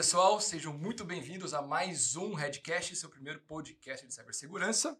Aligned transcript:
pessoal, 0.00 0.40
sejam 0.40 0.72
muito 0.72 1.04
bem-vindos 1.04 1.52
a 1.52 1.60
mais 1.60 2.16
um 2.16 2.32
Redcast, 2.32 2.96
seu 2.96 3.10
primeiro 3.10 3.38
podcast 3.40 4.06
de 4.06 4.14
cibersegurança. 4.14 4.98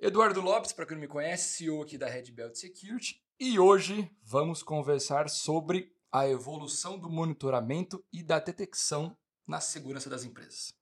Eduardo 0.00 0.40
Lopes, 0.40 0.72
para 0.72 0.86
quem 0.86 0.96
não 0.96 1.02
me 1.02 1.06
conhece, 1.06 1.58
CEO 1.58 1.82
aqui 1.82 1.98
da 1.98 2.08
Red 2.08 2.32
Belt 2.32 2.54
Security, 2.54 3.22
e 3.38 3.58
hoje 3.58 4.10
vamos 4.22 4.62
conversar 4.62 5.28
sobre 5.28 5.92
a 6.10 6.26
evolução 6.26 6.98
do 6.98 7.10
monitoramento 7.10 8.02
e 8.10 8.22
da 8.22 8.38
detecção 8.38 9.14
na 9.46 9.60
segurança 9.60 10.08
das 10.08 10.24
empresas. 10.24 10.72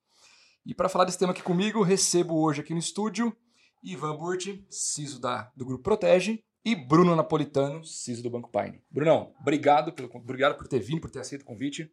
E 0.65 0.73
para 0.73 0.89
falar 0.89 1.05
desse 1.05 1.19
tema 1.19 1.33
aqui 1.33 1.43
comigo, 1.43 1.83
recebo 1.83 2.41
hoje 2.41 2.61
aqui 2.61 2.73
no 2.73 2.79
estúdio 2.79 3.37
Ivan 3.83 4.17
Burti, 4.17 4.65
CISO 4.71 5.19
da, 5.19 5.51
do 5.57 5.65
Grupo 5.65 5.83
Protege, 5.83 6.39
e 6.65 6.77
Bruno 6.77 7.17
Napolitano, 7.17 7.85
CISO 7.85 8.23
do 8.23 8.31
Banco 8.31 8.49
Pine. 8.49 8.81
Brunão, 8.89 9.35
obrigado, 9.41 9.93
pelo, 9.93 10.09
obrigado 10.15 10.57
por 10.57 10.69
ter 10.69 10.79
vindo, 10.79 11.01
por 11.01 11.11
ter 11.11 11.19
aceito 11.19 11.43
o 11.43 11.45
convite. 11.45 11.91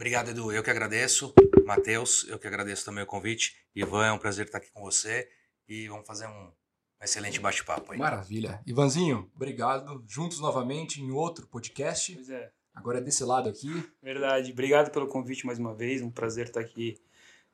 Obrigado, 0.00 0.30
Edu. 0.30 0.50
Eu 0.50 0.62
que 0.62 0.70
agradeço. 0.70 1.34
Matheus, 1.66 2.26
eu 2.26 2.38
que 2.38 2.46
agradeço 2.46 2.86
também 2.86 3.04
o 3.04 3.06
convite. 3.06 3.54
Ivan, 3.74 4.06
é 4.06 4.10
um 4.10 4.16
prazer 4.16 4.46
estar 4.46 4.56
aqui 4.56 4.70
com 4.72 4.80
você 4.80 5.28
e 5.68 5.88
vamos 5.88 6.06
fazer 6.06 6.26
um 6.26 6.50
excelente 7.02 7.38
bate-papo 7.38 7.92
aí. 7.92 7.98
Maravilha. 7.98 8.62
Ivanzinho, 8.66 9.30
obrigado. 9.36 10.02
Juntos 10.08 10.40
novamente 10.40 11.02
em 11.02 11.10
outro 11.10 11.46
podcast. 11.46 12.14
Pois 12.14 12.30
é. 12.30 12.50
Agora 12.74 12.96
é 12.96 13.02
desse 13.02 13.22
lado 13.24 13.50
aqui. 13.50 13.68
Verdade. 14.02 14.52
Obrigado 14.52 14.90
pelo 14.90 15.06
convite 15.06 15.44
mais 15.44 15.58
uma 15.58 15.74
vez. 15.74 16.00
Um 16.00 16.10
prazer 16.10 16.46
estar 16.46 16.60
aqui 16.60 16.98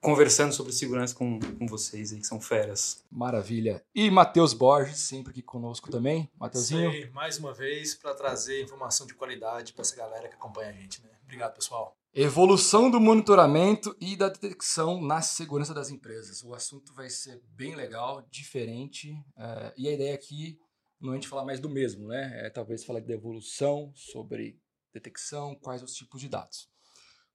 conversando 0.00 0.52
sobre 0.52 0.72
segurança 0.72 1.16
com, 1.16 1.41
com 1.41 1.66
vocês 1.66 2.12
aí, 2.12 2.20
que 2.20 2.27
são 2.28 2.41
feras. 2.41 3.05
Maravilha. 3.10 3.84
E 3.92 4.08
Matheus 4.08 4.55
Borges, 4.55 5.00
sempre 5.00 5.33
aqui 5.33 5.42
conosco 5.42 5.91
também. 5.91 6.30
Matheusinho. 6.38 6.92
Sei, 6.92 7.10
mais 7.10 7.38
uma 7.38 7.52
vez, 7.52 7.97
para 7.97 8.14
trazer 8.14 8.62
informação 8.62 9.05
de 9.05 9.14
qualidade 9.14 9.72
para 9.72 9.83
essa 9.83 9.97
galera 9.97 10.28
que 10.28 10.36
acompanha 10.36 10.70
a 10.70 10.72
gente. 10.72 11.03
Né? 11.03 11.10
Obrigado, 11.25 11.53
pessoal. 11.55 11.98
Evolução 12.19 12.91
do 12.91 12.98
monitoramento 12.98 13.95
e 14.00 14.17
da 14.17 14.31
detecção 14.31 15.03
na 15.03 15.20
segurança 15.20 15.75
das 15.75 15.91
empresas. 15.91 16.42
O 16.42 16.55
assunto 16.55 16.95
vai 16.95 17.11
ser 17.11 17.42
bem 17.50 17.75
legal, 17.75 18.27
diferente. 18.31 19.12
Uh, 19.36 19.70
e 19.77 19.86
a 19.86 19.92
ideia 19.92 20.14
aqui 20.14 20.59
não 20.98 21.11
é 21.11 21.12
a 21.12 21.20
gente 21.20 21.28
falar 21.28 21.44
mais 21.44 21.61
do 21.61 21.69
mesmo, 21.69 22.09
né? 22.09 22.47
É 22.47 22.48
talvez 22.48 22.87
falar 22.87 23.00
de 23.00 23.12
evolução, 23.12 23.92
sobre 23.94 24.59
detecção, 24.94 25.55
quais 25.56 25.83
os 25.83 25.92
tipos 25.92 26.19
de 26.19 26.31
dados. 26.31 26.70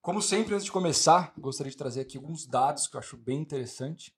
Como 0.02 0.20
sempre, 0.20 0.56
antes 0.56 0.66
de 0.66 0.72
começar, 0.72 1.32
gostaria 1.38 1.70
de 1.70 1.78
trazer 1.78 2.02
aqui 2.02 2.18
alguns 2.18 2.48
dados 2.48 2.88
que 2.88 2.96
eu 2.96 3.00
acho 3.00 3.16
bem 3.16 3.38
interessante. 3.38 4.12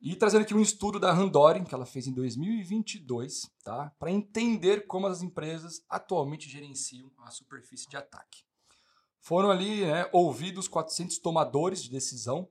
E 0.00 0.16
trazendo 0.16 0.44
aqui 0.44 0.54
um 0.54 0.62
estudo 0.62 0.98
da 0.98 1.12
Randori, 1.12 1.62
que 1.62 1.74
ela 1.74 1.84
fez 1.84 2.06
em 2.06 2.14
2022, 2.14 3.50
tá? 3.62 3.92
para 3.98 4.10
entender 4.10 4.86
como 4.86 5.06
as 5.06 5.20
empresas 5.20 5.84
atualmente 5.90 6.48
gerenciam 6.48 7.12
a 7.18 7.30
superfície 7.30 7.86
de 7.86 7.98
ataque. 7.98 8.44
Foram 9.24 9.50
ali 9.50 9.86
né, 9.86 10.06
ouvidos 10.12 10.68
400 10.68 11.18
tomadores 11.18 11.82
de 11.82 11.90
decisão 11.90 12.46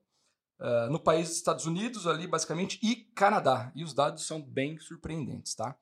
uh, 0.60 0.92
no 0.92 1.00
país 1.00 1.28
dos 1.28 1.38
Estados 1.38 1.68
Unidos, 1.68 2.08
ali 2.08 2.26
basicamente, 2.26 2.80
e 2.82 2.96
Canadá. 2.96 3.72
E 3.76 3.84
os 3.84 3.94
dados 3.94 4.26
são 4.26 4.42
bem 4.42 4.80
surpreendentes, 4.80 5.54
tá? 5.54 5.78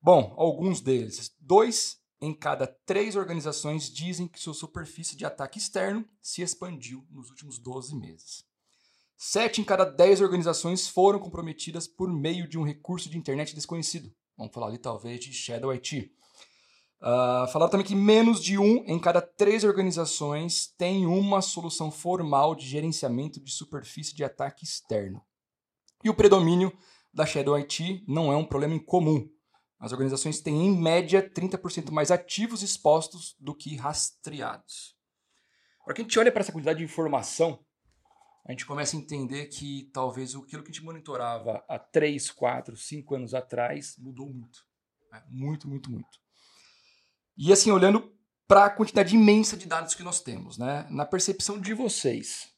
Bom, 0.00 0.34
alguns 0.38 0.80
deles. 0.80 1.34
Dois 1.40 2.00
em 2.20 2.32
cada 2.32 2.68
três 2.68 3.16
organizações 3.16 3.90
dizem 3.92 4.28
que 4.28 4.38
sua 4.38 4.54
superfície 4.54 5.16
de 5.16 5.24
ataque 5.24 5.58
externo 5.58 6.08
se 6.22 6.40
expandiu 6.40 7.04
nos 7.10 7.30
últimos 7.30 7.58
12 7.58 7.96
meses. 7.96 8.44
Sete 9.16 9.60
em 9.60 9.64
cada 9.64 9.84
dez 9.84 10.20
organizações 10.20 10.86
foram 10.86 11.18
comprometidas 11.18 11.88
por 11.88 12.12
meio 12.12 12.46
de 12.46 12.56
um 12.56 12.62
recurso 12.62 13.10
de 13.10 13.18
internet 13.18 13.56
desconhecido. 13.56 14.14
Vamos 14.36 14.54
falar 14.54 14.68
ali 14.68 14.78
talvez 14.78 15.18
de 15.18 15.32
Shadow 15.32 15.72
IT. 15.72 16.14
Uh, 17.00 17.46
falaram 17.52 17.70
também 17.70 17.86
que 17.86 17.94
menos 17.94 18.42
de 18.42 18.58
um 18.58 18.84
em 18.84 18.98
cada 18.98 19.22
três 19.22 19.62
organizações 19.62 20.66
tem 20.76 21.06
uma 21.06 21.40
solução 21.40 21.92
formal 21.92 22.56
de 22.56 22.66
gerenciamento 22.66 23.40
de 23.40 23.52
superfície 23.52 24.14
de 24.14 24.24
ataque 24.24 24.64
externo. 24.64 25.22
E 26.02 26.10
o 26.10 26.14
predomínio 26.14 26.76
da 27.14 27.24
Shadow 27.24 27.54
IT 27.54 28.04
não 28.06 28.32
é 28.32 28.36
um 28.36 28.44
problema 28.44 28.74
incomum. 28.74 29.28
As 29.78 29.92
organizações 29.92 30.40
têm, 30.40 30.66
em 30.66 30.76
média, 30.76 31.22
30% 31.22 31.92
mais 31.92 32.10
ativos 32.10 32.62
expostos 32.62 33.36
do 33.38 33.54
que 33.54 33.76
rastreados. 33.76 34.96
Para 35.84 35.94
que 35.94 36.00
a 36.00 36.04
gente 36.04 36.18
olha 36.18 36.32
para 36.32 36.40
essa 36.40 36.52
quantidade 36.52 36.80
de 36.80 36.84
informação, 36.84 37.64
a 38.44 38.50
gente 38.50 38.66
começa 38.66 38.96
a 38.96 39.00
entender 39.00 39.46
que 39.46 39.88
talvez 39.92 40.34
aquilo 40.34 40.62
que 40.64 40.70
a 40.70 40.72
gente 40.72 40.84
monitorava 40.84 41.64
há 41.68 41.78
3, 41.78 42.30
4, 42.32 42.76
5 42.76 43.14
anos 43.14 43.34
atrás 43.34 43.94
mudou 43.98 44.26
muito. 44.26 44.66
Né? 45.12 45.22
Muito, 45.28 45.68
muito, 45.68 45.90
muito. 45.90 46.27
E 47.38 47.52
assim, 47.52 47.70
olhando 47.70 48.12
para 48.46 48.64
a 48.64 48.70
quantidade 48.70 49.14
imensa 49.14 49.56
de 49.56 49.66
dados 49.66 49.94
que 49.94 50.02
nós 50.02 50.20
temos, 50.20 50.58
né? 50.58 50.86
na 50.90 51.06
percepção 51.06 51.60
de 51.60 51.72
vocês, 51.72 52.52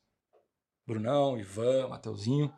Brunão, 0.86 1.38
Ivan, 1.38 1.88
Mateuzinho, 1.88 2.52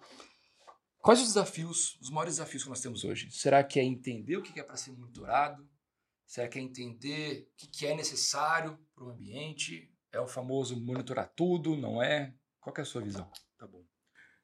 Quais 1.02 1.20
os 1.20 1.26
desafios, 1.26 1.98
os 2.00 2.10
maiores 2.10 2.36
desafios 2.36 2.62
que 2.62 2.68
nós 2.68 2.80
temos 2.80 3.02
hoje? 3.02 3.28
Será 3.32 3.64
que 3.64 3.80
é 3.80 3.82
entender 3.82 4.36
o 4.36 4.42
que 4.42 4.58
é 4.60 4.62
para 4.62 4.76
ser 4.76 4.92
monitorado? 4.92 5.68
Será 6.24 6.46
que 6.46 6.60
é 6.60 6.62
entender 6.62 7.48
o 7.60 7.70
que 7.72 7.86
é 7.88 7.94
necessário 7.94 8.78
para 8.94 9.04
o 9.04 9.10
ambiente? 9.10 9.92
É 10.12 10.20
o 10.20 10.28
famoso 10.28 10.80
monitorar 10.80 11.32
tudo, 11.34 11.76
não 11.76 12.00
é? 12.00 12.32
Qual 12.60 12.72
é 12.78 12.80
a 12.82 12.84
sua 12.84 13.02
visão? 13.02 13.28
Tá 13.58 13.66
bom. 13.66 13.84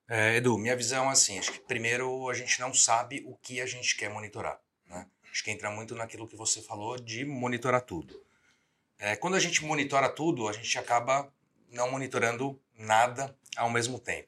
É, 0.09 0.37
Edu, 0.37 0.59
minha 0.59 0.77
visão 0.77 1.05
é 1.05 1.12
assim, 1.12 1.38
acho 1.38 1.53
que 1.53 1.61
primeiro 1.61 2.28
a 2.28 2.34
gente 2.34 2.59
não 2.59 2.75
sabe 2.75 3.22
o 3.25 3.37
que 3.37 3.61
a 3.61 3.67
gente 3.67 3.97
quer 3.97 4.11
monitorar. 4.11 4.61
Acho 5.38 5.44
que 5.44 5.53
entra 5.53 5.71
muito 5.71 5.94
naquilo 5.94 6.26
que 6.26 6.34
você 6.34 6.60
falou 6.60 6.99
de 6.99 7.25
monitorar 7.25 7.82
tudo. 7.82 8.21
É, 8.99 9.15
quando 9.15 9.37
a 9.37 9.38
gente 9.38 9.65
monitora 9.65 10.09
tudo, 10.09 10.49
a 10.49 10.53
gente 10.53 10.76
acaba 10.76 11.32
não 11.71 11.93
monitorando 11.93 12.60
nada 12.76 13.32
ao 13.56 13.71
mesmo 13.71 14.00
tempo. 14.00 14.26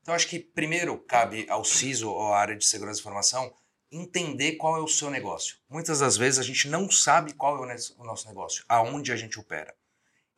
Então, 0.00 0.14
acho 0.14 0.28
que 0.28 0.38
primeiro 0.38 0.96
cabe 0.98 1.50
ao 1.50 1.64
CISO 1.64 2.08
ou 2.08 2.32
à 2.32 2.38
área 2.38 2.54
de 2.54 2.64
segurança 2.64 2.98
da 2.98 3.00
informação 3.00 3.52
entender 3.90 4.52
qual 4.52 4.76
é 4.76 4.80
o 4.80 4.86
seu 4.86 5.10
negócio. 5.10 5.56
Muitas 5.68 5.98
das 5.98 6.16
vezes 6.16 6.38
a 6.38 6.44
gente 6.44 6.68
não 6.68 6.88
sabe 6.88 7.32
qual 7.32 7.56
é 7.68 7.76
o 7.98 8.04
nosso 8.04 8.28
negócio, 8.28 8.64
aonde 8.68 9.10
a 9.10 9.16
gente 9.16 9.40
opera. 9.40 9.74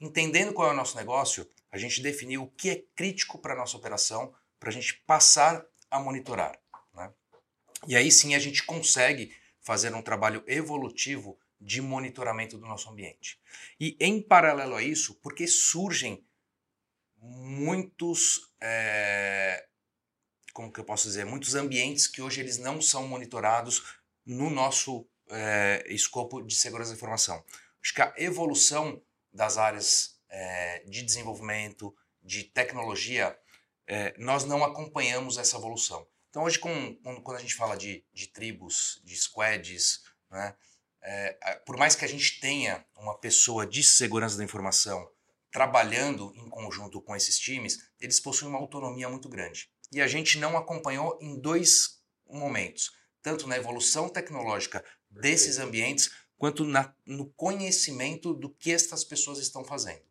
Entendendo 0.00 0.54
qual 0.54 0.70
é 0.70 0.72
o 0.72 0.76
nosso 0.76 0.96
negócio, 0.96 1.46
a 1.70 1.76
gente 1.76 2.00
definiu 2.00 2.44
o 2.44 2.50
que 2.52 2.70
é 2.70 2.82
crítico 2.96 3.36
para 3.36 3.52
a 3.52 3.58
nossa 3.58 3.76
operação, 3.76 4.34
para 4.58 4.70
a 4.70 4.72
gente 4.72 4.94
passar 5.06 5.62
a 5.90 6.00
monitorar. 6.00 6.58
Né? 6.94 7.12
E 7.86 7.94
aí 7.94 8.10
sim 8.10 8.34
a 8.34 8.38
gente 8.38 8.62
consegue 8.62 9.30
fazer 9.64 9.94
um 9.94 10.02
trabalho 10.02 10.44
evolutivo 10.46 11.38
de 11.58 11.80
monitoramento 11.80 12.58
do 12.58 12.66
nosso 12.66 12.90
ambiente. 12.90 13.40
E 13.80 13.96
em 13.98 14.20
paralelo 14.20 14.76
a 14.76 14.82
isso, 14.82 15.14
porque 15.22 15.46
surgem 15.46 16.24
muitos, 17.16 18.52
é, 18.60 19.66
como 20.52 20.70
que 20.70 20.78
eu 20.78 20.84
posso 20.84 21.08
dizer, 21.08 21.24
muitos 21.24 21.54
ambientes 21.54 22.06
que 22.06 22.20
hoje 22.20 22.40
eles 22.40 22.58
não 22.58 22.82
são 22.82 23.08
monitorados 23.08 23.96
no 24.26 24.50
nosso 24.50 25.08
é, 25.30 25.84
escopo 25.88 26.42
de 26.42 26.54
segurança 26.54 26.90
da 26.90 26.96
informação. 26.96 27.42
Acho 27.82 27.94
que 27.94 28.02
a 28.02 28.12
evolução 28.18 29.02
das 29.32 29.56
áreas 29.56 30.20
é, 30.28 30.84
de 30.86 31.02
desenvolvimento, 31.02 31.96
de 32.22 32.44
tecnologia, 32.44 33.38
nós 34.16 34.46
não 34.46 34.64
acompanhamos 34.64 35.36
essa 35.36 35.58
evolução. 35.58 36.06
Então 36.34 36.42
hoje, 36.42 36.58
com, 36.58 36.96
quando 37.22 37.36
a 37.36 37.40
gente 37.40 37.54
fala 37.54 37.76
de, 37.76 38.04
de 38.12 38.26
tribos, 38.26 39.00
de 39.04 39.14
squads, 39.16 40.02
né, 40.28 40.52
é, 41.00 41.32
por 41.64 41.76
mais 41.76 41.94
que 41.94 42.04
a 42.04 42.08
gente 42.08 42.40
tenha 42.40 42.84
uma 42.96 43.16
pessoa 43.16 43.64
de 43.64 43.84
segurança 43.84 44.36
da 44.36 44.42
informação 44.42 45.08
trabalhando 45.52 46.32
em 46.34 46.50
conjunto 46.50 47.00
com 47.00 47.14
esses 47.14 47.38
times, 47.38 47.88
eles 48.00 48.18
possuem 48.18 48.50
uma 48.50 48.58
autonomia 48.58 49.08
muito 49.08 49.28
grande. 49.28 49.70
E 49.92 50.02
a 50.02 50.08
gente 50.08 50.36
não 50.36 50.56
acompanhou 50.56 51.16
em 51.22 51.38
dois 51.38 52.00
momentos, 52.28 52.90
tanto 53.22 53.46
na 53.46 53.56
evolução 53.56 54.08
tecnológica 54.08 54.84
desses 55.08 55.60
ambientes, 55.60 56.10
quanto 56.36 56.64
na, 56.64 56.92
no 57.06 57.26
conhecimento 57.34 58.34
do 58.34 58.50
que 58.50 58.72
estas 58.72 59.04
pessoas 59.04 59.38
estão 59.38 59.64
fazendo. 59.64 60.02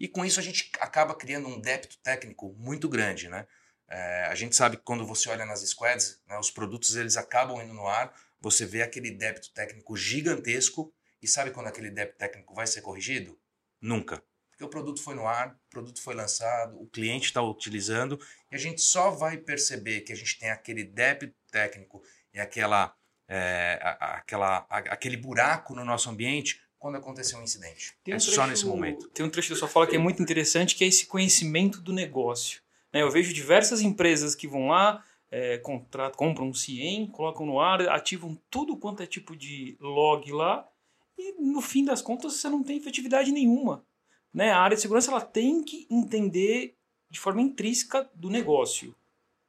E 0.00 0.08
com 0.08 0.24
isso 0.24 0.40
a 0.40 0.42
gente 0.42 0.70
acaba 0.80 1.14
criando 1.14 1.48
um 1.48 1.60
débito 1.60 1.98
técnico 1.98 2.54
muito 2.58 2.88
grande, 2.88 3.28
né? 3.28 3.46
É, 3.88 4.24
a 4.24 4.34
gente 4.34 4.56
sabe 4.56 4.76
que 4.76 4.82
quando 4.82 5.06
você 5.06 5.28
olha 5.28 5.46
nas 5.46 5.60
squads, 5.60 6.20
né, 6.26 6.38
os 6.38 6.50
produtos 6.50 6.96
eles 6.96 7.16
acabam 7.16 7.62
indo 7.62 7.72
no 7.72 7.86
ar, 7.86 8.12
você 8.40 8.66
vê 8.66 8.82
aquele 8.82 9.10
débito 9.10 9.52
técnico 9.52 9.96
gigantesco 9.96 10.92
e 11.22 11.28
sabe 11.28 11.50
quando 11.50 11.68
aquele 11.68 11.90
débito 11.90 12.18
técnico 12.18 12.54
vai 12.54 12.66
ser 12.66 12.82
corrigido? 12.82 13.38
Nunca. 13.80 14.22
Porque 14.50 14.64
o 14.64 14.68
produto 14.68 15.02
foi 15.02 15.14
no 15.14 15.26
ar, 15.26 15.48
o 15.48 15.70
produto 15.70 16.02
foi 16.02 16.14
lançado, 16.14 16.80
o 16.80 16.86
cliente 16.86 17.26
está 17.26 17.42
utilizando 17.42 18.18
e 18.50 18.54
a 18.54 18.58
gente 18.58 18.80
só 18.80 19.10
vai 19.10 19.36
perceber 19.36 20.00
que 20.00 20.12
a 20.12 20.16
gente 20.16 20.38
tem 20.38 20.50
aquele 20.50 20.82
débito 20.82 21.36
técnico 21.50 22.02
e 22.32 22.40
aquela, 22.40 22.94
é, 23.28 23.78
aquela, 23.82 24.66
aquele 24.68 25.16
buraco 25.16 25.74
no 25.74 25.84
nosso 25.84 26.08
ambiente 26.08 26.60
quando 26.78 26.96
acontecer 26.96 27.36
um 27.36 27.42
incidente. 27.42 27.90
Um 28.06 28.12
é 28.12 28.16
trecho, 28.16 28.30
só 28.30 28.46
nesse 28.46 28.64
momento. 28.64 29.08
Tem 29.10 29.24
um 29.24 29.30
trecho 29.30 29.50
da 29.50 29.56
sua 29.56 29.68
fala 29.68 29.86
que 29.86 29.96
é 29.96 29.98
muito 29.98 30.22
interessante, 30.22 30.74
que 30.74 30.84
é 30.84 30.86
esse 30.86 31.06
conhecimento 31.06 31.80
do 31.80 31.92
negócio. 31.92 32.62
Né? 32.96 33.02
Eu 33.02 33.10
vejo 33.10 33.34
diversas 33.34 33.82
empresas 33.82 34.34
que 34.34 34.48
vão 34.48 34.68
lá, 34.68 35.04
é, 35.30 35.58
contratam, 35.58 36.16
compram 36.16 36.48
um 36.48 36.54
CIEM, 36.54 37.08
colocam 37.08 37.44
no 37.44 37.60
ar, 37.60 37.86
ativam 37.90 38.38
tudo 38.48 38.74
quanto 38.74 39.02
é 39.02 39.06
tipo 39.06 39.36
de 39.36 39.76
log 39.78 40.32
lá, 40.32 40.66
e 41.18 41.34
no 41.38 41.60
fim 41.60 41.84
das 41.84 42.00
contas 42.00 42.32
você 42.34 42.48
não 42.48 42.62
tem 42.62 42.78
efetividade 42.78 43.30
nenhuma. 43.30 43.84
Né? 44.32 44.50
A 44.50 44.60
área 44.60 44.76
de 44.76 44.80
segurança 44.80 45.10
ela 45.10 45.20
tem 45.20 45.62
que 45.62 45.86
entender 45.90 46.74
de 47.10 47.20
forma 47.20 47.42
intrínseca 47.42 48.10
do 48.14 48.30
negócio. 48.30 48.94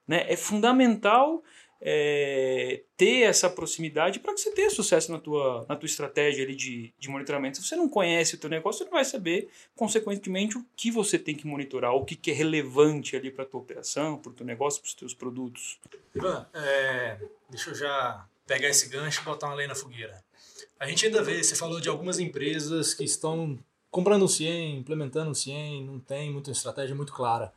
Né? 0.05 0.25
É 0.29 0.35
fundamental 0.35 1.41
é, 1.81 2.81
ter 2.95 3.21
essa 3.21 3.49
proximidade 3.49 4.19
para 4.19 4.33
que 4.33 4.41
você 4.41 4.51
tenha 4.51 4.69
sucesso 4.69 5.11
na 5.11 5.19
tua, 5.19 5.65
na 5.69 5.75
tua 5.75 5.85
estratégia 5.85 6.43
ali 6.43 6.55
de, 6.55 6.93
de 6.97 7.09
monitoramento. 7.09 7.57
Se 7.57 7.63
você 7.63 7.75
não 7.75 7.87
conhece 7.87 8.35
o 8.35 8.37
teu 8.37 8.49
negócio, 8.49 8.79
você 8.79 8.85
não 8.85 8.91
vai 8.91 9.05
saber, 9.05 9.49
consequentemente, 9.75 10.57
o 10.57 10.65
que 10.75 10.89
você 10.89 11.19
tem 11.19 11.35
que 11.35 11.45
monitorar, 11.45 11.93
o 11.93 12.03
que, 12.03 12.15
que 12.15 12.31
é 12.31 12.33
relevante 12.33 13.15
ali 13.15 13.31
para 13.31 13.43
a 13.43 13.47
tua 13.47 13.59
operação, 13.59 14.17
para 14.17 14.31
o 14.31 14.33
teu 14.33 14.45
negócio, 14.45 14.81
para 14.81 14.87
os 14.87 14.93
teus 14.93 15.13
produtos. 15.13 15.79
Ivan, 16.15 16.47
é, 16.53 17.17
deixa 17.49 17.69
eu 17.69 17.75
já 17.75 18.25
pegar 18.45 18.69
esse 18.69 18.89
gancho 18.89 19.21
e 19.21 19.25
botar 19.25 19.47
uma 19.47 19.55
lei 19.55 19.67
na 19.67 19.75
fogueira. 19.75 20.23
A 20.79 20.87
gente 20.87 21.05
ainda 21.05 21.21
vê, 21.21 21.43
você 21.43 21.55
falou 21.55 21.79
de 21.79 21.89
algumas 21.89 22.19
empresas 22.19 22.93
que 22.93 23.03
estão 23.03 23.57
comprando 23.89 24.25
um 24.25 24.27
CIEM, 24.27 24.77
implementando 24.79 25.31
um 25.31 25.33
CIEM, 25.33 25.85
não 25.85 25.99
tem 25.99 26.31
muita 26.31 26.51
estratégia 26.51 26.95
muito 26.95 27.13
clara. 27.13 27.51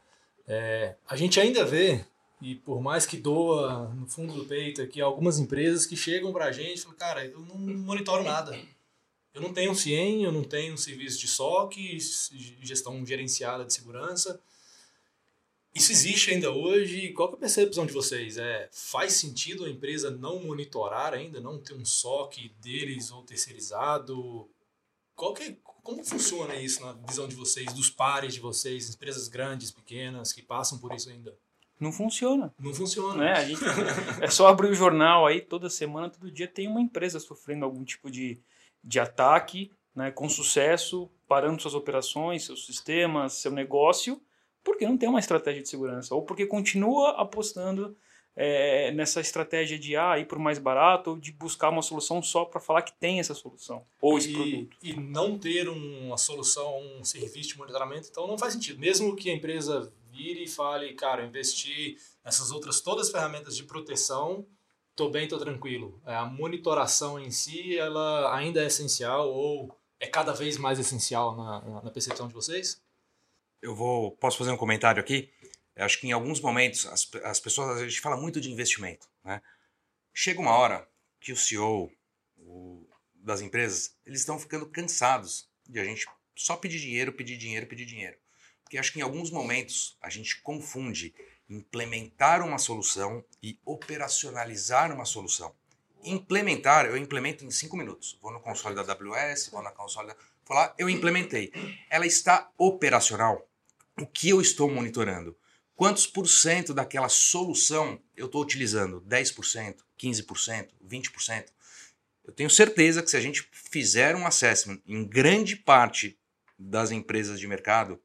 É, 0.47 0.97
a 1.09 1.17
gente 1.17 1.39
ainda 1.39 1.65
vê, 1.65 2.05
e 2.41 2.55
por 2.55 2.81
mais 2.81 3.05
que 3.05 3.17
doa 3.17 3.93
no 3.95 4.07
fundo 4.07 4.33
do 4.33 4.47
peito 4.47 4.81
aqui, 4.81 5.01
algumas 5.01 5.39
empresas 5.39 5.85
que 5.85 5.97
chegam 5.97 6.33
para 6.33 6.47
a 6.47 6.53
gente 6.53 6.79
e 6.79 6.83
falam, 6.83 6.97
cara, 6.97 7.25
eu 7.27 7.41
não 7.41 7.57
monitoro 7.57 8.25
nada. 8.25 8.59
Eu 9.35 9.43
não 9.43 9.53
tenho 9.53 9.71
um 9.71 9.75
CIEM, 9.75 10.25
eu 10.25 10.33
não 10.33 10.43
tenho 10.43 10.75
um 10.75 10.77
serviço 10.77 11.19
de 11.19 11.29
SOC, 11.29 11.99
gestão 12.63 13.05
gerenciada 13.05 13.65
de 13.65 13.73
segurança. 13.73 14.41
Isso 15.73 15.93
existe 15.93 16.33
ainda 16.33 16.51
hoje? 16.51 17.13
Qual 17.13 17.31
é 17.31 17.35
a 17.35 17.37
percepção 17.37 17.87
de 17.87 17.93
vocês? 17.93 18.39
É, 18.39 18.69
faz 18.73 19.13
sentido 19.13 19.65
a 19.65 19.71
empresa 19.71 20.11
não 20.11 20.43
monitorar 20.43 21.15
ainda, 21.15 21.41
não 21.41 21.61
ter 21.61 21.75
um 21.75 21.85
SOC 21.85 22.49
deles 22.61 23.13
ou 23.13 23.23
terceirizado? 23.23 24.51
Qual 25.15 25.33
que, 25.33 25.45
é, 25.45 25.57
como 25.63 26.03
funciona 26.05 26.57
isso 26.57 26.81
na 26.81 26.93
visão 26.93 27.29
de 27.29 27.37
vocês, 27.37 27.73
dos 27.73 27.89
pares 27.89 28.35
de 28.35 28.41
vocês, 28.41 28.89
empresas 28.89 29.29
grandes, 29.29 29.71
pequenas, 29.71 30.33
que 30.33 30.43
passam 30.43 30.79
por 30.79 30.93
isso 30.93 31.09
ainda? 31.09 31.37
Não 31.81 31.91
funciona. 31.91 32.53
Não 32.59 32.75
funciona. 32.75 33.25
Né? 33.25 33.33
A 33.33 33.45
gente, 33.45 33.63
é 34.21 34.29
só 34.29 34.49
abrir 34.49 34.69
o 34.69 34.75
jornal 34.75 35.27
aí, 35.27 35.41
toda 35.41 35.71
semana, 35.71 36.11
todo 36.11 36.31
dia 36.31 36.47
tem 36.47 36.69
uma 36.69 36.81
empresa 36.81 37.19
sofrendo 37.19 37.65
algum 37.65 37.83
tipo 37.83 38.11
de, 38.11 38.39
de 38.85 39.01
ataque, 39.01 39.73
né, 39.95 40.11
com 40.11 40.29
sucesso, 40.29 41.11
parando 41.27 41.61
suas 41.61 41.75
operações, 41.75 42.45
seus 42.45 42.67
sistemas, 42.67 43.33
seu 43.35 43.51
negócio, 43.51 44.21
porque 44.63 44.87
não 44.87 44.99
tem 44.99 45.09
uma 45.09 45.19
estratégia 45.19 45.63
de 45.63 45.69
segurança, 45.69 46.15
ou 46.15 46.23
porque 46.23 46.47
continua 46.47 47.13
apostando 47.13 47.97
é, 48.37 48.93
nessa 48.93 49.21
estratégia 49.21 49.79
de 49.79 49.97
ah, 49.97 50.19
ir 50.19 50.27
por 50.27 50.39
mais 50.39 50.59
barato, 50.59 51.11
ou 51.11 51.19
de 51.19 51.33
buscar 51.33 51.71
uma 51.71 51.83
solução 51.83 52.23
só 52.23 52.45
para 52.45 52.61
falar 52.61 52.83
que 52.83 52.93
tem 52.93 53.21
essa 53.21 53.35
solução, 53.35 53.85
ou 54.01 54.19
esse 54.19 54.31
e, 54.31 54.35
produto. 54.35 54.77
E 54.83 54.93
não 54.95 55.39
ter 55.39 55.69
uma 55.69 56.17
solução, 56.17 56.79
um 56.99 57.05
serviço 57.05 57.51
de 57.51 57.59
monitoramento, 57.59 58.09
então 58.11 58.27
não 58.27 58.39
faz 58.39 58.53
sentido. 58.53 58.79
Mesmo 58.79 59.17
que 59.17 59.31
a 59.31 59.35
empresa 59.35 59.93
vire 60.21 60.45
e 60.45 60.49
fale, 60.49 60.95
cara, 60.95 61.25
investir 61.25 61.97
nessas 62.25 62.51
outras 62.51 62.81
todas 62.81 63.07
as 63.07 63.13
ferramentas 63.13 63.57
de 63.57 63.65
proteção, 63.65 64.47
tô 64.95 65.09
bem, 65.09 65.27
tô 65.27 65.39
tranquilo. 65.39 66.01
É, 66.07 66.15
a 66.15 66.27
monitoração 66.27 67.19
em 67.19 67.31
si, 67.31 67.79
ela 67.79 68.37
ainda 68.37 68.63
é 68.63 68.67
essencial 68.67 69.31
ou 69.31 69.75
é 69.99 70.07
cada 70.07 70.33
vez 70.33 70.59
mais 70.59 70.79
essencial 70.79 71.37
na, 71.37 71.83
na 71.83 71.91
percepção 71.91 72.29
de 72.29 72.35
vocês? 72.35 72.83
eu 73.63 73.75
vou 73.75 74.13
posso 74.13 74.39
fazer 74.39 74.51
um 74.51 74.57
comentário 74.57 75.01
aqui. 75.01 75.31
Eu 75.77 75.85
acho 75.85 76.01
que 76.01 76.07
em 76.07 76.13
alguns 76.13 76.41
momentos 76.41 76.87
as, 76.87 77.09
as 77.25 77.41
pessoas 77.41 77.79
a 77.79 77.89
gente 77.89 78.01
fala 78.01 78.17
muito 78.17 78.41
de 78.41 78.51
investimento, 78.51 79.09
né? 79.25 79.43
Chega 80.13 80.41
uma 80.41 80.57
hora 80.57 80.89
que 81.21 81.33
o 81.33 81.37
CEO 81.37 81.91
o, 82.39 82.87
das 83.15 83.41
empresas 83.41 83.97
eles 84.05 84.21
estão 84.21 84.39
ficando 84.39 84.67
cansados 84.67 85.49
de 85.69 85.79
a 85.79 85.85
gente 85.85 86.07
só 86.35 86.57
pedir 86.57 86.81
dinheiro, 86.81 87.13
pedir 87.13 87.37
dinheiro, 87.37 87.67
pedir 87.67 87.85
dinheiro, 87.85 88.19
porque 88.71 88.79
acho 88.79 88.93
que 88.93 89.01
em 89.01 89.03
alguns 89.03 89.33
momentos 89.33 89.97
a 90.01 90.09
gente 90.09 90.41
confunde 90.43 91.13
implementar 91.49 92.41
uma 92.41 92.57
solução 92.57 93.25
e 93.43 93.59
operacionalizar 93.65 94.95
uma 94.95 95.05
solução. 95.05 95.53
Implementar, 96.05 96.87
eu 96.87 96.97
implemento 96.97 97.45
em 97.45 97.51
cinco 97.51 97.77
minutos. 97.77 98.17
Vou 98.23 98.33
no 98.33 98.39
console 98.39 98.77
da 98.77 98.83
AWS, 98.83 99.49
vou 99.51 99.61
na 99.61 99.73
console 99.73 100.07
da. 100.07 100.17
Vou 100.47 100.57
lá, 100.57 100.73
eu 100.79 100.89
implementei. 100.89 101.53
Ela 101.91 102.07
está 102.07 102.49
operacional 102.57 103.45
o 104.01 104.07
que 104.07 104.29
eu 104.29 104.41
estou 104.41 104.71
monitorando? 104.71 105.37
Quantos 105.75 106.07
por 106.07 106.29
cento 106.29 106.73
daquela 106.73 107.09
solução 107.09 108.01
eu 108.17 108.27
estou 108.27 108.41
utilizando? 108.41 109.01
10%, 109.01 109.79
15%, 109.99 110.69
20%? 110.89 111.47
Eu 112.25 112.33
tenho 112.33 112.49
certeza 112.49 113.03
que 113.03 113.11
se 113.11 113.17
a 113.17 113.21
gente 113.21 113.49
fizer 113.51 114.15
um 114.15 114.29
assessment 114.29 114.81
em 114.87 115.05
grande 115.05 115.57
parte 115.57 116.17
das 116.57 116.93
empresas 116.93 117.41
de 117.41 117.49
mercado, 117.49 118.01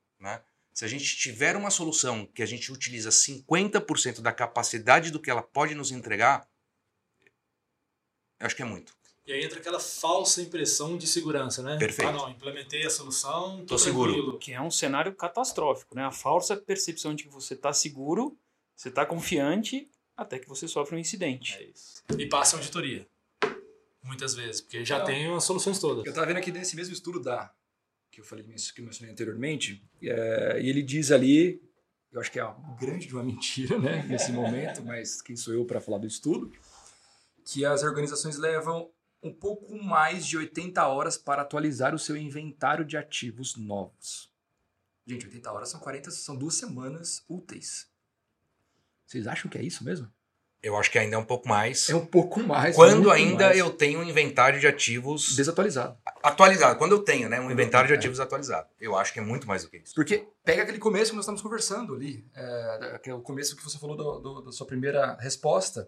se 0.75 0.83
a 0.83 0.87
gente 0.89 1.15
tiver 1.15 1.55
uma 1.55 1.71
solução 1.71 2.25
que 2.25 2.43
a 2.43 2.45
gente 2.45 2.69
utiliza 2.69 3.09
50% 3.09 4.19
da 4.19 4.33
capacidade 4.33 5.09
do 5.09 5.21
que 5.21 5.31
ela 5.31 5.41
pode 5.41 5.73
nos 5.73 5.89
entregar, 5.89 6.45
eu 8.37 8.45
acho 8.45 8.55
que 8.57 8.61
é 8.61 8.65
muito. 8.65 8.93
E 9.25 9.31
aí 9.31 9.43
entra 9.43 9.57
aquela 9.57 9.79
falsa 9.79 10.41
impressão 10.41 10.97
de 10.97 11.07
segurança, 11.07 11.63
né? 11.63 11.77
Perfeito. 11.77 12.09
Ah, 12.09 12.11
não, 12.11 12.29
implementei 12.29 12.85
a 12.85 12.89
solução, 12.89 13.59
tô, 13.59 13.75
Tô 13.75 13.77
seguro. 13.77 14.11
tranquilo. 14.13 14.37
Que 14.37 14.51
é 14.51 14.61
um 14.61 14.69
cenário 14.69 15.15
catastrófico, 15.15 15.95
né? 15.95 16.03
A 16.03 16.11
falsa 16.11 16.57
percepção 16.57 17.15
de 17.15 17.23
que 17.23 17.29
você 17.29 17.53
está 17.53 17.71
seguro, 17.71 18.37
você 18.75 18.89
está 18.89 19.05
confiante, 19.05 19.89
até 20.15 20.37
que 20.37 20.47
você 20.47 20.67
sofre 20.67 20.97
um 20.97 20.99
incidente. 20.99 21.55
É 21.55 21.63
isso. 21.63 22.03
E 22.19 22.27
passa 22.27 22.57
a 22.57 22.59
auditoria. 22.59 23.07
Muitas 24.03 24.35
vezes, 24.35 24.59
porque 24.59 24.83
já 24.83 24.99
Não. 24.99 25.05
tem 25.05 25.33
as 25.33 25.43
soluções 25.45 25.79
todas. 25.79 26.05
Eu 26.05 26.09
estava 26.09 26.27
vendo 26.27 26.37
aqui 26.37 26.51
nesse 26.51 26.75
mesmo 26.75 26.93
estudo 26.93 27.19
da 27.19 27.51
que 28.15 28.21
eu 28.21 28.25
falei 28.25 28.45
que 28.45 28.81
eu 28.81 28.85
mencionei 28.85 29.11
anteriormente, 29.11 29.85
é, 30.01 30.61
e 30.61 30.69
ele 30.69 30.81
diz 30.81 31.11
ali, 31.11 31.61
eu 32.09 32.21
acho 32.21 32.31
que 32.31 32.39
é 32.39 32.55
grande 32.79 33.07
de 33.07 33.13
uma 33.13 33.23
mentira, 33.23 33.77
né, 33.77 34.03
nesse 34.07 34.31
momento, 34.31 34.81
mas 34.81 35.21
quem 35.21 35.35
sou 35.35 35.53
eu 35.53 35.65
para 35.65 35.81
falar 35.81 35.97
do 35.97 36.07
estudo, 36.07 36.49
que 37.43 37.65
as 37.65 37.83
organizações 37.83 38.37
levam 38.37 38.89
um 39.21 39.33
pouco 39.33 39.77
mais 39.83 40.25
de 40.25 40.37
80 40.37 40.87
horas 40.87 41.17
para 41.17 41.41
atualizar 41.41 41.93
o 41.93 41.99
seu 41.99 42.15
inventário 42.15 42.85
de 42.85 42.95
ativos 42.95 43.57
novos. 43.57 44.31
Gente, 45.05 45.25
80 45.25 45.51
horas 45.51 45.69
são 45.69 45.81
40, 45.81 46.09
são 46.11 46.37
duas 46.37 46.55
semanas 46.55 47.21
úteis. 47.27 47.91
Vocês 49.05 49.27
acham 49.27 49.51
que 49.51 49.57
é 49.57 49.61
isso 49.61 49.83
mesmo? 49.83 50.09
Eu 50.65 50.75
acho 50.77 50.89
que 50.89 50.97
ainda 50.97 51.15
é 51.15 51.19
um 51.19 51.23
pouco 51.23 51.47
mais. 51.47 51.87
É 51.89 51.95
um 51.95 52.05
pouco 52.05 52.39
mais. 52.39 52.75
Quando 52.75 53.11
ainda 53.11 53.45
mais. 53.45 53.57
eu 53.59 53.69
tenho 53.71 53.99
um 53.99 54.03
inventário 54.03 54.59
de 54.59 54.65
ativos 54.65 55.35
desatualizado. 55.35 55.95
atualizado. 56.23 56.79
Quando 56.79 56.93
eu 56.93 57.03
tenho, 57.03 57.29
né, 57.29 57.39
um 57.39 57.51
inventário 57.51 57.87
de 57.87 57.93
É. 57.93 57.97
ativos 57.97 58.19
atualizado. 58.19 58.67
Eu 58.79 58.95
acho 58.97 59.13
que 59.13 59.19
é 59.19 59.21
muito 59.21 59.47
mais 59.47 59.63
do 59.63 59.69
que 59.69 59.77
isso. 59.77 59.93
Porque 59.93 60.27
pega 60.43 60.63
aquele 60.63 60.79
começo 60.79 61.11
que 61.11 61.15
nós 61.15 61.23
estamos 61.25 61.41
conversando 61.43 61.93
ali, 61.93 62.25
é, 62.35 62.99
é 63.05 63.13
o 63.13 63.21
começo 63.21 63.55
que 63.55 63.63
você 63.63 63.77
falou 63.77 63.95
do- 63.95 64.19
do- 64.19 64.41
da 64.41 64.51
sua 64.51 64.65
primeira 64.65 65.15
resposta, 65.19 65.87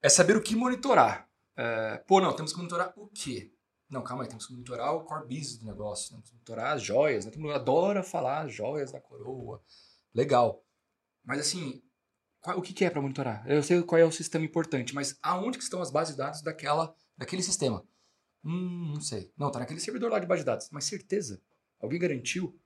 é 0.00 0.08
saber 0.08 0.36
o 0.36 0.40
que 0.40 0.54
monitorar. 0.54 1.28
É, 1.56 1.96
pô, 2.06 2.20
não, 2.20 2.32
temos 2.32 2.52
que 2.52 2.58
monitorar 2.58 2.92
o 2.96 3.08
quê? 3.08 3.50
Não, 3.90 4.02
calma 4.04 4.22
aí, 4.22 4.28
temos 4.28 4.46
que 4.46 4.52
monitorar 4.52 4.94
o 4.94 5.00
core 5.02 5.24
business 5.26 5.58
do 5.58 5.66
negócio, 5.66 6.10
temos 6.10 6.28
que 6.28 6.32
monitorar 6.36 6.74
as 6.76 6.82
joias, 6.82 7.24
né? 7.24 7.32
todo 7.32 7.40
mundo 7.42 7.54
adora 7.54 8.04
falar 8.04 8.42
as 8.44 8.54
joias 8.54 8.92
da 8.92 9.00
coroa, 9.00 9.60
legal. 10.14 10.62
Mas 11.24 11.40
assim, 11.40 11.82
o 12.46 12.62
que, 12.62 12.84
é 12.84 12.90
para 12.90 13.02
monitorar? 13.02 13.44
Eu 13.46 13.62
sei 13.62 13.82
qual 13.82 13.98
é 13.98 14.04
o 14.04 14.12
sistema 14.12 14.44
importante, 14.44 14.94
mas 14.94 15.18
aonde 15.22 15.58
que 15.58 15.64
estão 15.64 15.82
as 15.82 15.90
bases 15.90 16.14
de 16.14 16.18
dados 16.18 16.42
daquela, 16.42 16.94
daquele 17.16 17.42
sistema? 17.42 17.84
Hum, 18.44 18.92
não 18.94 19.00
sei. 19.00 19.32
Não, 19.36 19.50
tá 19.50 19.58
naquele 19.58 19.80
servidor 19.80 20.10
lá 20.10 20.18
de 20.18 20.26
base 20.26 20.40
de 20.40 20.46
dados. 20.46 20.68
Mas 20.70 20.84
certeza? 20.84 21.40
Alguém 21.80 21.98
garantiu? 21.98 22.58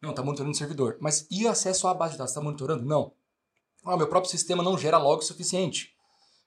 Não, 0.00 0.12
tá 0.12 0.22
monitorando 0.22 0.54
o 0.54 0.58
servidor. 0.58 0.98
Mas 1.00 1.26
e 1.30 1.44
o 1.44 1.48
acesso 1.48 1.88
à 1.88 1.94
base 1.94 2.12
de 2.12 2.18
dados? 2.18 2.34
Tá 2.34 2.40
monitorando? 2.40 2.84
Não. 2.84 3.14
Ah, 3.84 3.96
meu 3.96 4.08
próprio 4.08 4.30
sistema 4.30 4.62
não 4.62 4.76
gera 4.76 4.98
log 4.98 5.22
suficiente. 5.24 5.96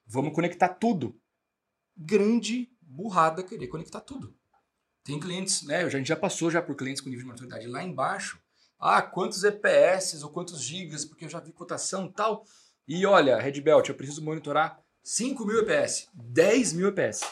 Vamos 0.06 0.32
conectar 0.32 0.68
tudo. 0.68 1.18
Grande 1.96 2.70
burrada 2.80 3.42
querer 3.42 3.66
conectar 3.66 4.00
tudo. 4.00 4.34
Tem 5.02 5.18
clientes, 5.18 5.62
né? 5.62 5.82
A 5.82 5.88
gente 5.88 6.08
já 6.08 6.16
passou 6.16 6.50
já 6.50 6.62
por 6.62 6.76
clientes 6.76 7.00
com 7.00 7.08
nível 7.08 7.24
de 7.24 7.28
maturidade 7.28 7.66
lá 7.66 7.82
embaixo. 7.82 8.40
Ah, 8.78 9.00
quantos 9.02 9.42
EPS 9.44 10.22
ou 10.22 10.30
quantos 10.30 10.60
gigas, 10.60 11.04
porque 11.04 11.24
eu 11.24 11.28
já 11.28 11.40
vi 11.40 11.52
cotação 11.52 12.10
tal. 12.10 12.44
E 12.88 13.04
olha, 13.04 13.38
Red 13.38 13.60
Belt, 13.60 13.88
eu 13.88 13.94
preciso 13.94 14.22
monitorar 14.22 14.80
5 15.02 15.44
mil 15.44 15.60
EPS, 15.60 16.08
10 16.14 16.72
mil 16.72 16.88
EPS. 16.88 17.22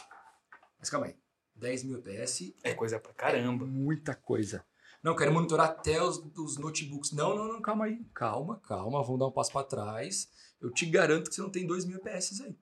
Mas 0.78 0.90
calma 0.90 1.06
aí. 1.06 1.16
10 1.54 1.84
mil 1.84 1.98
EPS 1.98 2.52
É 2.64 2.74
coisa 2.74 2.98
pra 2.98 3.12
é 3.12 3.14
caramba. 3.14 3.64
muita 3.64 4.14
coisa. 4.14 4.64
Não, 5.02 5.14
quero 5.14 5.32
monitorar 5.32 5.68
até 5.68 6.02
os, 6.02 6.16
os 6.36 6.58
notebooks. 6.58 7.12
Não, 7.12 7.36
não, 7.36 7.46
não, 7.46 7.62
calma 7.62 7.84
aí. 7.84 8.04
Calma, 8.14 8.58
calma, 8.66 9.02
vamos 9.02 9.18
dar 9.20 9.26
um 9.26 9.32
passo 9.32 9.52
para 9.52 9.66
trás. 9.66 10.28
Eu 10.60 10.72
te 10.72 10.86
garanto 10.86 11.28
que 11.28 11.36
você 11.36 11.42
não 11.42 11.50
tem 11.50 11.66
2 11.66 11.84
mil 11.84 11.98
EPS 11.98 12.40
aí. 12.40 12.56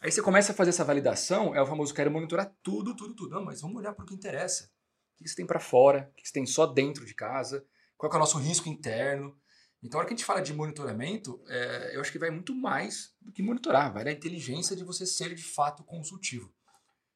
Aí 0.00 0.10
você 0.10 0.22
começa 0.22 0.52
a 0.52 0.54
fazer 0.54 0.70
essa 0.70 0.84
validação, 0.84 1.54
é 1.54 1.60
o 1.60 1.66
famoso 1.66 1.92
quero 1.92 2.10
monitorar 2.10 2.50
tudo, 2.62 2.96
tudo, 2.96 3.14
tudo. 3.14 3.34
Não, 3.34 3.44
mas 3.44 3.60
vamos 3.60 3.76
olhar 3.76 3.92
para 3.92 4.04
o 4.04 4.06
que 4.06 4.14
interessa. 4.14 4.70
O 5.18 5.22
que 5.22 5.28
você 5.28 5.36
tem 5.36 5.44
para 5.44 5.60
fora, 5.60 6.10
o 6.10 6.14
que 6.14 6.26
você 6.26 6.32
tem 6.32 6.46
só 6.46 6.64
dentro 6.64 7.04
de 7.04 7.14
casa, 7.14 7.66
qual 7.98 8.10
é 8.10 8.16
o 8.16 8.18
nosso 8.18 8.38
risco 8.38 8.68
interno. 8.68 9.36
Então, 9.82 9.98
a 9.98 10.00
hora 10.00 10.08
que 10.08 10.14
a 10.14 10.16
gente 10.16 10.26
fala 10.26 10.42
de 10.42 10.52
monitoramento, 10.52 11.42
é, 11.48 11.96
eu 11.96 12.00
acho 12.00 12.12
que 12.12 12.18
vai 12.18 12.30
muito 12.30 12.54
mais 12.54 13.14
do 13.20 13.32
que 13.32 13.42
monitorar, 13.42 13.92
vai 13.92 14.04
da 14.04 14.12
inteligência 14.12 14.76
de 14.76 14.84
você 14.84 15.06
ser 15.06 15.34
de 15.34 15.42
fato 15.42 15.82
consultivo. 15.84 16.52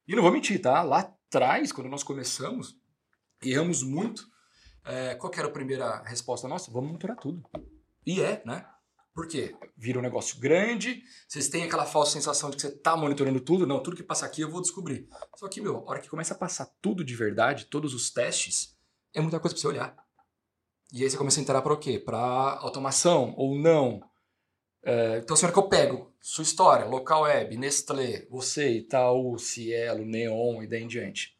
E 0.07 0.15
não 0.15 0.23
vou 0.23 0.31
mentir, 0.31 0.61
tá? 0.61 0.81
Lá 0.81 0.99
atrás, 0.99 1.71
quando 1.71 1.89
nós 1.89 2.03
começamos, 2.03 2.75
erramos 3.41 3.83
muito. 3.83 4.27
É, 4.83 5.15
qual 5.15 5.31
era 5.33 5.47
a 5.47 5.51
primeira 5.51 6.01
resposta 6.03 6.47
nossa? 6.47 6.71
Vamos 6.71 6.89
monitorar 6.89 7.17
tudo. 7.17 7.43
E 8.05 8.21
é, 8.21 8.41
né? 8.45 8.65
Por 9.13 9.27
quê? 9.27 9.55
Vira 9.77 9.97
um 9.97 10.01
negócio 10.01 10.37
grande, 10.39 11.01
vocês 11.27 11.47
têm 11.47 11.63
aquela 11.63 11.85
falsa 11.85 12.11
sensação 12.11 12.49
de 12.49 12.57
que 12.57 12.61
você 12.61 12.67
está 12.67 12.97
monitorando 12.97 13.39
tudo. 13.39 13.65
Não, 13.65 13.81
tudo 13.81 13.95
que 13.95 14.03
passa 14.03 14.25
aqui 14.25 14.41
eu 14.41 14.51
vou 14.51 14.61
descobrir. 14.61 15.07
Só 15.37 15.47
que, 15.47 15.61
meu, 15.61 15.77
a 15.77 15.89
hora 15.89 16.01
que 16.01 16.09
começa 16.09 16.33
a 16.33 16.37
passar 16.37 16.65
tudo 16.81 17.03
de 17.03 17.15
verdade, 17.15 17.65
todos 17.65 17.93
os 17.93 18.11
testes, 18.11 18.77
é 19.13 19.21
muita 19.21 19.39
coisa 19.39 19.55
para 19.55 19.61
você 19.61 19.67
olhar. 19.67 20.04
E 20.93 21.03
aí 21.03 21.09
você 21.09 21.17
começa 21.17 21.39
a 21.39 21.43
entrar 21.43 21.61
para 21.61 21.73
o 21.73 21.77
quê? 21.77 21.99
Para 21.99 22.17
automação 22.17 23.33
ou 23.37 23.55
não. 23.55 24.01
É, 24.83 25.17
então, 25.17 25.33
assim, 25.33 25.45
a 25.45 25.47
hora 25.47 25.53
que 25.53 25.59
eu 25.59 25.69
pego 25.69 26.13
sua 26.21 26.43
história, 26.43 26.85
local 26.85 27.23
web, 27.23 27.57
Nestlé, 27.57 28.25
você, 28.29 28.69
Itaú, 28.69 29.37
Cielo, 29.37 30.05
Neon 30.05 30.63
e 30.63 30.67
daí 30.67 30.83
em 30.83 30.87
diante. 30.87 31.35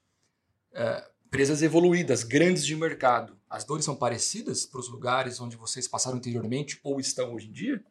É, 0.74 1.08
empresas 1.25 1.62
evoluídas, 1.62 2.24
grandes 2.24 2.66
de 2.66 2.75
mercado 2.75 3.36
as 3.56 3.64
dores 3.64 3.86
são 3.86 3.96
parecidas 3.96 4.66
para 4.66 4.82
os 4.82 4.90
lugares 4.90 5.40
onde 5.40 5.56
vocês 5.56 5.88
passaram 5.88 6.18
anteriormente 6.18 6.78
ou 6.84 7.00
estão 7.00 7.34
hoje 7.34 7.48
em 7.48 7.54
dia? 7.54 7.82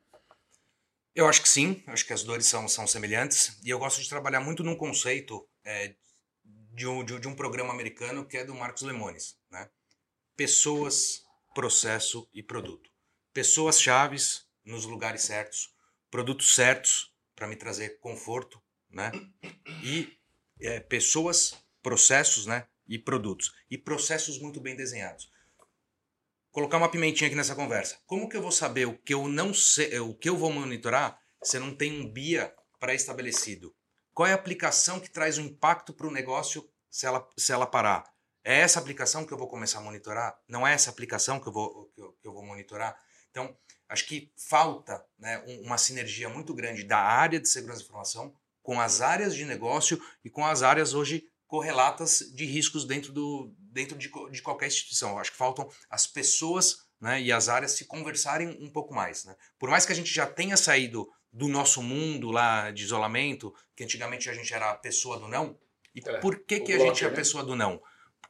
Eu 1.14 1.26
acho 1.26 1.40
que 1.40 1.48
sim, 1.48 1.82
acho 1.86 2.04
que 2.06 2.12
as 2.12 2.22
dores 2.22 2.46
são, 2.46 2.68
são 2.68 2.86
semelhantes 2.86 3.58
e 3.64 3.70
eu 3.70 3.78
gosto 3.78 4.02
de 4.02 4.08
trabalhar 4.08 4.40
muito 4.40 4.62
num 4.62 4.76
conceito 4.76 5.48
é, 5.64 5.94
de, 6.44 6.86
um, 6.86 7.02
de, 7.02 7.18
de, 7.18 7.26
um 7.26 7.34
programa 7.34 7.72
americano 7.72 8.26
que 8.26 8.36
é 8.36 8.44
do 8.44 8.54
Marcos 8.54 8.82
Lemones, 8.82 9.38
né? 9.50 9.70
Pessoas, 10.36 11.23
processo 11.54 12.28
e 12.32 12.42
produto. 12.42 12.90
Pessoas 13.32 13.80
chaves 13.80 14.46
nos 14.64 14.84
lugares 14.84 15.22
certos, 15.22 15.74
produtos 16.10 16.54
certos 16.54 17.14
para 17.34 17.46
me 17.46 17.56
trazer 17.56 17.98
conforto, 17.98 18.60
né? 18.90 19.10
E 19.82 20.18
é, 20.60 20.80
pessoas, 20.80 21.54
processos, 21.82 22.46
né? 22.46 22.66
E 22.86 22.98
produtos. 22.98 23.52
E 23.70 23.78
processos 23.78 24.38
muito 24.38 24.60
bem 24.60 24.76
desenhados 24.76 25.32
colocar 26.54 26.76
uma 26.76 26.88
pimentinha 26.88 27.26
aqui 27.26 27.36
nessa 27.36 27.56
conversa. 27.56 27.98
Como 28.06 28.28
que 28.28 28.36
eu 28.36 28.40
vou 28.40 28.52
saber 28.52 28.86
o 28.86 28.96
que 28.96 29.12
eu 29.12 29.26
não 29.26 29.52
sei, 29.52 29.98
o 29.98 30.14
que 30.14 30.28
eu 30.28 30.36
vou 30.36 30.52
monitorar 30.52 31.20
se 31.42 31.58
não 31.58 31.74
tem 31.74 32.00
um 32.00 32.08
BIA 32.08 32.54
pré-estabelecido? 32.78 33.74
Qual 34.14 34.28
é 34.28 34.30
a 34.30 34.36
aplicação 34.36 35.00
que 35.00 35.10
traz 35.10 35.36
o 35.36 35.42
um 35.42 35.46
impacto 35.46 35.92
para 35.92 36.06
o 36.06 36.12
negócio 36.12 36.64
se 36.88 37.06
ela, 37.06 37.28
se 37.36 37.52
ela 37.52 37.66
parar? 37.66 38.04
É 38.44 38.60
essa 38.60 38.78
aplicação 38.78 39.24
que 39.24 39.32
eu 39.32 39.38
vou 39.38 39.48
começar 39.48 39.78
a 39.78 39.82
monitorar? 39.82 40.38
Não 40.46 40.66
é 40.66 40.74
essa 40.74 40.90
aplicação 40.90 41.40
que 41.40 41.48
eu 41.48 41.52
vou, 41.52 41.90
que 41.94 42.00
eu, 42.00 42.12
que 42.20 42.28
eu 42.28 42.32
vou 42.32 42.44
monitorar? 42.44 42.94
Então, 43.30 43.56
acho 43.88 44.06
que 44.06 44.30
falta 44.36 45.02
né, 45.18 45.42
uma 45.62 45.78
sinergia 45.78 46.28
muito 46.28 46.52
grande 46.52 46.84
da 46.84 46.98
área 46.98 47.40
de 47.40 47.48
segurança 47.48 47.80
da 47.80 47.86
informação 47.86 48.34
com 48.62 48.80
as 48.80 49.00
áreas 49.00 49.34
de 49.34 49.44
negócio 49.44 50.00
e 50.22 50.28
com 50.28 50.44
as 50.44 50.62
áreas 50.62 50.92
hoje 50.92 51.24
correlatas 51.46 52.18
de 52.34 52.44
riscos 52.44 52.84
dentro, 52.84 53.12
do, 53.12 53.54
dentro 53.58 53.96
de, 53.96 54.10
de 54.30 54.42
qualquer 54.42 54.66
instituição. 54.66 55.10
Eu 55.10 55.18
acho 55.18 55.32
que 55.32 55.38
faltam 55.38 55.68
as 55.88 56.06
pessoas 56.06 56.84
né, 57.00 57.20
e 57.20 57.32
as 57.32 57.48
áreas 57.48 57.72
se 57.72 57.86
conversarem 57.86 58.48
um 58.60 58.70
pouco 58.70 58.94
mais. 58.94 59.24
Né? 59.24 59.34
Por 59.58 59.70
mais 59.70 59.86
que 59.86 59.92
a 59.92 59.94
gente 59.94 60.12
já 60.12 60.26
tenha 60.26 60.56
saído 60.56 61.08
do 61.32 61.48
nosso 61.48 61.82
mundo 61.82 62.30
lá 62.30 62.70
de 62.70 62.84
isolamento, 62.84 63.54
que 63.74 63.84
antigamente 63.84 64.28
a 64.28 64.34
gente 64.34 64.52
era 64.52 64.70
a 64.70 64.76
pessoa 64.76 65.18
do 65.18 65.28
não, 65.28 65.58
e 65.94 66.00
é, 66.04 66.18
por 66.18 66.40
que, 66.40 66.60
que 66.60 66.72
a 66.72 66.78
gente 66.78 67.04
é 67.04 67.06
a 67.06 67.10
né? 67.10 67.16
pessoa 67.16 67.44
do 67.44 67.54
não? 67.54 67.80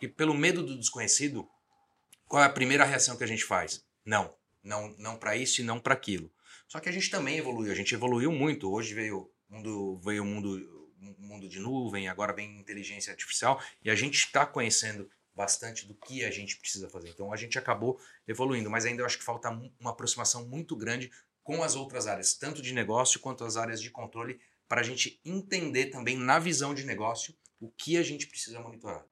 Porque 0.04 0.08
pelo 0.08 0.34
medo 0.34 0.62
do 0.62 0.76
desconhecido, 0.76 1.49
qual 2.28 2.42
é 2.42 2.46
a 2.46 2.50
primeira 2.50 2.84
reação 2.84 3.16
que 3.16 3.25
a 3.25 3.26
gente 3.26 3.44
faz? 3.44 3.82
Não. 4.04 4.34
Não, 4.62 4.94
não 4.99 5.16
para 5.16 5.37
isso 5.37 5.61
e 5.61 5.64
não 5.64 5.80
para 5.80 5.94
aquilo. 5.94 6.30
Só 6.68 6.80
que 6.80 6.88
a 6.88 6.92
gente 6.92 7.11
também 7.11 7.38
evoluiu, 7.38 7.73
a 7.73 7.75
gente 7.75 7.94
evoluiu 7.94 8.32
muito. 8.32 8.70
Hoje 8.70 8.94
veio 8.94 9.30
mundo, 9.49 10.00
veio 10.04 10.23
o 10.23 10.26
mundo 10.26 10.75
mundo 11.18 11.49
de 11.49 11.58
nuvem, 11.58 12.08
agora 12.08 12.32
vem 12.32 12.58
inteligência 12.58 13.11
artificial, 13.11 13.62
e 13.82 13.90
a 13.90 13.94
gente 13.94 14.14
está 14.14 14.46
conhecendo 14.46 15.11
bastante 15.34 15.87
do 15.87 15.94
que 15.94 16.25
a 16.25 16.30
gente 16.30 16.56
precisa 16.56 16.88
fazer. 16.88 17.11
Então 17.11 17.30
a 17.30 17.37
gente 17.37 17.58
acabou 17.58 18.00
evoluindo, 18.26 18.70
mas 18.70 18.87
ainda 18.87 19.02
eu 19.02 19.06
acho 19.06 19.18
que 19.18 19.25
falta 19.25 19.50
uma 19.50 19.90
aproximação 19.90 20.49
muito 20.49 20.75
grande 20.76 21.11
com 21.42 21.62
as 21.62 21.76
outras 21.76 22.06
áreas, 22.06 22.32
tanto 22.34 22.62
de 22.62 22.73
negócio 22.73 23.20
quanto 23.20 23.44
as 23.44 23.58
áreas 23.58 23.82
de 23.82 23.90
controle, 23.90 24.40
para 24.66 24.80
a 24.80 24.84
gente 24.84 25.20
entender 25.25 25.87
também 25.87 26.16
na 26.16 26.38
visão 26.38 26.75
de 26.75 26.84
negócio 26.84 27.34
o 27.61 27.70
que 27.70 27.99
a 27.99 28.02
gente 28.02 28.26
precisa 28.26 28.61
monitorar. 28.61 29.04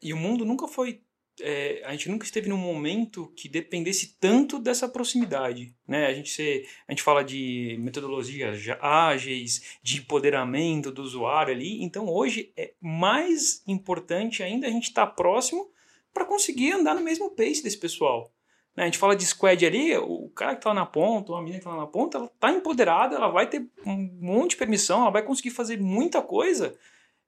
E 0.00 0.12
o 0.12 0.16
mundo 0.16 0.44
nunca 0.44 0.68
foi 0.68 1.00
é, 1.40 1.82
a 1.84 1.92
gente 1.92 2.08
nunca 2.08 2.24
esteve 2.24 2.48
num 2.48 2.56
momento 2.56 3.32
que 3.36 3.48
dependesse 3.48 4.16
tanto 4.18 4.58
dessa 4.58 4.88
proximidade. 4.88 5.74
Né? 5.86 6.06
A, 6.06 6.14
gente 6.14 6.30
se, 6.30 6.66
a 6.86 6.92
gente 6.92 7.02
fala 7.02 7.22
de 7.22 7.76
metodologias 7.80 8.64
ágeis, 8.80 9.78
de 9.82 9.98
empoderamento 9.98 10.90
do 10.90 11.02
usuário 11.02 11.54
ali. 11.54 11.82
Então 11.82 12.08
hoje 12.08 12.52
é 12.56 12.72
mais 12.80 13.62
importante 13.66 14.42
ainda 14.42 14.66
a 14.66 14.70
gente 14.70 14.88
estar 14.88 15.06
tá 15.06 15.12
próximo 15.12 15.70
para 16.12 16.24
conseguir 16.24 16.72
andar 16.72 16.94
no 16.94 17.02
mesmo 17.02 17.30
pace 17.30 17.62
desse 17.62 17.78
pessoal. 17.78 18.32
Né? 18.76 18.84
A 18.84 18.86
gente 18.86 18.98
fala 18.98 19.16
de 19.16 19.26
squad 19.26 19.64
ali, 19.64 19.96
o 19.96 20.28
cara 20.30 20.52
que 20.52 20.60
está 20.60 20.74
na 20.74 20.86
ponta, 20.86 21.32
a 21.32 21.38
menina 21.40 21.58
que 21.58 21.66
está 21.66 21.76
na 21.76 21.86
ponta, 21.86 22.18
ela 22.18 22.26
está 22.26 22.50
empoderada, 22.50 23.16
ela 23.16 23.28
vai 23.28 23.48
ter 23.48 23.68
um 23.86 24.18
monte 24.20 24.50
de 24.50 24.56
permissão, 24.56 25.02
ela 25.02 25.10
vai 25.10 25.22
conseguir 25.22 25.50
fazer 25.50 25.78
muita 25.78 26.22
coisa 26.22 26.76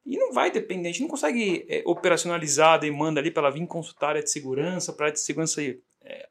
e 0.05 0.17
não 0.17 0.33
vai 0.33 0.51
depender, 0.51 0.89
a 0.89 0.93
gente 0.93 1.03
não 1.03 1.09
consegue 1.09 1.67
é, 1.69 1.83
operacionalizar 1.85 2.75
a 2.75 2.79
demanda 2.79 3.21
ali 3.21 3.31
para 3.31 3.43
ela 3.43 3.51
vir 3.51 3.67
consultar 3.67 4.07
a 4.07 4.11
área 4.11 4.23
de 4.23 4.31
segurança, 4.31 4.93
para 4.93 5.05
a 5.05 5.09
área 5.09 5.15
de 5.15 5.21
segurança 5.21 5.63
é, 5.63 6.27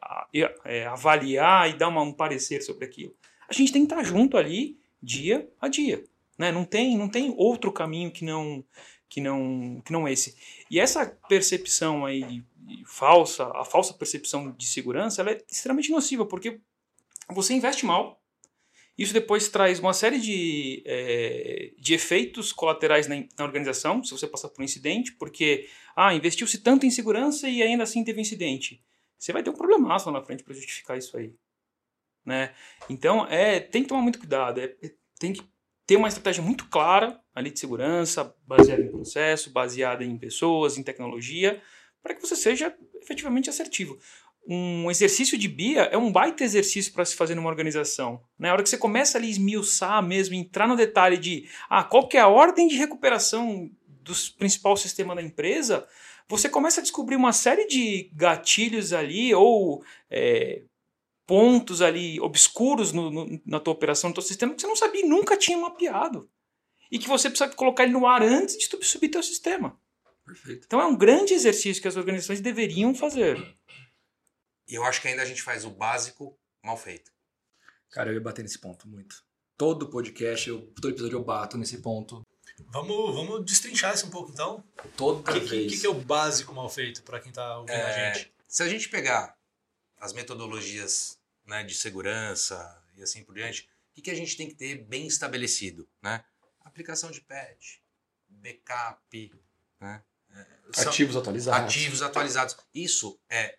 é, 0.65 0.85
avaliar 0.85 1.69
e 1.69 1.77
dar 1.77 1.87
uma, 1.87 2.01
um 2.01 2.11
parecer 2.11 2.61
sobre 2.61 2.85
aquilo. 2.85 3.15
A 3.47 3.53
gente 3.53 3.71
tem 3.71 3.85
que 3.85 3.93
estar 3.93 4.03
junto 4.03 4.37
ali 4.37 4.77
dia 5.01 5.49
a 5.61 5.67
dia. 5.67 6.03
Né? 6.37 6.51
Não, 6.51 6.65
tem, 6.65 6.97
não 6.97 7.07
tem 7.09 7.33
outro 7.37 7.71
caminho 7.71 8.11
que 8.11 8.25
não, 8.25 8.63
que 9.07 9.21
não, 9.21 9.81
que 9.85 9.91
não 9.91 10.07
esse. 10.07 10.35
E 10.69 10.79
essa 10.79 11.05
percepção 11.27 12.05
aí 12.05 12.43
falsa, 12.85 13.51
a 13.55 13.63
falsa 13.65 13.93
percepção 13.93 14.51
de 14.51 14.65
segurança, 14.65 15.21
ela 15.21 15.31
é 15.31 15.41
extremamente 15.49 15.91
nociva, 15.91 16.25
porque 16.25 16.59
você 17.29 17.53
investe 17.53 17.85
mal, 17.85 18.21
isso 18.99 19.13
depois 19.13 19.47
traz 19.47 19.79
uma 19.79 19.93
série 19.93 20.19
de, 20.19 20.83
é, 20.85 21.71
de 21.77 21.93
efeitos 21.93 22.51
colaterais 22.51 23.07
na, 23.07 23.15
na, 23.37 23.45
organização, 23.45 24.03
se 24.03 24.11
você 24.11 24.27
passar 24.27 24.49
por 24.49 24.61
um 24.61 24.65
incidente, 24.65 25.13
porque 25.13 25.69
ah, 25.95 26.13
investiu-se 26.13 26.57
tanto 26.57 26.85
em 26.85 26.91
segurança 26.91 27.47
e 27.47 27.63
ainda 27.63 27.83
assim 27.83 28.03
teve 28.03 28.19
um 28.19 28.21
incidente. 28.21 28.83
Você 29.17 29.31
vai 29.31 29.41
ter 29.41 29.51
um 29.51 29.55
problemaço 29.55 30.11
lá 30.11 30.19
na 30.19 30.25
frente 30.25 30.43
para 30.43 30.53
justificar 30.53 30.97
isso 30.97 31.15
aí. 31.15 31.33
Né? 32.25 32.53
Então, 32.89 33.25
é, 33.27 33.61
tem 33.61 33.83
que 33.83 33.87
tomar 33.87 34.01
muito 34.01 34.19
cuidado. 34.19 34.59
É, 34.59 34.65
é, 34.83 34.91
tem 35.17 35.31
que 35.31 35.43
ter 35.87 35.95
uma 35.95 36.09
estratégia 36.09 36.43
muito 36.43 36.67
clara 36.67 37.21
ali 37.33 37.51
de 37.51 37.59
segurança, 37.59 38.35
baseada 38.45 38.81
em 38.81 38.91
processo, 38.91 39.49
baseada 39.49 40.03
em 40.03 40.17
pessoas, 40.17 40.77
em 40.77 40.83
tecnologia, 40.83 41.61
para 42.03 42.13
que 42.13 42.21
você 42.21 42.35
seja 42.35 42.75
efetivamente 43.01 43.49
assertivo 43.49 43.97
um 44.51 44.89
exercício 44.89 45.37
de 45.37 45.47
BIA 45.47 45.83
é 45.91 45.97
um 45.97 46.11
baita 46.11 46.43
exercício 46.43 46.91
para 46.91 47.05
se 47.05 47.15
fazer 47.15 47.35
numa 47.35 47.49
organização. 47.49 48.13
Na 48.37 48.47
né? 48.47 48.51
hora 48.51 48.63
que 48.63 48.69
você 48.69 48.79
começa 48.79 49.15
ali 49.15 49.27
a 49.27 49.29
esmiuçar 49.29 50.01
mesmo, 50.01 50.33
entrar 50.33 50.67
no 50.67 50.75
detalhe 50.75 51.19
de 51.19 51.47
ah, 51.69 51.83
qual 51.83 52.07
que 52.07 52.17
é 52.17 52.19
a 52.19 52.27
ordem 52.27 52.67
de 52.67 52.75
recuperação 52.75 53.69
do 54.01 54.13
principal 54.39 54.75
sistema 54.75 55.13
da 55.13 55.21
empresa, 55.21 55.87
você 56.27 56.49
começa 56.49 56.79
a 56.79 56.83
descobrir 56.83 57.15
uma 57.15 57.31
série 57.31 57.67
de 57.67 58.09
gatilhos 58.15 58.91
ali 58.91 59.35
ou 59.35 59.83
é, 60.09 60.63
pontos 61.27 61.79
ali 61.79 62.19
obscuros 62.19 62.91
no, 62.91 63.11
no, 63.11 63.41
na 63.45 63.59
tua 63.59 63.73
operação, 63.73 64.09
no 64.09 64.15
teu 64.15 64.23
sistema, 64.23 64.55
que 64.55 64.61
você 64.61 64.67
não 64.67 64.75
sabia 64.75 65.05
e 65.05 65.07
nunca 65.07 65.37
tinha 65.37 65.59
mapeado. 65.59 66.27
E 66.91 66.97
que 66.97 67.07
você 67.07 67.29
precisa 67.29 67.51
colocar 67.51 67.83
ele 67.83 67.93
no 67.93 68.07
ar 68.07 68.23
antes 68.23 68.57
de 68.57 68.67
tu 68.67 68.83
subir 68.83 69.09
teu 69.09 69.21
sistema. 69.21 69.79
Perfeito. 70.25 70.65
Então 70.65 70.81
é 70.81 70.87
um 70.87 70.95
grande 70.95 71.35
exercício 71.35 71.83
que 71.83 71.87
as 71.87 71.95
organizações 71.95 72.41
deveriam 72.41 72.95
fazer. 72.95 73.37
E 74.69 74.75
eu 74.75 74.83
acho 74.83 75.01
que 75.01 75.07
ainda 75.07 75.23
a 75.23 75.25
gente 75.25 75.41
faz 75.41 75.65
o 75.65 75.71
básico 75.71 76.37
mal 76.63 76.77
feito. 76.77 77.11
Cara, 77.89 78.11
eu 78.11 78.13
ia 78.13 78.21
bater 78.21 78.43
nesse 78.43 78.59
ponto 78.59 78.87
muito. 78.87 79.23
Todo 79.57 79.89
podcast, 79.89 80.47
eu, 80.47 80.61
todo 80.75 80.89
episódio 80.89 81.17
eu 81.17 81.23
bato 81.23 81.57
nesse 81.57 81.79
ponto. 81.79 82.21
Vamos, 82.67 83.15
vamos 83.15 83.43
destrinchar 83.45 83.95
isso 83.95 84.05
um 84.05 84.11
pouco 84.11 84.31
então. 84.31 84.63
Toda 84.95 85.33
que, 85.33 85.39
vez. 85.39 85.65
O 85.65 85.69
que, 85.73 85.81
que, 85.81 85.87
é 85.87 85.89
o 85.89 85.95
básico 85.95 86.53
mal 86.53 86.69
feito 86.69 87.01
para 87.01 87.19
quem 87.19 87.29
está 87.29 87.57
ouvindo 87.57 87.73
é, 87.73 88.09
a 88.09 88.13
gente? 88.13 88.31
Se 88.47 88.61
a 88.61 88.69
gente 88.69 88.87
pegar 88.89 89.35
as 89.97 90.13
metodologias 90.13 91.19
né, 91.47 91.63
de 91.63 91.73
segurança 91.73 92.79
e 92.95 93.01
assim 93.01 93.23
por 93.23 93.33
diante, 93.33 93.63
o 93.63 93.95
que, 93.95 94.03
que 94.03 94.11
a 94.11 94.15
gente 94.15 94.37
tem 94.37 94.47
que 94.47 94.55
ter 94.55 94.75
bem 94.83 95.07
estabelecido? 95.07 95.89
Né? 95.99 96.23
Aplicação 96.63 97.09
de 97.09 97.21
patch, 97.21 97.79
backup, 98.29 99.33
né? 99.81 100.03
ativos 100.77 101.15
atualizados. 101.15 101.75
Ativos 101.75 102.01
atualizados. 102.03 102.55
Isso 102.71 103.19
é 103.27 103.57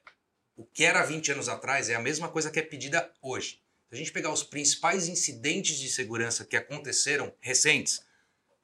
o 0.60 0.66
que 0.74 0.84
era 0.84 1.02
20 1.02 1.32
anos 1.32 1.48
atrás 1.48 1.88
é 1.88 1.94
a 1.94 2.00
mesma 2.00 2.28
coisa 2.28 2.50
que 2.50 2.58
é 2.58 2.62
pedida 2.62 3.10
hoje. 3.22 3.62
Se 3.88 3.94
a 3.94 3.96
gente 3.96 4.12
pegar 4.12 4.30
os 4.30 4.42
principais 4.42 5.08
incidentes 5.08 5.78
de 5.78 5.88
segurança 5.88 6.44
que 6.44 6.54
aconteceram 6.54 7.32
recentes, 7.40 8.02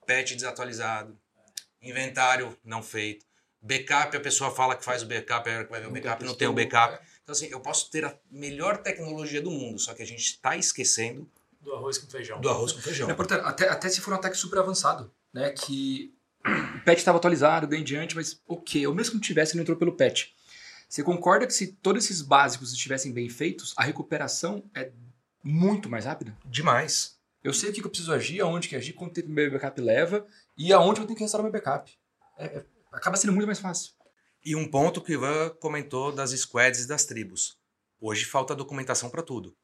patch 0.07 0.35
desatualizado, 0.35 1.19
inventário 1.81 2.55
não 2.62 2.83
feito, 2.83 3.25
backup, 3.62 4.15
a 4.15 4.21
pessoa 4.21 4.50
fala 4.50 4.76
que 4.76 4.85
faz 4.85 5.03
o 5.03 5.07
backup, 5.07 5.49
a 5.49 5.62
vai 5.65 5.81
ver 5.81 5.87
o 5.87 5.91
backup, 5.91 6.23
não 6.23 6.35
tem 6.35 6.47
o 6.47 6.53
backup. 6.53 7.03
Então, 7.23 7.33
assim, 7.33 7.47
eu 7.47 7.61
posso 7.61 7.91
ter 7.91 8.05
a 8.05 8.15
melhor 8.31 8.76
tecnologia 8.76 9.41
do 9.41 9.50
mundo, 9.50 9.79
só 9.79 9.95
que 9.95 10.03
a 10.03 10.07
gente 10.07 10.21
está 10.21 10.55
esquecendo 10.55 11.26
do 11.62 11.75
arroz 11.75 11.97
com 11.97 12.07
feijão. 12.09 12.41
Do 12.43 12.50
arroz 12.50 12.73
com 12.73 12.83
feijão. 12.83 13.09
É, 13.11 13.15
portanto, 13.15 13.45
até, 13.47 13.69
até 13.71 13.88
se 13.88 14.03
for 14.03 14.12
um 14.12 14.17
ataque 14.17 14.37
super 14.37 14.59
avançado, 14.59 15.11
né? 15.33 15.50
Que 15.50 16.12
o 16.45 16.81
patch 16.85 16.99
estava 16.99 17.17
atualizado, 17.17 17.67
bem 17.67 17.83
diante, 17.83 18.15
mas 18.15 18.38
ok, 18.47 18.87
ou 18.87 18.95
mesmo 18.95 19.12
que 19.12 19.17
não 19.17 19.23
tivesse, 19.23 19.57
não 19.57 19.62
entrou 19.62 19.79
pelo 19.79 19.97
patch. 19.97 20.26
Você 20.88 21.02
concorda 21.02 21.47
que 21.47 21.55
se 21.55 21.73
todos 21.73 22.05
esses 22.05 22.23
básicos 22.23 22.73
estivessem 22.73 23.12
bem 23.12 23.28
feitos, 23.28 23.75
a 23.76 23.83
recuperação 23.83 24.69
é 24.75 24.93
muito 25.43 25.88
mais 25.88 26.05
rápida? 26.05 26.37
Demais. 26.45 27.19
Eu 27.43 27.52
sei 27.52 27.71
o 27.71 27.73
que 27.73 27.81
eu 27.81 27.88
preciso 27.88 28.12
agir, 28.12 28.40
aonde 28.40 28.69
que 28.69 28.76
agir, 28.76 28.93
quanto 28.93 29.14
tempo 29.14 29.28
meu 29.28 29.50
backup 29.50 29.81
leva 29.81 30.26
e 30.57 30.73
aonde 30.73 31.00
eu 31.00 31.07
tenho 31.07 31.16
que 31.16 31.23
restaurar 31.23 31.45
meu 31.45 31.52
backup. 31.52 31.93
É, 32.38 32.47
é, 32.47 32.66
acaba 32.93 33.16
sendo 33.16 33.33
muito 33.33 33.47
mais 33.47 33.61
fácil. 33.61 33.93
E 34.45 34.55
um 34.55 34.69
ponto 34.69 35.00
que 35.00 35.12
o 35.12 35.14
Ivan 35.14 35.50
comentou 35.61 36.12
das 36.12 36.31
squads 36.31 36.85
e 36.85 36.88
das 36.88 37.05
tribos. 37.05 37.59
Hoje 38.00 38.25
falta 38.25 38.55
documentação 38.55 39.11
para 39.11 39.23
tudo. 39.23 39.57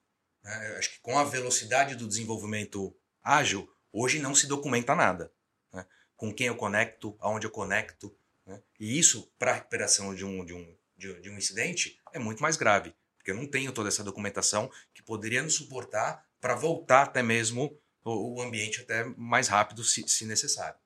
Eu 0.44 0.78
acho 0.78 0.90
que 0.90 1.00
com 1.00 1.18
a 1.18 1.24
velocidade 1.24 1.94
do 1.94 2.08
desenvolvimento 2.08 2.94
ágil, 3.22 3.68
hoje 3.92 4.18
não 4.18 4.34
se 4.34 4.46
documenta 4.46 4.94
nada. 4.94 5.32
Né? 5.72 5.86
Com 6.16 6.34
quem 6.34 6.48
eu 6.48 6.56
conecto, 6.56 7.16
aonde 7.20 7.46
eu 7.46 7.50
conecto. 7.50 8.16
Né? 8.44 8.60
E 8.78 8.98
isso, 8.98 9.32
para 9.38 9.52
a 9.52 9.54
recuperação 9.54 10.14
de 10.14 10.24
um, 10.24 10.44
de, 10.44 10.52
um, 10.52 10.76
de, 11.02 11.20
de 11.20 11.30
um 11.30 11.36
incidente, 11.36 11.98
é 12.12 12.18
muito 12.18 12.42
mais 12.42 12.56
grave. 12.56 12.94
Porque 13.18 13.30
eu 13.30 13.36
não 13.36 13.46
tenho 13.46 13.72
toda 13.72 13.88
essa 13.88 14.04
documentação 14.04 14.70
que 14.94 15.02
poderia 15.02 15.42
nos 15.42 15.54
suportar 15.54 16.24
para 16.40 16.54
voltar 16.54 17.02
até 17.02 17.22
mesmo 17.22 17.76
o, 18.04 18.36
o, 18.36 18.42
ambiente 18.42 18.80
até 18.80 19.04
mais 19.16 19.48
rápido, 19.48 19.84
se, 19.84 20.04
se 20.08 20.24
necessário. 20.24 20.78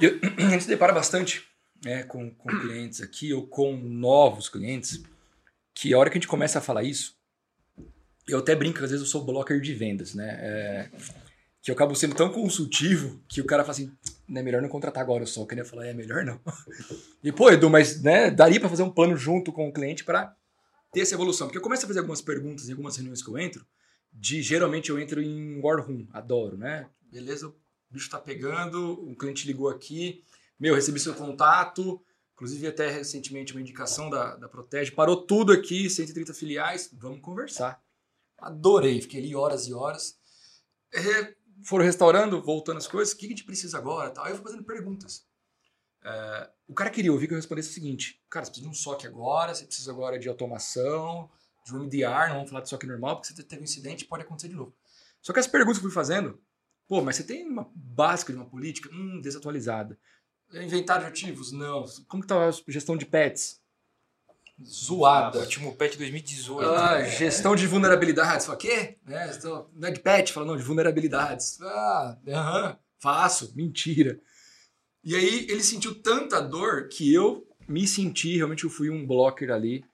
Eu, 0.00 0.18
a 0.46 0.50
gente 0.50 0.62
se 0.62 0.68
depara 0.68 0.92
bastante 0.92 1.44
né, 1.84 2.02
com, 2.04 2.34
com 2.34 2.48
clientes 2.60 3.00
aqui 3.00 3.32
ou 3.32 3.46
com 3.46 3.76
novos 3.76 4.48
clientes 4.48 5.02
que 5.72 5.94
a 5.94 5.98
hora 5.98 6.10
que 6.10 6.18
a 6.18 6.20
gente 6.20 6.28
começa 6.28 6.58
a 6.58 6.62
falar 6.62 6.82
isso, 6.82 7.16
eu 8.28 8.38
até 8.38 8.54
brinco 8.54 8.82
às 8.84 8.90
vezes 8.90 9.06
eu 9.06 9.10
sou 9.10 9.24
blocker 9.24 9.60
de 9.60 9.72
vendas, 9.72 10.14
né? 10.14 10.38
É, 10.40 10.90
que 11.62 11.70
eu 11.70 11.74
acabo 11.74 11.94
sendo 11.94 12.14
tão 12.14 12.30
consultivo 12.32 13.22
que 13.28 13.40
o 13.40 13.46
cara 13.46 13.62
fala 13.62 13.72
assim, 13.72 13.92
não 14.30 14.40
é 14.40 14.44
melhor 14.44 14.62
não 14.62 14.68
contratar 14.68 15.02
agora 15.02 15.24
o. 15.24 15.46
Que 15.46 15.58
eu 15.58 15.66
falar, 15.66 15.86
é 15.86 15.92
melhor 15.92 16.24
não. 16.24 16.40
E 17.22 17.32
pô, 17.32 17.50
Edu, 17.50 17.68
mas 17.68 18.00
né, 18.00 18.30
daria 18.30 18.60
para 18.60 18.68
fazer 18.68 18.84
um 18.84 18.90
plano 18.90 19.16
junto 19.16 19.52
com 19.52 19.68
o 19.68 19.72
cliente 19.72 20.04
para 20.04 20.34
ter 20.92 21.00
essa 21.00 21.14
evolução. 21.14 21.48
Porque 21.48 21.58
eu 21.58 21.62
começo 21.62 21.84
a 21.84 21.88
fazer 21.88 21.98
algumas 21.98 22.22
perguntas 22.22 22.68
em 22.68 22.72
algumas 22.72 22.96
reuniões 22.96 23.22
que 23.22 23.28
eu 23.28 23.36
entro, 23.36 23.66
de 24.12 24.40
geralmente 24.40 24.88
eu 24.88 24.98
entro 24.98 25.20
em 25.20 25.60
War 25.60 25.84
Room, 25.84 26.06
adoro, 26.12 26.56
né? 26.56 26.88
Beleza, 27.10 27.48
o 27.48 27.54
bicho 27.90 28.08
tá 28.08 28.18
pegando, 28.18 28.92
o 28.92 29.16
cliente 29.16 29.46
ligou 29.46 29.68
aqui, 29.68 30.22
meu, 30.58 30.74
recebi 30.74 31.00
seu 31.00 31.14
contato, 31.14 32.00
inclusive 32.34 32.68
até 32.68 32.88
recentemente 32.88 33.52
uma 33.52 33.60
indicação 33.60 34.08
da, 34.08 34.36
da 34.36 34.48
Protege, 34.48 34.92
parou 34.92 35.16
tudo 35.16 35.52
aqui, 35.52 35.90
130 35.90 36.32
filiais, 36.32 36.88
vamos 36.92 37.20
conversar. 37.20 37.82
Adorei, 38.38 39.00
fiquei 39.02 39.20
ali 39.20 39.34
horas 39.34 39.66
e 39.66 39.74
horas. 39.74 40.18
É, 40.94 41.34
foram 41.64 41.84
restaurando, 41.84 42.40
voltando 42.42 42.78
as 42.78 42.86
coisas, 42.86 43.14
o 43.14 43.16
que 43.16 43.26
a 43.26 43.28
gente 43.28 43.44
precisa 43.44 43.78
agora? 43.78 44.10
Tal. 44.10 44.24
Aí 44.24 44.32
eu 44.32 44.36
fui 44.36 44.44
fazendo 44.44 44.64
perguntas. 44.64 45.26
É, 46.02 46.50
o 46.66 46.74
cara 46.74 46.90
queria 46.90 47.12
ouvir 47.12 47.26
que 47.26 47.34
eu 47.34 47.36
respondesse 47.36 47.70
o 47.70 47.72
seguinte: 47.72 48.22
cara, 48.30 48.44
você 48.44 48.50
precisa 48.50 48.70
de 48.70 48.76
um 48.76 48.78
SOC 48.78 49.06
agora, 49.06 49.54
você 49.54 49.64
precisa 49.64 49.90
agora 49.90 50.18
de 50.18 50.28
automação, 50.28 51.30
de 51.64 51.74
um 51.74 51.80
MDR, 51.80 52.28
não 52.28 52.36
vamos 52.36 52.50
falar 52.50 52.62
de 52.62 52.68
SOC 52.68 52.84
normal, 52.84 53.16
porque 53.16 53.34
você 53.34 53.42
teve 53.42 53.60
um 53.60 53.64
incidente 53.64 54.04
pode 54.04 54.22
acontecer 54.22 54.48
de 54.48 54.54
novo. 54.54 54.74
Só 55.20 55.32
que 55.32 55.38
as 55.38 55.46
perguntas 55.46 55.78
que 55.78 55.84
eu 55.84 55.90
fui 55.90 55.94
fazendo, 55.94 56.40
pô, 56.88 57.02
mas 57.02 57.16
você 57.16 57.24
tem 57.24 57.46
uma 57.46 57.70
básica 57.74 58.32
de 58.32 58.38
uma 58.38 58.48
política? 58.48 58.88
Hum, 58.92 59.20
desatualizada. 59.20 59.98
Inventário 60.52 61.04
de 61.04 61.10
ativos? 61.10 61.52
Não. 61.52 61.84
Como 62.08 62.22
que 62.22 62.28
tá 62.28 62.48
a 62.48 62.50
gestão 62.66 62.96
de 62.96 63.06
pets? 63.06 63.60
Zoada. 64.64 65.38
Ah, 65.38 65.42
último 65.42 65.74
patch 65.74 65.96
2018. 65.96 66.70
Ah, 66.70 67.02
gestão 67.04 67.56
de 67.56 67.66
vulnerabilidades. 67.66 68.46
Fala, 68.46 68.58
quê? 68.58 68.98
Né? 69.04 69.38
Não 69.74 69.88
é 69.88 69.90
de 69.90 70.00
patch? 70.00 70.32
Fala, 70.32 70.46
não, 70.46 70.56
de 70.56 70.62
vulnerabilidades. 70.62 71.60
Ah, 71.60 72.18
aham, 72.28 72.78
faço. 72.98 73.52
Mentira. 73.56 74.20
E 75.02 75.14
aí 75.16 75.46
ele 75.48 75.62
sentiu 75.62 75.94
tanta 75.94 76.40
dor 76.40 76.88
que 76.88 77.12
eu 77.12 77.46
me 77.68 77.86
senti, 77.86 78.36
realmente 78.36 78.64
eu 78.64 78.70
fui 78.70 78.90
um 78.90 79.06
blocker 79.06 79.50
ali, 79.50 79.84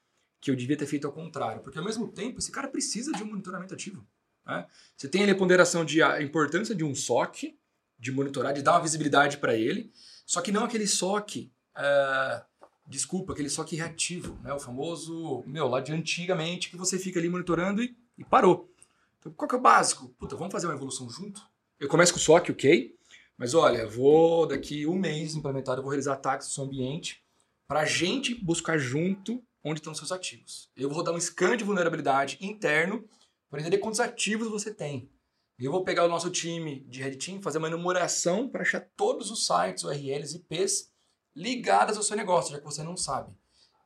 que 0.40 0.50
eu 0.50 0.57
devia 0.57 0.76
ter 0.76 0.87
feito 0.87 1.07
ao 1.07 1.12
contrário. 1.12 1.62
Porque 1.62 1.79
ao 1.79 1.85
mesmo 1.85 2.09
tempo, 2.09 2.38
esse 2.38 2.50
cara 2.50 2.68
precisa 2.68 3.12
de 3.12 3.22
um 3.22 3.26
monitoramento 3.26 3.74
ativo. 3.74 4.07
Né? 4.46 4.66
Você 4.96 5.09
tem 5.09 5.22
ali 5.22 5.33
a 5.33 5.37
ponderação 5.37 5.85
de 5.85 6.02
a 6.02 6.22
importância 6.22 6.74
de 6.74 6.85
um 6.85 6.94
SOC, 6.94 7.57
de 7.98 8.12
monitorar, 8.12 8.52
de 8.52 8.62
dar 8.62 8.72
uma 8.72 8.83
visibilidade 8.83 9.38
para 9.38 9.55
ele, 9.55 9.92
só 10.24 10.40
que 10.40 10.52
não 10.52 10.64
aquele 10.64 10.87
SOC... 10.87 11.50
Uh, 11.76 12.56
desculpa, 12.87 13.33
aquele 13.33 13.49
só 13.49 13.64
que 13.64 13.77
reativo, 13.77 14.38
né? 14.42 14.53
O 14.53 14.59
famoso, 14.59 15.42
meu, 15.46 15.66
lá 15.68 15.81
de 15.81 15.92
antigamente 15.92 16.70
que 16.70 16.77
você 16.77 16.99
fica 16.99 17.18
ali 17.18 17.29
monitorando 17.29 17.83
e, 17.83 17.96
e 18.16 18.25
parou. 18.25 18.70
Então, 19.18 19.33
qual 19.33 19.49
que 19.49 19.55
é 19.55 19.59
o 19.59 19.62
básico? 19.62 20.09
Puta, 20.18 20.37
vamos 20.37 20.53
fazer 20.53 20.66
uma 20.66 20.75
evolução 20.75 21.09
junto? 21.11 21.40
Eu 21.79 21.88
começo 21.88 22.12
com 22.12 22.18
o 22.18 22.22
SOC, 22.22 22.51
ok? 22.51 22.94
Mas 23.37 23.55
olha, 23.55 23.87
vou 23.87 24.46
daqui 24.46 24.87
um 24.87 24.99
mês 24.99 25.35
implementado, 25.35 25.81
eu 25.81 25.83
vou 25.83 25.90
realizar 25.90 26.14
ataques 26.14 26.46
no 26.49 26.53
seu 26.55 26.64
ambiente 26.64 27.22
para 27.68 27.81
a 27.81 27.85
gente 27.85 28.35
buscar 28.35 28.79
junto 28.79 29.42
onde 29.62 29.81
estão 29.81 29.92
os 29.92 29.99
seus 29.99 30.12
ativos. 30.12 30.70
Eu 30.77 30.88
vou 30.88 31.03
dar 31.03 31.12
um 31.12 31.20
scan 31.20 31.57
de 31.57 31.64
vulnerabilidade 31.64 32.38
interno 32.40 33.05
para 33.51 33.61
entender 33.61 33.79
quantos 33.79 34.01
ativos 34.01 34.49
você 34.49 34.72
tem. 34.72 35.11
Eu 35.59 35.72
vou 35.72 35.83
pegar 35.83 36.05
o 36.05 36.09
nosso 36.09 36.31
time 36.31 36.81
de 36.88 37.03
Red 37.03 37.16
Team, 37.16 37.42
fazer 37.42 37.59
uma 37.59 37.68
enumeração 37.68 38.49
para 38.49 38.62
achar 38.62 38.81
todos 38.96 39.31
os 39.31 39.46
sites, 39.46 39.85
URLs, 39.85 40.37
IPs 40.37 40.92
ligadas 41.37 41.96
ao 41.96 42.03
seu 42.03 42.16
negócio, 42.16 42.53
já 42.53 42.59
que 42.59 42.64
você 42.64 42.83
não 42.83 42.96
sabe. 42.96 43.31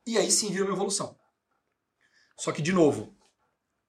E 0.07 0.17
aí 0.17 0.31
sim 0.31 0.49
vira 0.49 0.63
uma 0.63 0.73
evolução. 0.73 1.15
Só 2.37 2.51
que, 2.51 2.61
de 2.61 2.71
novo, 2.71 3.13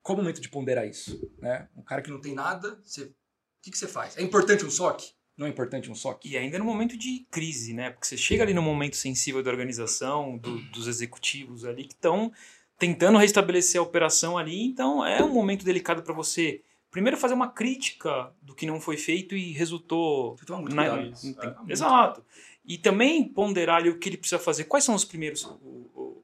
qual 0.03 0.19
o 0.19 0.21
momento 0.21 0.41
de 0.41 0.49
ponderar 0.49 0.87
isso? 0.87 1.31
Né? 1.39 1.69
Um 1.77 1.83
cara 1.83 2.03
que 2.03 2.11
não 2.11 2.21
tem 2.21 2.35
nada, 2.35 2.79
você... 2.85 3.05
o 3.05 3.15
que, 3.63 3.71
que 3.71 3.79
você 3.79 3.87
faz? 3.87 4.17
É 4.19 4.23
importante 4.23 4.65
um 4.65 4.71
SOC? 4.71 5.15
Não 5.37 5.47
é 5.47 5.49
importante 5.49 5.91
um 5.91 5.95
SOC? 5.95 6.27
E 6.27 6.37
ainda 6.37 6.59
no 6.59 6.65
momento 6.65 6.99
de 6.99 7.27
crise, 7.31 7.73
né? 7.73 7.91
Porque 7.91 8.07
você 8.07 8.17
chega 8.17 8.43
ali 8.43 8.53
no 8.53 8.61
momento 8.61 8.97
sensível 8.97 9.43
da 9.43 9.51
organização, 9.51 10.37
do, 10.37 10.61
dos 10.71 10.87
executivos 10.87 11.65
ali 11.65 11.85
que 11.85 11.95
estão 11.95 12.33
tentando 12.79 13.17
restabelecer 13.17 13.81
a 13.81 13.85
operação 13.85 14.37
ali, 14.37 14.65
então 14.65 15.07
é 15.07 15.23
um 15.23 15.33
momento 15.33 15.65
delicado 15.65 16.03
para 16.03 16.13
você 16.13 16.63
primeiro 16.91 17.17
fazer 17.17 17.33
uma 17.33 17.49
crítica 17.49 18.33
do 18.43 18.55
que 18.55 18.67
não 18.67 18.81
foi 18.81 18.97
feito 18.97 19.35
e 19.35 19.53
resultou. 19.53 20.37
Você 20.37 20.45
toma 20.45 20.61
muito 20.61 20.77
na... 20.77 20.97
Tem... 20.97 21.37
É, 21.41 21.73
Exato. 21.73 22.25
E 22.65 22.79
também 22.79 23.27
ponderar 23.27 23.77
ali 23.77 23.91
o 23.91 23.99
que 23.99 24.09
ele 24.09 24.17
precisa 24.17 24.39
fazer. 24.39 24.65
Quais 24.65 24.85
são 24.85 24.95
os 24.95 25.05
primeiros, 25.05 25.49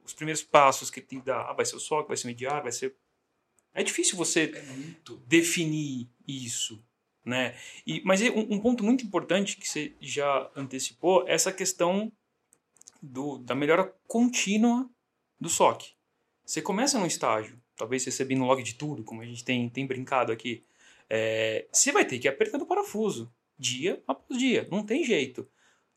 os 0.03 0.13
primeiros 0.13 0.41
passos 0.41 0.89
que 0.89 0.99
ele 0.99 1.07
tem 1.07 1.19
que 1.19 1.25
dar? 1.25 1.49
Ah, 1.49 1.53
vai 1.53 1.65
ser 1.65 1.75
o 1.75 1.79
SOC, 1.79 2.07
vai 2.07 2.15
ser 2.15 2.27
o 2.27 2.27
mediar, 2.27 2.63
vai 2.63 2.71
ser. 2.71 2.95
É 3.73 3.83
difícil 3.83 4.17
você 4.17 4.51
é 4.55 4.63
definir 5.27 6.09
isso. 6.27 6.83
Né? 7.25 7.55
E, 7.85 8.01
mas 8.05 8.21
um, 8.21 8.55
um, 8.55 8.59
ponto 8.59 8.83
muito 8.83 9.05
importante 9.05 9.57
que 9.57 9.67
você 9.67 9.93
já 9.99 10.49
antecipou 10.55 11.27
é 11.27 11.33
essa 11.33 11.51
questão 11.51 12.11
do, 13.01 13.37
da 13.39 13.53
melhora 13.53 13.93
contínua 14.07 14.89
do 15.39 15.49
SOC. 15.49 15.91
Você 16.45 16.61
começa 16.61 16.97
num 16.97 17.05
estágio, 17.05 17.61
talvez 17.75 18.03
recebendo 18.05 18.45
log 18.45 18.63
de 18.63 18.75
tudo, 18.75 19.03
como 19.03 19.21
a 19.21 19.25
gente 19.25 19.43
tem, 19.43 19.69
tem 19.69 19.85
brincado 19.85 20.31
aqui. 20.31 20.63
É, 21.09 21.67
você 21.71 21.91
vai 21.91 22.05
ter 22.05 22.17
que 22.17 22.27
ir 22.27 22.29
apertando 22.29 22.61
o 22.61 22.65
parafuso, 22.65 23.31
dia 23.57 24.01
após 24.07 24.39
dia, 24.39 24.67
não 24.71 24.83
tem 24.83 25.03
jeito 25.03 25.47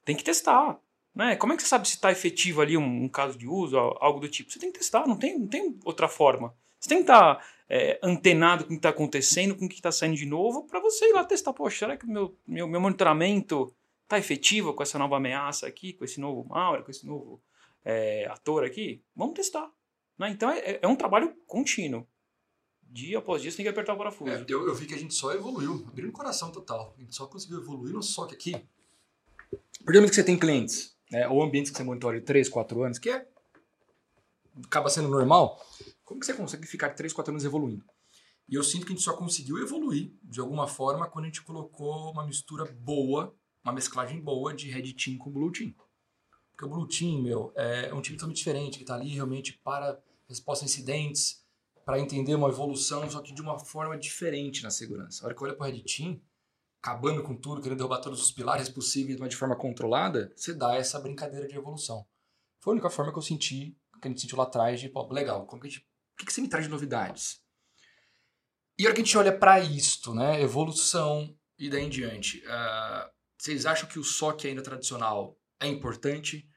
tem 0.04 0.16
que 0.16 0.24
testar. 0.24 0.78
Né? 1.14 1.36
Como 1.36 1.52
é 1.52 1.56
que 1.56 1.62
você 1.62 1.68
sabe 1.68 1.86
se 1.86 1.94
está 1.94 2.10
efetivo 2.10 2.60
ali 2.60 2.76
um, 2.76 3.04
um, 3.04 3.08
caso 3.08 3.36
de 3.36 3.46
uso, 3.46 3.76
algo 3.76 4.20
do 4.20 4.28
tipo? 4.28 4.50
Você 4.50 4.58
tem 4.58 4.72
que 4.72 4.78
testar, 4.78 5.06
não 5.06 5.16
tem, 5.16 5.38
não 5.38 5.46
tem 5.46 5.78
outra 5.84 6.08
forma. 6.08 6.54
Você 6.80 6.88
tem 6.88 6.98
que 6.98 7.04
estar 7.04 7.36
tá, 7.36 7.44
é, 7.68 7.98
antenado 8.02 8.64
com 8.64 8.70
o 8.70 8.72
que 8.72 8.78
está 8.78 8.88
acontecendo, 8.88 9.54
com 9.54 9.66
o 9.66 9.68
que 9.68 9.76
está 9.76 9.92
saindo 9.92 10.16
de 10.16 10.26
novo, 10.26 10.66
para 10.66 10.80
você 10.80 11.08
ir 11.08 11.12
lá 11.12 11.24
testar. 11.24 11.52
Poxa, 11.52 11.80
será 11.80 11.96
que 11.96 12.06
meu, 12.06 12.36
meu, 12.46 12.66
meu 12.66 12.80
monitoramento 12.80 13.74
está 14.04 14.18
efetivo 14.18 14.74
com 14.74 14.82
essa 14.82 14.98
nova 14.98 15.16
ameaça 15.16 15.66
aqui, 15.66 15.92
com 15.92 16.04
esse 16.04 16.20
novo 16.20 16.48
malware, 16.48 16.82
com 16.82 16.90
esse 16.90 17.06
novo 17.06 17.42
é, 17.84 18.26
ator 18.26 18.64
aqui? 18.64 19.02
Vamos 19.14 19.34
testar. 19.34 19.70
Né? 20.18 20.30
Então 20.30 20.50
é, 20.50 20.80
é, 20.82 20.88
um 20.88 20.96
trabalho 20.96 21.34
contínuo. 21.46 22.06
Dia 22.82 23.18
após 23.18 23.40
dia 23.40 23.50
você 23.50 23.58
tem 23.58 23.64
que 23.64 23.70
apertar 23.70 23.94
o 23.94 23.98
parafuso. 23.98 24.30
É, 24.30 24.44
eu, 24.48 24.66
eu 24.66 24.74
vi 24.74 24.86
que 24.86 24.94
a 24.94 24.98
gente 24.98 25.14
só 25.14 25.32
evoluiu, 25.32 25.84
abriu 25.88 26.08
o 26.08 26.12
coração 26.12 26.50
total. 26.50 26.94
A 26.98 27.00
gente 27.00 27.14
só 27.14 27.26
conseguiu 27.26 27.58
evoluir 27.58 27.94
no 27.94 28.02
SOC 28.02 28.32
aqui 28.32 28.54
do 29.52 29.92
momento 29.92 30.10
que 30.10 30.16
você 30.16 30.24
tem 30.24 30.38
clientes, 30.38 30.96
né, 31.10 31.28
ou 31.28 31.42
ambientes 31.42 31.70
que 31.70 31.76
você 31.76 31.82
monitora 31.82 32.18
de 32.18 32.24
3, 32.24 32.48
4 32.48 32.82
anos, 32.82 32.98
que 32.98 33.10
é, 33.10 33.26
acaba 34.64 34.88
sendo 34.88 35.08
normal, 35.08 35.60
como 36.04 36.20
que 36.20 36.26
você 36.26 36.34
consegue 36.34 36.66
ficar 36.66 36.90
3, 36.90 37.12
4 37.12 37.32
anos 37.32 37.44
evoluindo? 37.44 37.84
E 38.48 38.54
eu 38.54 38.62
sinto 38.62 38.84
que 38.84 38.92
a 38.92 38.94
gente 38.94 39.04
só 39.04 39.14
conseguiu 39.14 39.58
evoluir, 39.58 40.12
de 40.22 40.40
alguma 40.40 40.66
forma, 40.66 41.08
quando 41.08 41.24
a 41.24 41.28
gente 41.28 41.42
colocou 41.42 42.12
uma 42.12 42.26
mistura 42.26 42.64
boa, 42.64 43.34
uma 43.64 43.72
mesclagem 43.72 44.20
boa 44.20 44.52
de 44.52 44.70
Red 44.70 44.92
Team 44.92 45.16
com 45.16 45.30
Blue 45.30 45.50
Team. 45.50 45.74
Porque 46.50 46.64
o 46.64 46.68
Blue 46.68 46.86
Team, 46.86 47.22
meu, 47.22 47.52
é 47.56 47.92
um 47.94 48.02
time 48.02 48.16
totalmente 48.16 48.36
diferente, 48.36 48.76
que 48.76 48.84
está 48.84 48.94
ali 48.94 49.08
realmente 49.08 49.58
para 49.64 49.98
resposta 50.28 50.64
a 50.64 50.66
incidentes, 50.66 51.42
para 51.84 51.98
entender 51.98 52.34
uma 52.34 52.48
evolução, 52.48 53.08
só 53.10 53.20
que 53.20 53.32
de 53.32 53.40
uma 53.40 53.58
forma 53.58 53.96
diferente 53.96 54.62
na 54.62 54.70
segurança. 54.70 55.22
A 55.22 55.26
hora 55.26 55.34
que 55.34 55.42
eu 55.42 55.48
olho 55.48 55.56
para 55.56 55.68
o 55.68 55.70
Red 55.70 55.82
Team, 55.84 56.20
acabando 56.83 57.23
com 57.23 57.37
tudo, 57.37 57.62
querendo 57.62 57.79
derrubar 57.79 58.01
todos 58.01 58.21
os 58.21 58.33
pilares 58.33 58.68
possíveis, 58.68 59.18
mas 59.21 59.31
de 59.31 59.37
forma 59.37 59.55
controlada, 59.55 60.33
você 60.35 60.53
dá 60.53 60.75
essa 60.75 60.99
brincadeira 60.99 61.47
de 61.47 61.57
evolução. 61.57 62.05
Foi 62.59 62.73
a 62.73 62.75
única 62.75 62.90
forma 62.90 63.12
que 63.12 63.18
eu 63.18 63.23
senti, 63.23 63.77
que 64.01 64.09
a 64.09 64.11
gente 64.11 64.21
sentiu 64.21 64.37
lá 64.37 64.45
atrás, 64.45 64.81
de, 64.81 64.88
pô, 64.88 65.07
legal, 65.12 65.47
como 65.47 65.62
que 65.62 65.68
gente, 65.68 65.81
o 65.81 66.16
que, 66.18 66.27
que 66.27 66.33
você 66.33 66.40
me 66.40 66.49
traz 66.49 66.64
de 66.64 66.71
novidades? 66.71 67.40
E 68.77 68.85
a 68.85 68.88
hora 68.88 68.95
que 68.97 69.01
a 69.01 69.05
gente 69.05 69.16
olha 69.16 69.37
para 69.37 69.61
isto, 69.61 70.12
né, 70.12 70.42
evolução 70.42 71.33
e 71.57 71.71
daí 71.71 71.85
em 71.85 71.88
diante, 71.88 72.38
uh, 72.38 73.09
vocês 73.38 73.64
acham 73.64 73.88
que 73.88 74.01
o 74.01 74.05
SOC 74.05 74.47
ainda 74.47 74.62
tradicional 74.62 75.38
é 75.61 75.68
importante? 75.68 76.49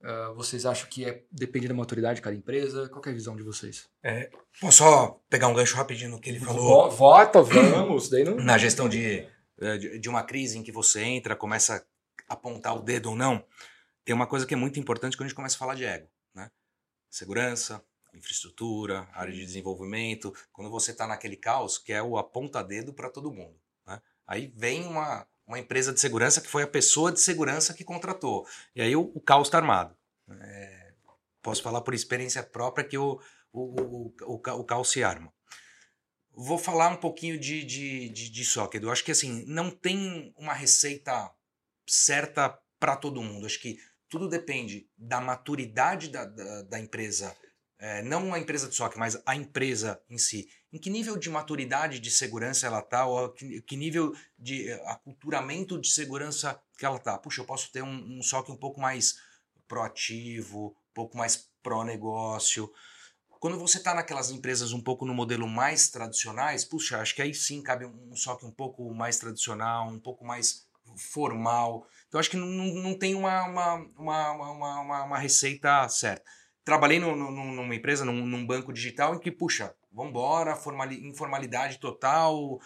Uh, 0.00 0.34
vocês 0.34 0.66
acham 0.66 0.88
que 0.88 1.04
é, 1.04 1.22
depende 1.30 1.68
da 1.68 1.74
maturidade 1.74 2.16
de 2.16 2.22
cada 2.22 2.34
empresa? 2.34 2.88
Qual 2.88 3.02
é 3.06 3.10
a 3.10 3.12
visão 3.12 3.36
de 3.36 3.42
vocês? 3.42 3.88
É, 4.02 4.30
posso 4.60 4.78
só 4.78 5.20
pegar 5.28 5.46
um 5.46 5.54
gancho 5.54 5.76
rapidinho 5.76 6.10
no 6.10 6.20
que 6.20 6.30
ele 6.30 6.40
falou? 6.40 6.90
Vota, 6.90 7.42
vamos. 7.42 8.08
Daí 8.08 8.24
não... 8.24 8.36
Na 8.36 8.56
gestão 8.56 8.88
de, 8.88 9.28
de, 9.60 9.98
de 9.98 10.08
uma 10.08 10.22
crise 10.22 10.58
em 10.58 10.62
que 10.62 10.72
você 10.72 11.02
entra, 11.02 11.36
começa 11.36 11.86
a 12.28 12.34
apontar 12.34 12.76
o 12.76 12.82
dedo 12.82 13.10
ou 13.10 13.16
não, 13.16 13.44
tem 14.04 14.14
uma 14.14 14.26
coisa 14.26 14.46
que 14.46 14.54
é 14.54 14.56
muito 14.56 14.80
importante 14.80 15.16
quando 15.16 15.26
a 15.26 15.28
gente 15.28 15.36
começa 15.36 15.56
a 15.56 15.58
falar 15.58 15.74
de 15.74 15.84
ego. 15.84 16.08
Né? 16.34 16.50
Segurança, 17.10 17.84
infraestrutura, 18.14 19.08
área 19.12 19.32
de 19.32 19.44
desenvolvimento. 19.44 20.34
Quando 20.52 20.70
você 20.70 20.90
está 20.90 21.06
naquele 21.06 21.36
caos, 21.36 21.78
que 21.78 21.92
é 21.92 22.02
o 22.02 22.18
aponta-dedo 22.18 22.92
para 22.92 23.10
todo 23.10 23.32
mundo. 23.32 23.60
Né? 23.86 24.00
Aí 24.26 24.52
vem 24.56 24.86
uma, 24.86 25.26
uma 25.46 25.58
empresa 25.58 25.92
de 25.92 26.00
segurança 26.00 26.40
que 26.40 26.48
foi 26.48 26.62
a 26.62 26.68
pessoa 26.68 27.12
de 27.12 27.20
segurança 27.20 27.74
que 27.74 27.84
contratou. 27.84 28.46
E 28.74 28.80
aí 28.80 28.96
o, 28.96 29.12
o 29.14 29.20
caos 29.20 29.48
está 29.48 29.58
armado. 29.58 29.96
É, 30.40 30.92
posso 31.42 31.62
falar 31.62 31.80
por 31.82 31.94
experiência 31.94 32.42
própria 32.42 32.84
que 32.84 32.96
o, 32.96 33.20
o, 33.52 33.80
o, 33.80 34.14
o, 34.22 34.34
o 34.34 34.64
caos 34.64 34.90
se 34.90 35.02
arma. 35.02 35.32
Vou 36.42 36.58
falar 36.58 36.88
um 36.88 36.96
pouquinho 36.96 37.38
de, 37.38 37.64
de, 37.64 38.08
de, 38.08 38.30
de. 38.30 38.44
Eu 38.80 38.90
acho 38.90 39.04
que 39.04 39.12
assim, 39.12 39.44
não 39.46 39.70
tem 39.70 40.32
uma 40.36 40.54
receita 40.54 41.30
certa 41.86 42.58
para 42.78 42.96
todo 42.96 43.22
mundo. 43.22 43.46
Acho 43.46 43.60
que 43.60 43.78
tudo 44.08 44.28
depende 44.28 44.88
da 44.96 45.20
maturidade 45.20 46.08
da, 46.08 46.24
da, 46.24 46.62
da 46.62 46.80
empresa 46.80 47.36
é, 47.80 48.02
não 48.02 48.34
a 48.34 48.38
empresa 48.38 48.68
de 48.68 48.74
SOC, 48.74 48.98
mas 48.98 49.18
a 49.24 49.34
empresa 49.34 49.98
em 50.10 50.18
si, 50.18 50.50
em 50.70 50.78
que 50.78 50.90
nível 50.90 51.16
de 51.16 51.30
maturidade 51.30 51.98
de 51.98 52.10
segurança 52.10 52.66
ela 52.66 52.80
está, 52.80 53.06
ou 53.06 53.30
que, 53.32 53.62
que, 53.62 53.74
nível 53.74 54.14
de 54.38 54.68
eh, 54.68 54.82
aculturamento 54.84 55.80
de 55.80 55.90
segurança 55.90 56.62
que 56.76 56.84
ela 56.84 56.98
está. 56.98 57.16
Puxa, 57.16 57.40
eu 57.40 57.46
posso 57.46 57.72
ter 57.72 57.82
um, 57.82 58.18
um 58.18 58.22
SOC 58.22 58.50
um 58.50 58.56
pouco 58.56 58.78
mais 58.78 59.14
proativo, 59.66 60.76
um 60.90 60.92
pouco 60.92 61.16
mais 61.16 61.48
pró-negócio. 61.62 62.70
Quando 63.40 63.58
você 63.58 63.78
está 63.78 63.94
naquelas 63.94 64.30
empresas 64.30 64.72
um 64.72 64.80
pouco 64.80 65.04
no 65.04 65.14
modelo 65.14 65.48
mais 65.48 65.88
tradicionais, 65.88 66.64
puxa, 66.64 66.98
acho 67.00 67.14
que 67.14 67.22
aí 67.22 67.34
sim 67.34 67.62
cabe 67.62 67.86
um 67.86 68.14
SOC 68.14 68.44
um 68.44 68.50
pouco 68.52 68.94
mais 68.94 69.18
tradicional, 69.18 69.88
um 69.88 69.98
pouco 69.98 70.24
mais 70.24 70.68
formal. 70.94 71.86
Então 72.06 72.20
acho 72.20 72.30
que 72.30 72.36
não, 72.36 72.46
não 72.46 72.94
tem 72.94 73.14
uma, 73.14 73.44
uma, 73.46 73.74
uma, 73.96 74.32
uma, 74.82 75.04
uma 75.04 75.18
receita 75.18 75.88
certa 75.88 76.22
trabalhei 76.64 77.00
no, 77.00 77.16
no, 77.16 77.30
numa 77.30 77.74
empresa, 77.74 78.04
num, 78.04 78.24
num, 78.26 78.46
banco 78.46 78.72
digital, 78.72 79.14
em 79.14 79.18
que, 79.18 79.30
puxa, 79.30 79.74
vambora, 79.92 80.54
formali, 80.54 81.04
informalidade 81.04 81.78
total. 81.78 82.60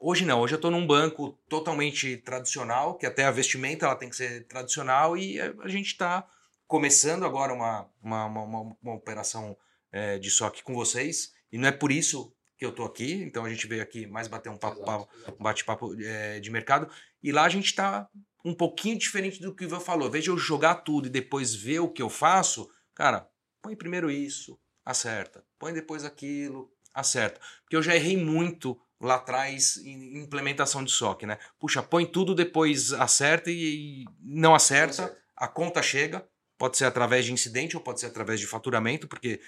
Hoje 0.00 0.24
não, 0.24 0.40
hoje 0.40 0.54
eu 0.54 0.56
estou 0.56 0.70
num 0.70 0.86
banco 0.86 1.38
totalmente 1.48 2.16
tradicional, 2.18 2.94
que 2.94 3.04
até 3.04 3.24
a 3.24 3.30
vestimenta 3.30 3.84
ela 3.84 3.96
tem 3.96 4.08
que 4.08 4.16
ser 4.16 4.46
tradicional, 4.46 5.16
e 5.16 5.38
a 5.40 5.68
gente 5.68 5.88
está 5.88 6.26
começando 6.66 7.26
agora 7.26 7.52
uma, 7.52 7.86
uma, 8.02 8.24
uma, 8.26 8.76
uma 8.82 8.94
operação 8.94 9.56
é, 9.94 10.18
de 10.18 10.30
SOC 10.30 10.62
com 10.62 10.74
vocês, 10.74 11.32
e 11.50 11.58
não 11.58 11.68
é 11.68 11.72
por 11.72 11.90
isso 11.90 12.34
que 12.58 12.64
eu 12.64 12.70
estou 12.70 12.86
aqui, 12.86 13.14
então 13.14 13.44
a 13.44 13.48
gente 13.48 13.66
veio 13.66 13.82
aqui 13.82 14.06
mais 14.06 14.28
bater 14.28 14.50
um 14.50 14.56
papo, 14.56 14.84
papo 14.84 15.08
um 15.38 15.42
bate-papo 15.42 15.94
é, 16.00 16.40
de 16.40 16.50
mercado, 16.50 16.90
e 17.22 17.32
lá 17.32 17.44
a 17.44 17.48
gente 17.48 17.66
está 17.66 18.08
um 18.44 18.54
pouquinho 18.54 18.98
diferente 18.98 19.40
do 19.40 19.54
que 19.54 19.64
o 19.64 19.66
Ivan 19.66 19.80
falou. 19.80 20.10
Veja 20.10 20.30
eu 20.30 20.36
jogar 20.36 20.76
tudo 20.76 21.06
e 21.06 21.10
depois 21.10 21.54
ver 21.54 21.78
o 21.78 21.88
que 21.88 22.02
eu 22.02 22.10
faço, 22.10 22.68
Cara, 22.94 23.28
põe 23.60 23.74
primeiro 23.74 24.10
isso, 24.10 24.58
acerta. 24.84 25.44
Põe 25.58 25.72
depois 25.72 26.04
aquilo, 26.04 26.70
acerta. 26.94 27.40
Porque 27.62 27.76
eu 27.76 27.82
já 27.82 27.94
errei 27.94 28.16
muito 28.16 28.80
lá 29.00 29.16
atrás 29.16 29.76
em 29.78 30.22
implementação 30.22 30.84
de 30.84 30.92
SOC, 30.92 31.24
né? 31.26 31.38
Puxa, 31.58 31.82
põe 31.82 32.06
tudo, 32.06 32.34
depois 32.34 32.92
acerta 32.92 33.50
e 33.50 34.04
não 34.20 34.54
acerta, 34.54 35.16
a 35.36 35.48
conta 35.48 35.82
chega, 35.82 36.26
pode 36.56 36.76
ser 36.76 36.84
através 36.84 37.24
de 37.26 37.32
incidente 37.32 37.76
ou 37.76 37.82
pode 37.82 37.98
ser 37.98 38.06
através 38.06 38.38
de 38.38 38.46
faturamento, 38.46 39.08
porque 39.08 39.40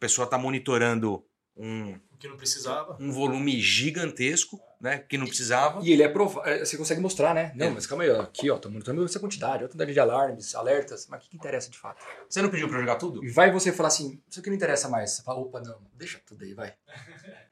a 0.00 0.06
pessoa 0.06 0.24
está 0.24 0.38
monitorando 0.38 1.24
um, 1.56 1.98
que 2.18 2.28
não 2.28 2.36
precisava. 2.36 2.96
um 3.00 3.12
volume 3.12 3.60
gigantesco 3.60 4.60
né? 4.80 4.98
Que 4.98 5.18
não 5.18 5.26
precisava. 5.26 5.80
E 5.84 5.92
ele 5.92 6.02
é 6.02 6.08
provado. 6.08 6.48
É, 6.48 6.64
você 6.64 6.76
consegue 6.76 7.00
mostrar, 7.00 7.34
né? 7.34 7.52
Não, 7.54 7.66
é. 7.66 7.70
mas 7.70 7.86
calma 7.86 8.02
aí, 8.02 8.10
ó. 8.10 8.22
Aqui, 8.22 8.50
ó, 8.50 8.56
tô 8.56 8.70
monitorando 8.70 9.04
essa 9.04 9.20
quantidade, 9.20 9.62
outra 9.62 9.68
quantidade 9.68 9.92
de 9.92 10.00
alarmes, 10.00 10.54
alertas. 10.54 11.06
Mas 11.08 11.20
o 11.20 11.24
que, 11.24 11.30
que 11.30 11.36
interessa 11.36 11.70
de 11.70 11.76
fato? 11.76 12.02
Você 12.28 12.40
não 12.40 12.48
pediu 12.48 12.68
pra 12.68 12.80
jogar 12.80 12.96
tudo? 12.96 13.22
E 13.22 13.28
vai 13.28 13.52
você 13.52 13.72
falar 13.72 13.88
assim, 13.88 14.20
isso 14.28 14.40
aqui 14.40 14.48
não 14.48 14.56
interessa 14.56 14.88
mais. 14.88 15.10
Você 15.10 15.22
fala, 15.22 15.40
opa, 15.40 15.60
não, 15.60 15.78
deixa 15.94 16.18
tudo 16.24 16.44
aí, 16.44 16.54
vai. 16.54 16.74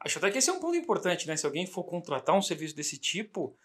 Acho 0.00 0.18
até 0.18 0.30
que 0.30 0.38
esse 0.38 0.48
é 0.48 0.52
um 0.52 0.60
ponto 0.60 0.76
importante, 0.76 1.26
né? 1.26 1.36
Se 1.36 1.44
alguém 1.44 1.66
for 1.66 1.82
contratar 1.82 2.36
um 2.36 2.42
serviço 2.42 2.76
desse 2.76 2.96
tipo, 2.96 3.56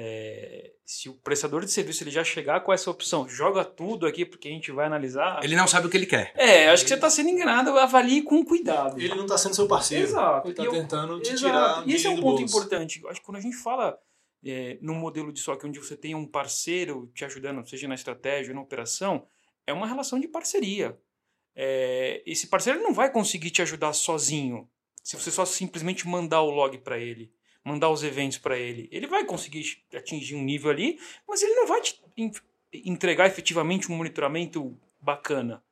é, 0.00 0.70
se 0.86 1.08
o 1.08 1.14
prestador 1.14 1.64
de 1.64 1.72
serviço 1.72 2.04
ele 2.04 2.10
já 2.12 2.22
chegar 2.22 2.60
com 2.60 2.72
essa 2.72 2.88
opção, 2.88 3.28
joga 3.28 3.64
tudo 3.64 4.06
aqui 4.06 4.24
porque 4.24 4.46
a 4.46 4.50
gente 4.52 4.70
vai 4.70 4.86
analisar. 4.86 5.40
Ele 5.42 5.56
não 5.56 5.66
sabe 5.66 5.88
o 5.88 5.90
que 5.90 5.96
ele 5.96 6.06
quer. 6.06 6.32
É, 6.36 6.68
acho 6.68 6.84
que 6.84 6.88
você 6.90 6.94
está 6.94 7.10
sendo 7.10 7.30
enganado, 7.30 7.76
avalie 7.76 8.22
com 8.22 8.44
cuidado. 8.44 8.96
Ele 8.96 9.12
não 9.16 9.24
está 9.24 9.36
sendo 9.36 9.56
seu 9.56 9.66
parceiro. 9.66 10.06
Exato. 10.06 10.46
Ele 10.46 10.52
está 10.52 10.70
tentando 10.70 11.20
te 11.20 11.32
exato. 11.32 11.52
tirar. 11.52 11.88
E 11.88 11.94
esse 11.94 12.06
é 12.06 12.10
um 12.10 12.20
ponto 12.20 12.38
bolso. 12.38 12.44
importante. 12.44 13.02
Acho 13.08 13.18
que 13.18 13.26
quando 13.26 13.38
a 13.38 13.40
gente 13.40 13.56
fala 13.56 13.98
é, 14.46 14.78
num 14.80 14.94
modelo 14.94 15.32
de 15.32 15.40
SOC 15.40 15.64
onde 15.64 15.80
você 15.80 15.96
tem 15.96 16.14
um 16.14 16.24
parceiro 16.24 17.10
te 17.12 17.24
ajudando, 17.24 17.68
seja 17.68 17.88
na 17.88 17.96
estratégia 17.96 18.52
ou 18.52 18.54
na 18.54 18.62
operação, 18.62 19.26
é 19.66 19.72
uma 19.72 19.86
relação 19.86 20.20
de 20.20 20.28
parceria. 20.28 20.96
É, 21.56 22.22
esse 22.24 22.46
parceiro 22.46 22.80
não 22.80 22.94
vai 22.94 23.10
conseguir 23.10 23.50
te 23.50 23.62
ajudar 23.62 23.92
sozinho 23.94 24.70
se 25.02 25.16
você 25.16 25.32
só 25.32 25.44
simplesmente 25.44 26.06
mandar 26.06 26.42
o 26.42 26.50
log 26.50 26.78
para 26.78 26.98
ele 27.00 27.32
mandar 27.68 27.90
os 27.90 28.02
eventos 28.02 28.38
para 28.38 28.58
ele, 28.58 28.88
ele 28.90 29.06
vai 29.06 29.24
conseguir 29.24 29.82
atingir 29.94 30.34
um 30.34 30.42
nível 30.42 30.70
ali, 30.70 30.98
mas 31.28 31.42
ele 31.42 31.54
não 31.54 31.66
vai 31.66 31.80
te 31.80 32.00
entregar 32.72 33.26
efetivamente 33.26 33.90
um 33.90 33.96
monitoramento 33.96 34.76
bacana. 35.00 35.62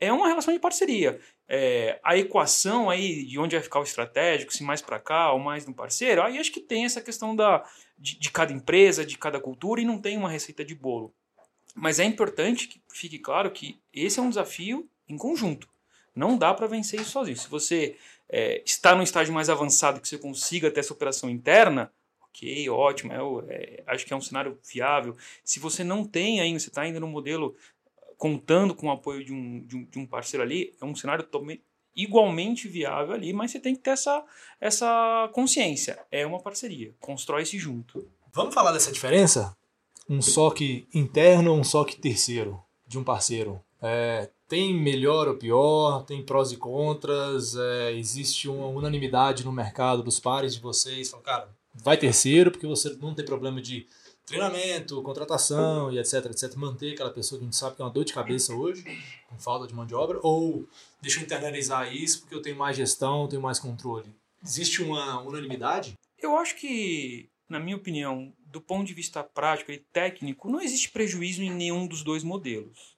É 0.00 0.12
uma 0.12 0.26
relação 0.26 0.52
de 0.52 0.58
parceria. 0.58 1.20
É, 1.48 2.00
a 2.02 2.16
equação 2.16 2.90
aí 2.90 3.24
de 3.24 3.38
onde 3.38 3.54
vai 3.54 3.62
ficar 3.62 3.78
o 3.78 3.84
estratégico, 3.84 4.52
se 4.52 4.64
mais 4.64 4.82
para 4.82 4.98
cá 4.98 5.32
ou 5.32 5.38
mais 5.38 5.66
no 5.66 5.74
parceiro, 5.74 6.22
aí 6.22 6.38
acho 6.38 6.50
que 6.50 6.60
tem 6.60 6.84
essa 6.84 7.00
questão 7.00 7.36
da, 7.36 7.64
de, 7.96 8.18
de 8.18 8.30
cada 8.30 8.52
empresa, 8.52 9.06
de 9.06 9.16
cada 9.16 9.38
cultura 9.38 9.80
e 9.80 9.84
não 9.84 9.98
tem 9.98 10.16
uma 10.16 10.30
receita 10.30 10.64
de 10.64 10.74
bolo. 10.74 11.14
Mas 11.74 12.00
é 12.00 12.04
importante 12.04 12.66
que 12.66 12.82
fique 12.88 13.18
claro 13.18 13.50
que 13.50 13.78
esse 13.92 14.18
é 14.18 14.22
um 14.22 14.28
desafio 14.28 14.88
em 15.08 15.16
conjunto. 15.16 15.68
Não 16.14 16.36
dá 16.36 16.52
para 16.52 16.66
vencer 16.66 17.00
isso 17.00 17.10
sozinho. 17.10 17.36
Se 17.36 17.48
você 17.48 17.96
é, 18.32 18.62
está 18.64 18.94
num 18.94 19.02
estágio 19.02 19.34
mais 19.34 19.50
avançado 19.50 20.00
que 20.00 20.08
você 20.08 20.16
consiga 20.16 20.70
ter 20.70 20.80
essa 20.80 20.94
operação 20.94 21.28
interna, 21.28 21.92
ok, 22.22 22.70
ótimo, 22.70 23.12
é, 23.12 23.54
é, 23.54 23.84
acho 23.86 24.06
que 24.06 24.12
é 24.14 24.16
um 24.16 24.22
cenário 24.22 24.58
viável. 24.66 25.14
Se 25.44 25.60
você 25.60 25.84
não 25.84 26.02
tem 26.02 26.40
ainda, 26.40 26.58
você 26.58 26.68
está 26.68 26.80
ainda 26.80 26.98
no 26.98 27.06
modelo 27.06 27.54
contando 28.16 28.74
com 28.74 28.86
o 28.86 28.90
apoio 28.90 29.22
de 29.22 29.34
um, 29.34 29.60
de 29.66 29.76
um, 29.76 29.84
de 29.84 29.98
um 29.98 30.06
parceiro 30.06 30.42
ali, 30.42 30.74
é 30.80 30.84
um 30.84 30.94
cenário 30.94 31.28
igualmente 31.94 32.68
viável 32.68 33.14
ali, 33.14 33.34
mas 33.34 33.50
você 33.50 33.60
tem 33.60 33.74
que 33.74 33.82
ter 33.82 33.90
essa, 33.90 34.24
essa 34.58 35.28
consciência. 35.34 35.98
É 36.10 36.24
uma 36.26 36.40
parceria, 36.40 36.94
constrói-se 36.98 37.58
junto. 37.58 38.08
Vamos 38.32 38.54
falar 38.54 38.72
dessa 38.72 38.90
diferença? 38.90 39.54
Um 40.08 40.22
SOC 40.22 40.86
interno 40.94 41.52
ou 41.52 41.58
um 41.58 41.64
SOC 41.64 41.96
terceiro 41.96 42.62
de 42.86 42.98
um 42.98 43.04
parceiro? 43.04 43.62
É, 43.82 44.30
tem 44.52 44.74
melhor 44.74 45.28
ou 45.28 45.34
pior, 45.34 46.04
tem 46.04 46.22
prós 46.22 46.52
e 46.52 46.58
contras, 46.58 47.56
é, 47.56 47.92
existe 47.94 48.50
uma 48.50 48.66
unanimidade 48.66 49.46
no 49.46 49.50
mercado 49.50 50.02
dos 50.02 50.20
pares 50.20 50.54
de 50.54 50.60
vocês, 50.60 51.08
falam, 51.08 51.24
cara, 51.24 51.48
vai 51.74 51.96
terceiro 51.96 52.50
porque 52.50 52.66
você 52.66 52.94
não 53.00 53.14
tem 53.14 53.24
problema 53.24 53.62
de 53.62 53.86
treinamento, 54.26 55.00
contratação 55.00 55.90
e 55.90 55.98
etc, 55.98 56.26
etc, 56.26 56.54
manter 56.56 56.92
aquela 56.92 57.08
pessoa 57.08 57.38
que 57.38 57.44
a 57.44 57.46
gente 57.46 57.56
sabe 57.56 57.76
que 57.76 57.80
é 57.80 57.84
uma 57.86 57.90
dor 57.90 58.04
de 58.04 58.12
cabeça 58.12 58.54
hoje, 58.54 58.84
com 59.26 59.38
falta 59.38 59.66
de 59.66 59.74
mão 59.74 59.86
de 59.86 59.94
obra, 59.94 60.20
ou 60.22 60.68
deixa 61.00 61.20
eu 61.20 61.24
internalizar 61.24 61.90
isso 61.90 62.20
porque 62.20 62.34
eu 62.34 62.42
tenho 62.42 62.56
mais 62.56 62.76
gestão, 62.76 63.26
tenho 63.26 63.40
mais 63.40 63.58
controle. 63.58 64.14
Existe 64.44 64.82
uma 64.82 65.18
unanimidade? 65.22 65.94
Eu 66.18 66.36
acho 66.36 66.56
que, 66.56 67.30
na 67.48 67.58
minha 67.58 67.76
opinião, 67.78 68.30
do 68.48 68.60
ponto 68.60 68.84
de 68.86 68.92
vista 68.92 69.24
prático 69.24 69.72
e 69.72 69.78
técnico, 69.78 70.50
não 70.50 70.60
existe 70.60 70.90
prejuízo 70.90 71.42
em 71.42 71.50
nenhum 71.50 71.86
dos 71.86 72.02
dois 72.02 72.22
modelos. 72.22 72.91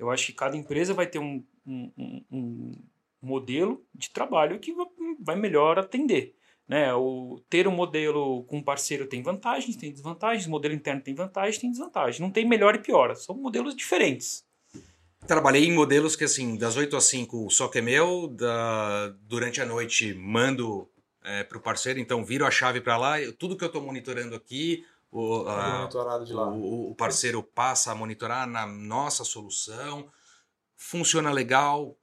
Eu 0.00 0.10
acho 0.10 0.26
que 0.26 0.32
cada 0.32 0.56
empresa 0.56 0.94
vai 0.94 1.06
ter 1.06 1.18
um, 1.18 1.44
um, 1.66 2.24
um 2.32 2.72
modelo 3.20 3.84
de 3.94 4.08
trabalho 4.08 4.58
que 4.58 4.74
vai 5.20 5.36
melhor 5.36 5.78
atender. 5.78 6.34
Né? 6.66 6.94
O, 6.94 7.38
ter 7.50 7.68
um 7.68 7.70
modelo 7.70 8.44
com 8.44 8.56
um 8.56 8.62
parceiro 8.62 9.06
tem 9.06 9.22
vantagens, 9.22 9.76
tem 9.76 9.92
desvantagens, 9.92 10.46
o 10.46 10.50
modelo 10.50 10.72
interno 10.72 11.02
tem 11.02 11.14
vantagens, 11.14 11.58
tem 11.58 11.70
desvantagens. 11.70 12.18
Não 12.18 12.30
tem 12.30 12.48
melhor 12.48 12.74
e 12.74 12.78
pior, 12.78 13.14
são 13.14 13.36
modelos 13.36 13.76
diferentes. 13.76 14.42
Trabalhei 15.26 15.66
em 15.66 15.72
modelos 15.74 16.16
que, 16.16 16.24
assim, 16.24 16.56
das 16.56 16.78
8 16.78 16.96
às 16.96 17.04
5 17.04 17.44
o 17.46 17.50
SOC 17.50 17.76
é 17.76 17.82
meu, 17.82 18.26
da, 18.26 19.08
durante 19.28 19.60
a 19.60 19.66
noite 19.66 20.14
mando 20.14 20.88
é, 21.22 21.44
para 21.44 21.58
o 21.58 21.60
parceiro, 21.60 22.00
então 22.00 22.24
viro 22.24 22.46
a 22.46 22.50
chave 22.50 22.80
para 22.80 22.96
lá, 22.96 23.16
tudo 23.38 23.54
que 23.54 23.62
eu 23.62 23.66
estou 23.66 23.82
monitorando 23.82 24.34
aqui, 24.34 24.82
o, 25.12 25.48
a, 25.48 25.88
o, 26.54 26.90
o, 26.90 26.94
parceiro 26.94 27.42
passa 27.42 27.90
a 27.90 27.94
monitorar 27.94 28.46
na 28.46 28.64
nossa 28.64 29.24
solução, 29.24 30.08
funciona 30.76 31.30
legal, 31.32 31.96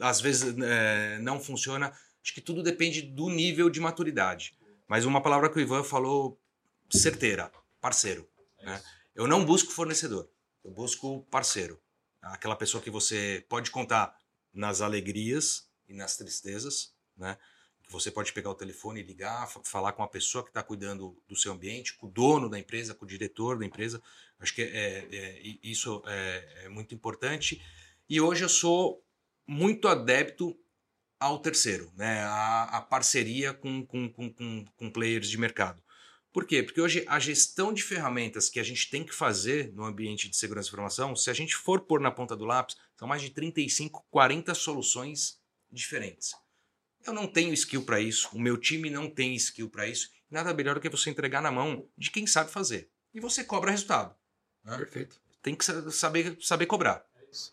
às 0.00 0.20
vezes 0.20 0.54
é, 0.58 1.18
não 1.20 1.40
funciona. 1.40 1.92
Acho 2.22 2.34
que 2.34 2.40
tudo 2.40 2.62
depende 2.62 3.02
do 3.02 3.28
nível 3.28 3.70
de 3.70 3.80
maturidade. 3.80 4.56
Mas 4.88 5.04
uma 5.04 5.20
palavra 5.20 5.48
que 5.48 5.58
o 5.58 5.60
Ivan 5.60 5.84
falou 5.84 6.38
certeira, 6.90 7.50
parceiro. 7.80 8.28
Né? 8.62 8.82
Eu 9.14 9.26
não 9.26 9.44
busco 9.44 9.72
fornecedor. 9.72 10.28
Eu 10.64 10.70
busco 10.70 11.22
parceiro. 11.30 11.80
Aquela 12.20 12.56
pessoa 12.56 12.82
que 12.82 12.90
você 12.90 13.44
pode 13.48 13.70
contar 13.70 14.16
nas 14.52 14.80
alegrias 14.80 15.68
e 15.88 15.94
nas 15.94 16.16
tristezas, 16.16 16.92
né? 17.16 17.36
Você 17.88 18.10
pode 18.10 18.32
pegar 18.32 18.50
o 18.50 18.54
telefone 18.54 19.00
e 19.00 19.02
ligar, 19.02 19.46
falar 19.64 19.92
com 19.92 20.02
a 20.02 20.08
pessoa 20.08 20.42
que 20.42 20.50
está 20.50 20.62
cuidando 20.62 21.16
do 21.28 21.36
seu 21.36 21.52
ambiente, 21.52 21.94
com 21.94 22.06
o 22.06 22.10
dono 22.10 22.48
da 22.48 22.58
empresa, 22.58 22.94
com 22.94 23.04
o 23.04 23.08
diretor 23.08 23.58
da 23.58 23.66
empresa. 23.66 24.02
Acho 24.40 24.54
que 24.54 24.62
é, 24.62 25.08
é, 25.12 25.40
isso 25.62 26.02
é, 26.06 26.64
é 26.64 26.68
muito 26.68 26.94
importante. 26.94 27.62
E 28.08 28.20
hoje 28.20 28.44
eu 28.44 28.48
sou 28.48 29.04
muito 29.46 29.88
adepto 29.88 30.56
ao 31.20 31.38
terceiro, 31.38 31.92
né? 31.96 32.20
a, 32.22 32.64
a 32.64 32.80
parceria 32.82 33.54
com, 33.54 33.86
com, 33.86 34.08
com, 34.10 34.64
com, 34.76 34.90
players 34.90 35.28
de 35.28 35.38
mercado. 35.38 35.80
Por 36.32 36.46
quê? 36.46 36.62
Porque 36.62 36.80
hoje 36.80 37.04
a 37.06 37.20
gestão 37.20 37.72
de 37.72 37.82
ferramentas 37.82 38.48
que 38.48 38.58
a 38.58 38.62
gente 38.62 38.90
tem 38.90 39.04
que 39.04 39.14
fazer 39.14 39.72
no 39.72 39.84
ambiente 39.84 40.28
de 40.28 40.36
segurança 40.36 40.68
de 40.68 40.70
informação, 40.70 41.14
se 41.14 41.30
a 41.30 41.34
gente 41.34 41.54
for 41.54 41.82
pôr 41.82 42.00
na 42.00 42.10
ponta 42.10 42.34
do 42.34 42.44
lápis, 42.44 42.76
são 42.96 43.06
mais 43.06 43.22
de 43.22 43.30
35, 43.30 44.04
40 44.10 44.54
soluções 44.54 45.38
diferentes. 45.70 46.32
Eu 47.06 47.12
não 47.12 47.26
tenho 47.26 47.52
skill 47.52 47.82
para 47.82 48.00
isso, 48.00 48.28
o 48.32 48.40
meu 48.40 48.56
time 48.56 48.88
não 48.88 49.08
tem 49.08 49.34
skill 49.34 49.68
para 49.68 49.86
isso. 49.86 50.10
Nada 50.30 50.54
melhor 50.54 50.74
do 50.74 50.80
que 50.80 50.88
você 50.88 51.10
entregar 51.10 51.42
na 51.42 51.50
mão 51.50 51.86
de 51.96 52.10
quem 52.10 52.26
sabe 52.26 52.50
fazer. 52.50 52.88
E 53.12 53.20
você 53.20 53.44
cobra 53.44 53.70
resultado. 53.70 54.14
Né? 54.64 54.76
Perfeito. 54.76 55.20
Tem 55.42 55.54
que 55.54 55.64
saber, 55.90 56.36
saber 56.40 56.66
cobrar. 56.66 57.04
É 57.16 57.30
isso. 57.30 57.52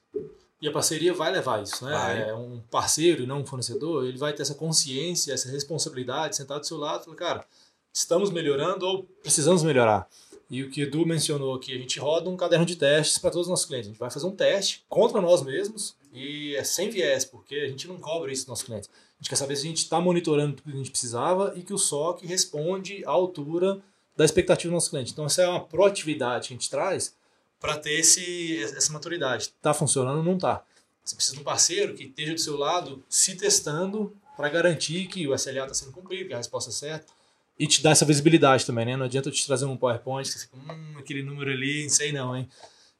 E 0.61 0.67
a 0.67 0.71
parceria 0.71 1.13
vai 1.13 1.31
levar 1.31 1.63
isso, 1.63 1.85
né? 1.85 1.91
Vai. 1.91 2.29
É 2.29 2.33
um 2.33 2.61
parceiro 2.69 3.23
e 3.23 3.25
não 3.25 3.41
um 3.41 3.45
fornecedor, 3.45 4.05
ele 4.05 4.17
vai 4.17 4.33
ter 4.33 4.41
essa 4.41 4.55
consciência, 4.55 5.33
essa 5.33 5.49
responsabilidade, 5.49 6.35
sentar 6.35 6.59
do 6.59 6.67
seu 6.67 6.77
lado 6.77 7.01
e 7.01 7.05
falar, 7.05 7.17
cara, 7.17 7.45
estamos 7.93 8.29
melhorando 8.29 8.85
ou 8.85 9.03
precisamos 9.23 9.63
melhorar. 9.63 10.07
E 10.49 10.63
o 10.63 10.69
que 10.69 10.81
o 10.81 10.83
Edu 10.83 11.05
mencionou 11.05 11.53
aqui, 11.53 11.73
a 11.73 11.77
gente 11.77 11.99
roda 11.99 12.29
um 12.29 12.35
caderno 12.35 12.65
de 12.65 12.75
testes 12.75 13.19
para 13.19 13.29
todos 13.29 13.45
os 13.45 13.49
nossos 13.49 13.65
clientes. 13.65 13.87
A 13.87 13.91
gente 13.91 13.99
vai 13.99 14.09
fazer 14.09 14.25
um 14.25 14.35
teste 14.35 14.83
contra 14.89 15.21
nós 15.21 15.43
mesmos 15.43 15.95
e 16.11 16.55
é 16.55 16.63
sem 16.63 16.89
viés, 16.89 17.23
porque 17.23 17.55
a 17.55 17.67
gente 17.67 17.87
não 17.87 17.97
cobra 17.97 18.31
isso 18.31 18.43
dos 18.43 18.49
nossos 18.49 18.65
clientes. 18.65 18.89
A 18.89 19.21
gente 19.21 19.29
quer 19.29 19.35
saber 19.35 19.55
se 19.55 19.65
a 19.65 19.69
gente 19.69 19.77
está 19.77 19.99
monitorando 19.99 20.55
tudo 20.55 20.71
que 20.71 20.75
a 20.75 20.77
gente 20.77 20.91
precisava 20.91 21.53
e 21.55 21.61
que 21.61 21.73
o 21.73 21.77
SOC 21.77 22.25
responde 22.25 23.03
à 23.05 23.11
altura 23.11 23.79
da 24.15 24.25
expectativa 24.25 24.71
do 24.71 24.73
nosso 24.73 24.89
cliente. 24.89 25.11
Então, 25.11 25.25
essa 25.25 25.43
é 25.43 25.47
uma 25.47 25.63
proatividade 25.63 26.47
que 26.47 26.53
a 26.53 26.57
gente 26.57 26.69
traz 26.69 27.15
para 27.59 27.77
ter 27.77 27.99
esse, 27.99 28.63
essa 28.63 28.91
maturidade. 28.91 29.43
Está 29.43 29.73
funcionando 29.73 30.17
ou 30.17 30.23
não 30.23 30.35
está? 30.35 30.63
Você 31.03 31.15
precisa 31.15 31.35
de 31.35 31.41
um 31.41 31.45
parceiro 31.45 31.93
que 31.93 32.05
esteja 32.05 32.33
do 32.33 32.39
seu 32.39 32.57
lado 32.57 33.03
se 33.09 33.35
testando 33.35 34.15
para 34.35 34.49
garantir 34.49 35.07
que 35.07 35.27
o 35.27 35.35
SLA 35.35 35.63
está 35.63 35.73
sendo 35.73 35.91
cumprido, 35.91 36.29
que 36.29 36.33
a 36.33 36.37
resposta 36.37 36.69
é 36.69 36.73
certa. 36.73 37.18
E 37.59 37.67
te 37.67 37.83
dar 37.83 37.91
essa 37.91 38.05
visibilidade 38.05 38.65
também, 38.65 38.85
né? 38.85 38.95
Não 38.95 39.05
adianta 39.05 39.27
eu 39.27 39.33
te 39.33 39.45
trazer 39.45 39.65
um 39.65 39.75
PowerPoint, 39.75 40.31
que 40.31 40.39
você, 40.39 40.47
hum, 40.53 40.97
aquele 40.97 41.21
número 41.21 41.51
ali, 41.51 41.83
não 41.83 41.89
sei 41.89 42.13
não, 42.13 42.35
hein? 42.35 42.47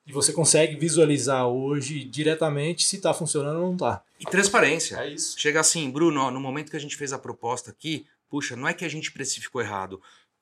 E 0.06 0.12
você 0.12 0.34
consegue 0.34 0.76
visualizar 0.76 1.48
hoje 1.48 2.04
diretamente 2.04 2.84
se 2.84 2.98
está 2.98 3.13
funcionando 3.13 3.58
ou 3.58 3.67
não 3.67 3.74
está. 3.74 4.04
E 4.19 4.26
transparência. 4.26 4.98
É 4.98 5.08
isso. 5.08 5.39
Chega 5.39 5.60
assim, 5.60 5.89
Bruno, 5.89 6.30
no 6.30 6.39
momento 6.41 6.72
que 6.72 6.76
a 6.76 6.80
gente 6.80 6.98
fez 6.98 7.13
a 7.13 7.19
proposta 7.19 7.72
aqui, 7.72 8.06
puxa, 8.28 8.56
não 8.56 8.67
é 8.67 8.74
que 8.74 8.84
a 8.84 8.89
gente 8.89 9.12
precificou 9.12 9.62
errado. 9.62 10.02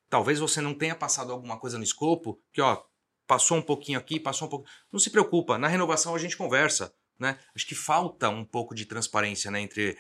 Talvez 0.10 0.40
você 0.40 0.62
não 0.62 0.74
tenha 0.74 0.96
passado 0.96 1.32
alguma 1.32 1.60
coisa 1.60 1.78
no 1.78 1.84
escopo, 1.84 2.40
que 2.52 2.62
ó, 2.62 2.82
passou 3.28 3.58
um 3.58 3.62
pouquinho 3.62 4.00
aqui, 4.00 4.20
passou 4.20 4.48
um 4.48 4.50
pouco. 4.50 4.68
Não 4.92 5.00
se 5.00 5.10
preocupa, 5.10 5.58
na 5.58 5.68
renovação 5.68 6.16
a 6.16 6.20
gente 6.20 6.38
conversa. 6.38 6.94
Né? 7.20 7.38
Acho 7.56 7.68
que 7.68 7.76
falta 7.76 8.30
um 8.30 8.46
pouco 8.46 8.74
de 8.74 8.86
transparência 8.86 9.52
né, 9.52 9.60
entre 9.60 9.98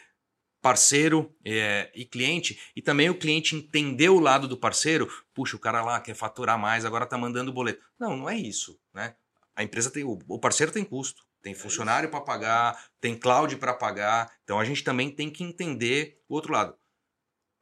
parceiro 0.67 1.34
é, 1.45 1.89
e 1.95 2.03
cliente, 2.03 2.60
e 2.75 2.82
também 2.82 3.10
o 3.10 3.17
cliente 3.17 3.56
entender 3.56 4.10
o 4.10 4.19
lado 4.19 4.49
do 4.49 4.58
parceiro, 4.58 5.08
puxa, 5.34 5.56
o 5.56 5.60
cara 5.60 5.82
lá 5.82 6.01
quer 6.01 6.13
faturar 6.13 6.60
mais, 6.60 6.84
agora 6.84 7.06
está 7.06 7.17
mandando 7.17 7.53
boleto. 7.53 7.82
Não, 7.97 8.17
não 8.17 8.30
é 8.30 8.36
isso. 8.36 8.77
Né? 8.93 9.15
A 9.56 9.63
empresa 9.63 9.89
tem, 9.89 10.03
o 10.03 10.39
parceiro 10.39 10.69
tem 10.69 10.84
custo, 10.84 11.23
tem 11.41 11.53
é 11.53 11.56
funcionário 11.56 12.10
para 12.10 12.19
pagar, 12.19 12.86
tem 12.99 13.17
cloud 13.17 13.56
para 13.56 13.73
pagar, 13.73 14.30
então 14.43 14.60
a 14.60 14.65
gente 14.65 14.84
também 14.84 15.10
tem 15.10 15.30
que 15.30 15.41
entender 15.41 16.21
o 16.27 16.36
outro 16.36 16.51
lado. 16.51 16.75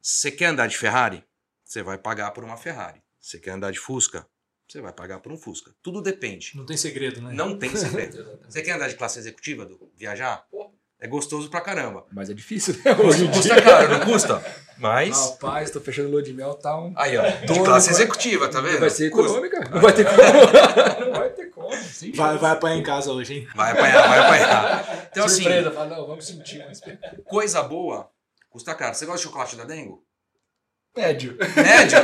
Você 0.02 0.32
quer 0.32 0.46
andar 0.46 0.66
de 0.66 0.76
Ferrari? 0.76 1.22
Você 1.64 1.84
vai 1.84 1.98
pagar 1.98 2.32
por 2.32 2.42
uma 2.42 2.56
Ferrari. 2.56 3.00
Você 3.20 3.38
quer 3.38 3.52
andar 3.52 3.70
de 3.70 3.78
Fusca? 3.78 4.28
Você 4.68 4.80
vai 4.80 4.92
pagar 4.92 5.20
por 5.20 5.30
um 5.30 5.38
Fusca. 5.38 5.72
Tudo 5.80 6.02
depende. 6.02 6.56
Não 6.56 6.66
tem 6.66 6.76
segredo, 6.76 7.22
né? 7.22 7.32
Não 7.32 7.56
tem 7.56 7.70
segredo. 7.76 8.40
Você 8.50 8.62
quer 8.62 8.72
andar 8.72 8.88
de 8.88 8.96
classe 8.96 9.16
executiva, 9.20 9.64
do 9.64 9.92
viajar? 9.94 10.44
É 11.06 11.08
gostoso 11.08 11.48
pra 11.48 11.60
caramba. 11.60 12.04
Mas 12.12 12.28
é 12.28 12.34
difícil, 12.34 12.74
né? 12.84 12.96
Hoje 12.98 13.28
custa 13.28 13.62
caro, 13.62 13.88
não 13.90 14.00
custa? 14.00 14.44
Mas. 14.76 15.16
Rapaz, 15.16 15.70
tô 15.70 15.80
fechando 15.80 16.10
lua 16.10 16.20
de 16.20 16.32
mel, 16.32 16.52
tá 16.54 16.76
um. 16.76 16.92
Aí, 16.96 17.16
ó. 17.16 17.22
De 17.22 17.60
classe 17.60 17.90
executiva, 17.90 18.48
tá 18.48 18.60
vendo? 18.60 18.80
Vai 18.80 18.90
ser 18.90 19.06
econômica. 19.06 19.60
Não 19.70 19.80
vai 19.80 19.92
ter 19.92 20.04
como. 20.04 21.06
não 21.06 21.12
vai 21.12 21.30
ter 21.30 21.46
como. 21.50 21.72
Sim, 21.76 22.10
vai, 22.10 22.36
vai 22.38 22.50
apanhar 22.50 22.76
em 22.76 22.82
casa 22.82 23.12
hoje, 23.12 23.34
hein? 23.34 23.48
Vai 23.54 23.70
apanhar, 23.70 24.08
vai 24.08 24.18
apanhar. 24.18 25.08
Então, 25.12 25.24
assim, 25.26 25.42
Surpresa, 25.44 25.68
assim. 25.68 25.76
Fala, 25.76 25.96
não, 25.96 26.06
vamos 26.08 26.26
sentir. 26.26 26.66
Coisa 27.24 27.62
boa 27.62 28.10
custa 28.50 28.74
caro. 28.74 28.94
Você 28.94 29.06
gosta 29.06 29.18
de 29.18 29.24
chocolate 29.24 29.54
da 29.54 29.64
Dengo? 29.64 30.02
Médio. 30.96 31.36
Médio? 31.56 31.98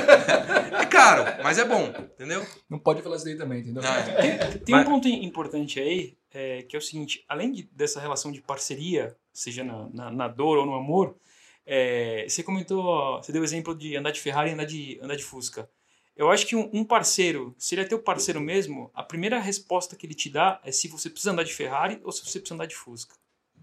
É 0.78 0.86
caro, 0.86 1.42
mas 1.42 1.58
é 1.58 1.64
bom, 1.64 1.88
entendeu? 1.88 2.46
Não 2.68 2.78
pode 2.78 3.02
falar 3.02 3.16
isso 3.16 3.24
daí 3.24 3.36
também, 3.36 3.60
entendeu? 3.60 3.82
Tem, 3.82 4.58
tem 4.58 4.74
um 4.74 4.84
ponto 4.84 5.08
importante 5.08 5.80
aí, 5.80 6.16
é, 6.32 6.62
que 6.62 6.76
é 6.76 6.78
o 6.78 6.82
seguinte, 6.82 7.24
além 7.28 7.52
de, 7.52 7.62
dessa 7.72 8.00
relação 8.00 8.30
de 8.30 8.42
parceria, 8.42 9.16
seja 9.32 9.64
na, 9.64 9.88
na, 9.92 10.10
na 10.10 10.28
dor 10.28 10.58
ou 10.58 10.66
no 10.66 10.74
amor, 10.74 11.16
é, 11.64 12.26
você 12.28 12.42
comentou, 12.42 13.22
você 13.22 13.32
deu 13.32 13.42
o 13.42 13.44
exemplo 13.44 13.74
de 13.74 13.96
andar 13.96 14.10
de 14.10 14.20
Ferrari 14.20 14.50
e 14.50 14.52
andar 14.54 14.66
de, 14.66 14.98
andar 15.02 15.16
de 15.16 15.24
Fusca. 15.24 15.68
Eu 16.14 16.30
acho 16.30 16.46
que 16.46 16.54
um, 16.54 16.68
um, 16.72 16.84
parceiro, 16.84 17.54
se 17.56 17.74
ele 17.74 17.82
é 17.82 17.84
teu 17.84 17.98
parceiro 17.98 18.40
mesmo, 18.40 18.90
a 18.92 19.02
primeira 19.02 19.38
resposta 19.38 19.96
que 19.96 20.06
ele 20.06 20.14
te 20.14 20.28
dá 20.28 20.60
é 20.62 20.70
se 20.70 20.88
você 20.88 21.08
precisa 21.08 21.32
andar 21.32 21.44
de 21.44 21.54
Ferrari 21.54 22.00
ou 22.04 22.12
se 22.12 22.20
você 22.20 22.38
precisa 22.38 22.54
andar 22.54 22.66
de 22.66 22.76
Fusca. 22.76 23.14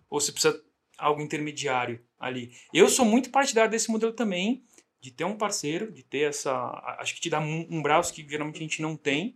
Ou 0.10 0.20
se 0.20 0.32
precisa 0.32 0.60
algo 0.98 1.22
intermediário 1.22 2.02
ali. 2.20 2.52
Eu 2.74 2.90
sou 2.90 3.06
muito 3.06 3.30
partidário 3.30 3.72
desse 3.72 3.92
modelo 3.92 4.12
também, 4.12 4.64
de 5.02 5.12
ter 5.12 5.24
um 5.24 5.38
parceiro, 5.38 5.92
de 5.92 6.04
ter 6.04 6.30
essa. 6.30 6.52
Acho 7.00 7.16
que 7.16 7.22
te 7.22 7.30
dá 7.30 7.40
um, 7.40 7.68
um 7.70 7.82
braço 7.82 8.14
que 8.14 8.28
geralmente 8.28 8.58
a 8.58 8.62
gente 8.62 8.82
não 8.82 8.96
tem. 8.96 9.36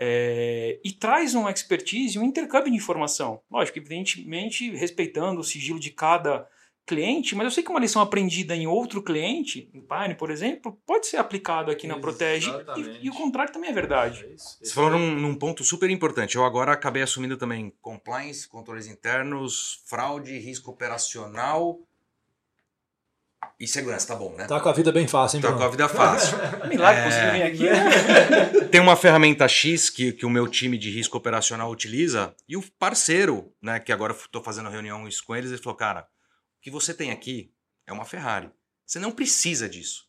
É, 0.00 0.78
e 0.84 0.92
traz 0.92 1.34
uma 1.34 1.50
expertise, 1.50 2.18
um 2.18 2.24
intercâmbio 2.24 2.70
de 2.70 2.76
informação. 2.76 3.40
Lógico, 3.50 3.78
evidentemente 3.78 4.70
respeitando 4.70 5.40
o 5.40 5.44
sigilo 5.44 5.80
de 5.80 5.90
cada 5.90 6.46
cliente, 6.86 7.34
mas 7.34 7.44
eu 7.44 7.50
sei 7.50 7.62
que 7.62 7.70
uma 7.70 7.78
lição 7.78 8.00
aprendida 8.00 8.56
em 8.56 8.66
outro 8.66 9.02
cliente, 9.02 9.70
em 9.74 9.80
Pine, 9.80 10.14
por 10.14 10.30
exemplo, 10.30 10.80
pode 10.86 11.06
ser 11.06 11.18
aplicado 11.18 11.70
aqui 11.70 11.86
na 11.86 11.98
Protege 11.98 12.50
e, 12.78 13.06
e, 13.06 13.10
o 13.10 13.12
contrário 13.12 13.52
também 13.52 13.70
é 13.70 13.74
verdade. 13.74 14.24
É 14.24 14.36
Você 14.36 14.72
falou 14.72 14.92
num, 14.92 15.14
num, 15.14 15.34
ponto 15.34 15.62
super 15.62 15.90
importante. 15.90 16.36
Eu 16.36 16.44
agora 16.46 16.72
acabei 16.72 17.02
assumindo 17.02 17.36
também 17.36 17.74
compliance, 17.82 18.48
controles 18.48 18.86
internos, 18.86 19.82
fraude, 19.84 20.38
risco 20.38 20.70
operacional 20.70 21.78
e 23.60 23.66
segurança, 23.66 24.06
tá 24.06 24.14
bom, 24.14 24.34
né? 24.36 24.46
Tá 24.46 24.60
com 24.60 24.68
a 24.68 24.72
vida 24.72 24.92
bem 24.92 25.08
fácil, 25.08 25.36
hein, 25.36 25.42
Tá 25.42 25.52
com 25.52 25.62
a 25.62 25.68
vida 25.68 25.88
fácil. 25.88 26.36
Milagre 26.68 27.00
é... 27.00 27.04
conseguir 27.04 27.30
vir 27.32 27.42
aqui. 27.42 28.60
Né? 28.60 28.64
Tem 28.70 28.80
uma 28.80 28.96
ferramenta 28.96 29.48
X 29.48 29.90
que, 29.90 30.12
que 30.12 30.24
o 30.24 30.30
meu 30.30 30.46
time 30.46 30.78
de 30.78 30.90
risco 30.90 31.16
operacional 31.16 31.70
utiliza 31.70 32.34
e 32.48 32.56
o 32.56 32.62
parceiro, 32.78 33.52
né, 33.60 33.80
que 33.80 33.92
agora 33.92 34.12
estou 34.12 34.42
fazendo 34.42 34.68
reunião 34.68 35.04
com 35.26 35.34
eles, 35.34 35.50
ele 35.50 35.62
falou, 35.62 35.76
cara, 35.76 36.02
o 36.02 36.60
que 36.60 36.70
você 36.70 36.94
tem 36.94 37.10
aqui 37.10 37.52
é 37.86 37.92
uma 37.92 38.04
Ferrari. 38.04 38.50
Você 38.86 38.98
não 38.98 39.10
precisa 39.10 39.68
disso. 39.68 40.06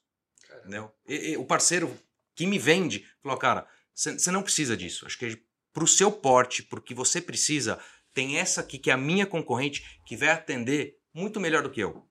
Entendeu? 0.59 0.91
E, 1.07 1.31
e, 1.31 1.37
o 1.37 1.45
parceiro 1.45 1.97
que 2.35 2.45
me 2.45 2.59
vende 2.59 3.05
falou, 3.21 3.37
cara, 3.37 3.67
você 3.93 4.31
não 4.31 4.43
precisa 4.43 4.75
disso. 4.75 5.05
Acho 5.05 5.17
que 5.17 5.41
para 5.73 5.83
o 5.83 5.87
seu 5.87 6.11
porte, 6.11 6.63
para 6.63 6.79
o 6.79 6.81
que 6.81 6.93
você 6.93 7.21
precisa, 7.21 7.79
tem 8.13 8.37
essa 8.37 8.61
aqui 8.61 8.77
que 8.77 8.89
é 8.89 8.93
a 8.93 8.97
minha 8.97 9.25
concorrente 9.25 9.99
que 10.05 10.15
vai 10.15 10.29
atender 10.29 10.97
muito 11.13 11.39
melhor 11.39 11.63
do 11.63 11.69
que 11.69 11.81
eu. 11.81 12.08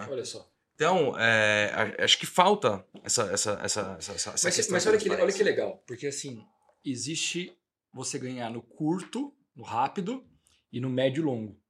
Né? 0.00 0.08
Olha 0.10 0.24
só. 0.24 0.50
Então, 0.80 1.12
é, 1.18 1.94
acho 1.98 2.18
que 2.18 2.24
falta 2.24 2.86
essa, 3.04 3.24
essa, 3.24 3.60
essa, 3.62 3.96
essa, 3.98 4.12
essa 4.12 4.30
mas, 4.30 4.56
questão. 4.56 4.72
Mas 4.72 4.86
olha 4.86 4.96
que, 4.96 5.10
olha 5.10 5.32
que 5.32 5.42
legal, 5.42 5.76
porque 5.86 6.06
assim, 6.06 6.42
existe 6.82 7.54
você 7.92 8.18
ganhar 8.18 8.48
no 8.48 8.62
curto, 8.62 9.36
no 9.54 9.62
rápido 9.62 10.26
e 10.72 10.80
no 10.80 10.88
médio 10.88 11.20
e 11.20 11.24
longo. 11.26 11.62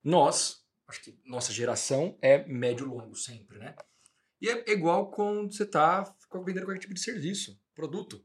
Nós, 0.00 0.64
acho 0.86 1.02
que 1.02 1.18
nossa 1.24 1.52
geração 1.52 2.16
é 2.22 2.46
médio 2.46 2.86
longo 2.86 3.16
sempre, 3.16 3.58
né? 3.58 3.74
E 4.40 4.48
é 4.48 4.70
igual 4.70 5.10
quando 5.10 5.52
você 5.52 5.64
está 5.64 6.04
vendendo 6.44 6.64
qualquer 6.64 6.78
tipo 6.78 6.94
de 6.94 7.00
serviço, 7.00 7.60
produto. 7.74 8.24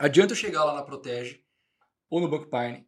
Adianta 0.00 0.32
eu 0.32 0.36
chegar 0.36 0.64
lá 0.64 0.72
na 0.72 0.82
Protege 0.82 1.44
ou 2.08 2.22
no 2.22 2.28
Banco 2.30 2.48
Pine 2.48 2.86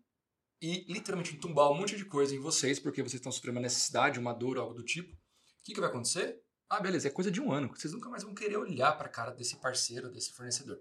e 0.63 0.91
literalmente 0.91 1.37
entumbar 1.37 1.71
um 1.71 1.75
monte 1.75 1.95
de 1.95 2.07
coisa 2.07 2.35
em 2.35 2.39
vocês, 2.39 2.81
porque 2.81 3.03
vocês 3.03 3.21
estão 3.21 3.31
sofrendo 3.31 3.59
uma 3.59 3.63
necessidade, 3.63 4.19
uma 4.19 4.33
dor, 4.33 4.57
algo 4.57 4.73
do 4.73 4.83
tipo 4.83 5.15
que, 5.65 5.75
que 5.75 5.81
vai 5.81 5.89
acontecer? 5.89 6.41
Ah, 6.69 6.81
beleza, 6.81 7.09
é 7.09 7.11
coisa 7.11 7.31
de 7.31 7.41
um 7.41 7.53
ano. 7.53 7.69
Vocês 7.75 7.93
nunca 7.93 8.09
mais 8.09 8.23
vão 8.23 8.35
querer 8.35 8.57
olhar 8.57 8.93
para 8.93 9.07
a 9.07 9.11
cara 9.11 9.31
desse 9.33 9.57
parceiro, 9.57 10.11
desse 10.11 10.33
fornecedor. 10.33 10.79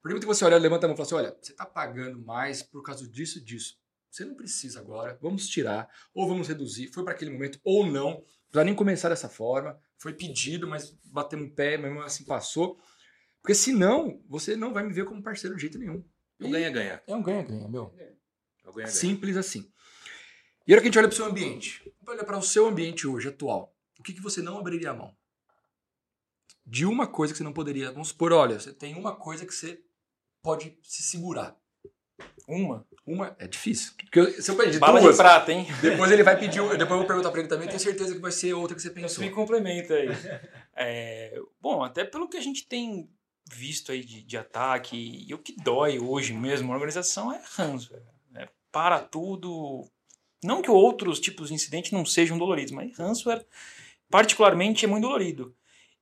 Porque 0.00 0.14
muito 0.14 0.22
que 0.22 0.34
você 0.34 0.44
olha, 0.44 0.58
levanta 0.58 0.86
a 0.86 0.88
mão 0.88 0.94
e 0.94 0.96
fala 0.96 1.06
assim: 1.06 1.14
olha, 1.14 1.38
você 1.40 1.52
está 1.52 1.66
pagando 1.66 2.20
mais 2.24 2.62
por 2.62 2.82
causa 2.82 3.06
disso 3.06 3.38
e 3.38 3.44
disso. 3.44 3.76
Você 4.10 4.24
não 4.24 4.34
precisa 4.34 4.80
agora, 4.80 5.18
vamos 5.22 5.48
tirar, 5.48 5.88
ou 6.12 6.28
vamos 6.28 6.48
reduzir. 6.48 6.88
Foi 6.88 7.04
para 7.04 7.14
aquele 7.14 7.30
momento, 7.30 7.58
ou 7.64 7.86
não. 7.86 8.10
Não 8.10 8.24
precisa 8.48 8.64
nem 8.64 8.74
começar 8.74 9.08
dessa 9.08 9.28
forma. 9.28 9.78
Foi 9.96 10.12
pedido, 10.12 10.66
mas 10.66 10.90
batemos 11.04 11.48
o 11.48 11.54
pé, 11.54 11.78
mesmo 11.78 12.00
assim 12.02 12.24
passou. 12.24 12.78
Porque 13.40 13.54
senão, 13.54 14.22
você 14.28 14.54
não 14.54 14.72
vai 14.72 14.84
me 14.84 14.92
ver 14.92 15.04
como 15.04 15.22
parceiro 15.22 15.56
de 15.56 15.62
jeito 15.62 15.78
nenhum. 15.78 16.04
O 16.40 16.50
ganha-ganha. 16.50 17.02
É 17.06 17.14
um 17.14 17.22
ganha-ganha, 17.22 17.68
meu. 17.68 17.94
É 17.96 18.68
o 18.68 18.72
ganha-ganha. 18.72 18.88
Simples 18.88 19.36
assim. 19.36 19.72
E 20.66 20.72
a 20.72 20.76
hora 20.76 20.82
que 20.82 20.88
a 20.88 20.90
gente 20.90 20.98
olha 20.98 21.08
para 21.08 21.14
o 21.14 21.16
seu 21.16 21.26
ambiente, 21.26 21.94
olha 22.06 22.24
para 22.24 22.38
o 22.38 22.42
seu 22.42 22.66
ambiente 22.66 23.06
hoje, 23.06 23.28
atual, 23.28 23.71
o 24.02 24.04
que, 24.04 24.12
que 24.12 24.20
você 24.20 24.42
não 24.42 24.58
abriria 24.58 24.90
a 24.90 24.94
mão? 24.94 25.14
De 26.66 26.84
uma 26.84 27.06
coisa 27.06 27.32
que 27.32 27.38
você 27.38 27.44
não 27.44 27.52
poderia. 27.52 27.92
Vamos 27.92 28.08
supor, 28.08 28.32
olha, 28.32 28.58
você 28.58 28.72
tem 28.72 28.96
uma 28.96 29.14
coisa 29.14 29.46
que 29.46 29.54
você 29.54 29.80
pode 30.42 30.76
se 30.82 31.04
segurar. 31.04 31.56
Uma. 32.48 32.84
Uma 33.06 33.36
é 33.38 33.46
difícil. 33.46 33.92
Porque 33.96 34.42
se 34.42 34.50
eu 34.50 34.56
pedir 34.56 34.80
Bala 34.80 35.00
duas, 35.00 35.14
de 35.14 35.22
prata, 35.22 35.52
hein? 35.52 35.68
depois 35.80 36.10
ele 36.10 36.24
vai 36.24 36.36
pedir. 36.36 36.60
Depois 36.60 36.80
eu 36.80 36.98
vou 36.98 37.06
perguntar 37.06 37.30
para 37.30 37.38
ele 37.38 37.48
também, 37.48 37.68
tenho 37.68 37.78
certeza 37.78 38.12
que 38.12 38.20
vai 38.20 38.32
ser 38.32 38.54
outra 38.54 38.74
que 38.74 38.82
você 38.82 38.88
Você 38.88 38.94
pensou. 38.94 39.24
me 39.24 39.30
complementa 39.30 39.94
aí. 39.94 40.08
É, 40.74 41.40
bom, 41.60 41.84
até 41.84 42.04
pelo 42.04 42.28
que 42.28 42.36
a 42.36 42.40
gente 42.40 42.66
tem 42.66 43.08
visto 43.48 43.92
aí 43.92 44.04
de, 44.04 44.22
de 44.22 44.36
ataque, 44.36 44.96
e 45.28 45.32
o 45.32 45.38
que 45.38 45.54
dói 45.62 46.00
hoje 46.00 46.32
mesmo 46.32 46.68
na 46.68 46.74
organização 46.74 47.32
é 47.32 47.40
ransomware. 47.54 48.02
Né? 48.32 48.48
Para 48.72 48.98
tudo. 48.98 49.88
Não 50.42 50.60
que 50.60 50.70
outros 50.70 51.20
tipos 51.20 51.48
de 51.48 51.54
incidente 51.54 51.92
não 51.92 52.04
sejam 52.04 52.36
doloridos, 52.36 52.72
mas 52.72 52.96
ransomware, 52.96 53.46
particularmente, 54.12 54.84
é 54.84 54.88
muito 54.88 55.04
dolorido. 55.04 55.56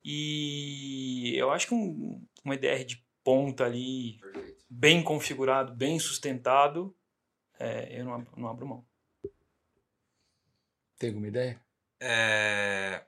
E 0.04 1.34
eu 1.36 1.50
acho 1.52 1.68
que 1.68 1.74
um, 1.74 2.26
um 2.44 2.52
EDR 2.52 2.84
de 2.84 3.06
ponta 3.22 3.64
ali, 3.64 4.18
Perfeito. 4.20 4.64
bem 4.68 5.02
configurado, 5.02 5.74
bem 5.74 5.98
sustentado, 6.00 6.94
é, 7.58 8.00
eu 8.00 8.04
não 8.04 8.14
abro, 8.14 8.32
não 8.36 8.48
abro 8.48 8.66
mão. 8.66 8.86
Tem 10.98 11.10
alguma 11.10 11.28
ideia? 11.28 11.62
É, 12.00 13.04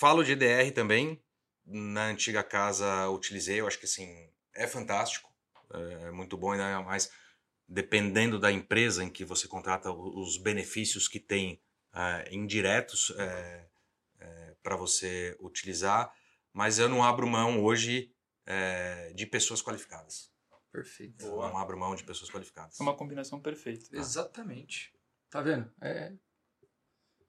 Falo 0.00 0.24
de 0.24 0.34
DR 0.34 0.70
também. 0.74 1.22
Na 1.66 2.06
antiga 2.06 2.42
casa 2.42 3.10
utilizei, 3.10 3.60
eu 3.60 3.66
acho 3.66 3.78
que 3.78 3.84
assim, 3.84 4.30
é 4.54 4.66
fantástico. 4.66 5.30
É 5.72 6.10
muito 6.10 6.38
bom, 6.38 6.52
ainda 6.52 6.80
mais 6.80 7.10
dependendo 7.68 8.38
da 8.38 8.50
empresa 8.50 9.04
em 9.04 9.10
que 9.10 9.24
você 9.24 9.46
contrata 9.46 9.92
os 9.92 10.38
benefícios 10.38 11.06
que 11.06 11.20
tem 11.20 11.62
é, 11.94 12.34
indiretos 12.34 13.12
para 14.62 14.76
você 14.76 15.36
utilizar. 15.40 16.12
Mas 16.52 16.78
eu 16.78 16.88
não 16.88 17.02
abro 17.02 17.26
mão 17.26 17.62
hoje 17.62 18.12
é, 18.46 19.12
de 19.14 19.26
pessoas 19.26 19.62
qualificadas. 19.62 20.30
Perfeito. 20.72 21.24
Eu 21.24 21.36
não 21.36 21.58
abro 21.58 21.78
mão 21.78 21.94
de 21.94 22.04
pessoas 22.04 22.30
qualificadas. 22.30 22.78
É 22.78 22.82
uma 22.82 22.96
combinação 22.96 23.40
perfeita. 23.40 23.84
Exatamente. 23.92 24.92
Tá 25.28 25.40
vendo? 25.40 25.70
É. 25.80 26.12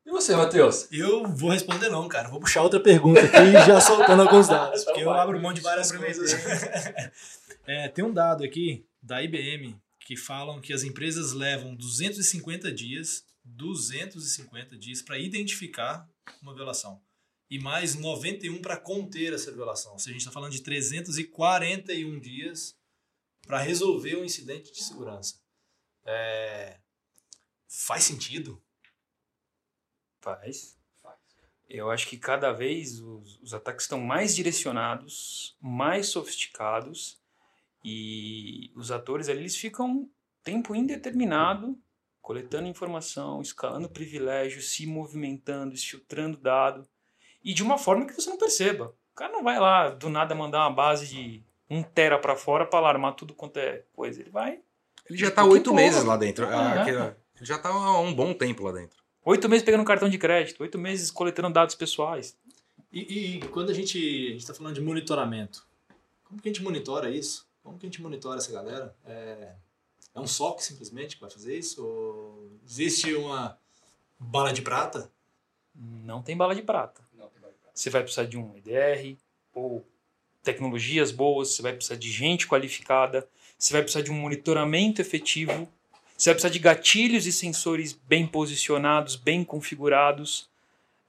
E 0.05 0.09
você, 0.09 0.35
Matheus? 0.35 0.91
Eu 0.91 1.27
vou 1.27 1.51
responder 1.51 1.89
não, 1.89 2.07
cara. 2.07 2.29
Vou 2.29 2.39
puxar 2.39 2.63
outra 2.63 2.79
pergunta 2.81 3.19
aqui, 3.21 3.51
já 3.65 3.79
soltando 3.79 4.23
alguns 4.23 4.47
dados, 4.47 4.83
porque 4.83 5.01
eu 5.01 5.11
abro 5.11 5.39
mão 5.39 5.53
de 5.53 5.61
várias 5.61 5.91
coisas. 5.91 6.31
É, 7.63 7.87
tem 7.87 8.03
um 8.03 8.11
dado 8.11 8.43
aqui 8.43 8.87
da 9.03 9.21
IBM 9.21 9.79
que 9.99 10.17
falam 10.17 10.59
que 10.59 10.73
as 10.73 10.83
empresas 10.83 11.31
levam 11.31 11.75
250 11.75 12.71
dias, 12.71 13.23
250 13.45 14.75
dias 14.79 14.99
para 15.03 15.19
identificar 15.19 16.09
uma 16.41 16.55
violação 16.55 16.99
e 17.51 17.59
mais 17.59 17.95
91 17.95 18.61
para 18.61 18.77
conter 18.77 19.33
essa 19.33 19.51
violação. 19.51 19.91
Ou 19.91 19.99
seja, 19.99 20.11
a 20.11 20.13
gente 20.13 20.21
está 20.21 20.31
falando 20.31 20.53
de 20.53 20.61
341 20.61 22.19
dias 22.19 22.75
para 23.45 23.59
resolver 23.59 24.15
um 24.15 24.23
incidente 24.23 24.71
de 24.71 24.81
segurança. 24.81 25.35
É, 26.05 26.79
Faz 27.73 28.03
sentido? 28.03 28.61
Faz. 30.19 30.77
Eu 31.69 31.89
acho 31.89 32.05
que 32.09 32.17
cada 32.17 32.51
vez 32.51 32.99
os, 32.99 33.39
os 33.41 33.53
ataques 33.53 33.85
estão 33.85 33.97
mais 33.97 34.35
direcionados, 34.35 35.55
mais 35.61 36.07
sofisticados 36.07 37.21
e 37.81 38.73
os 38.75 38.91
atores 38.91 39.29
ali 39.29 39.39
eles 39.39 39.55
ficam 39.55 40.11
tempo 40.43 40.75
indeterminado 40.75 41.81
coletando 42.21 42.67
informação, 42.67 43.41
escalando 43.41 43.89
privilégios, 43.89 44.73
se 44.73 44.85
movimentando, 44.85 45.75
filtrando 45.77 46.37
dado 46.37 46.87
e 47.43 47.53
de 47.53 47.63
uma 47.63 47.77
forma 47.77 48.05
que 48.05 48.13
você 48.13 48.29
não 48.29 48.37
perceba. 48.37 48.93
O 49.11 49.15
cara 49.15 49.31
não 49.31 49.43
vai 49.43 49.59
lá 49.59 49.89
do 49.89 50.09
nada 50.09 50.33
mandar 50.35 50.59
uma 50.67 50.71
base 50.75 51.07
de 51.07 51.43
um 51.69 51.81
tera 51.83 52.17
para 52.19 52.35
fora 52.35 52.65
para 52.65 52.79
alarmar 52.79 53.13
tudo 53.15 53.33
quanto 53.33 53.57
é 53.57 53.83
coisa. 53.93 54.19
Ele 54.21 54.29
vai 54.29 54.59
Ele 55.09 55.17
já 55.17 55.29
Que 55.31 55.41
oito 55.41 55.73
meses 55.73 56.03
lá 56.03 56.15
dentro. 56.17 56.45
Ah, 56.47 56.81
aquele- 56.81 56.97
ele 56.97 57.45
já 57.45 57.55
está 57.55 57.69
há 57.69 57.99
um 57.99 58.13
bom 58.13 58.33
tempo 58.33 58.63
lá 58.63 58.71
dentro. 58.71 58.97
oito 59.25 59.47
meses 59.49 59.63
pegando 59.65 59.83
cartão 59.83 60.07
de 60.09 60.17
crédito, 60.17 60.61
oito 60.61 60.77
meses 60.77 61.09
coletando 61.11 61.49
dados 61.49 61.75
pessoais. 61.75 62.37
E, 62.91 63.35
e 63.37 63.39
quando 63.47 63.69
a 63.69 63.73
gente 63.73 63.97
está 64.35 64.53
falando 64.53 64.75
de 64.75 64.81
monitoramento, 64.81 65.65
como 66.23 66.41
que 66.41 66.49
a 66.49 66.51
gente 66.53 66.63
monitora 66.63 67.09
isso? 67.09 67.47
Como 67.63 67.77
que 67.77 67.85
a 67.85 67.89
gente 67.89 68.01
monitora 68.01 68.37
essa 68.37 68.51
galera? 68.51 68.95
É, 69.05 69.53
é 70.15 70.19
um 70.19 70.27
SOC 70.27 70.61
simplesmente 70.61 71.15
que 71.15 71.21
vai 71.21 71.29
fazer 71.31 71.57
isso? 71.57 71.85
Ou 71.85 72.51
existe 72.65 73.13
uma 73.15 73.57
bala 74.19 74.51
de 74.51 74.61
prata? 74.61 75.09
Não 75.75 76.21
tem 76.21 76.35
bala 76.35 76.53
de 76.55 76.61
prata. 76.61 77.01
Você 77.81 77.89
vai 77.89 78.03
precisar 78.03 78.25
de 78.25 78.37
um 78.37 78.55
EDR 78.55 79.17
ou 79.55 79.83
tecnologias 80.43 81.11
boas, 81.11 81.55
você 81.55 81.63
vai 81.63 81.73
precisar 81.73 81.95
de 81.95 82.11
gente 82.11 82.47
qualificada, 82.47 83.27
você 83.57 83.73
vai 83.73 83.81
precisar 83.81 84.03
de 84.03 84.11
um 84.11 84.13
monitoramento 84.13 85.01
efetivo, 85.01 85.67
você 86.15 86.29
vai 86.29 86.35
precisar 86.35 86.53
de 86.53 86.59
gatilhos 86.59 87.25
e 87.25 87.31
sensores 87.31 87.93
bem 87.93 88.27
posicionados, 88.27 89.15
bem 89.15 89.43
configurados. 89.43 90.47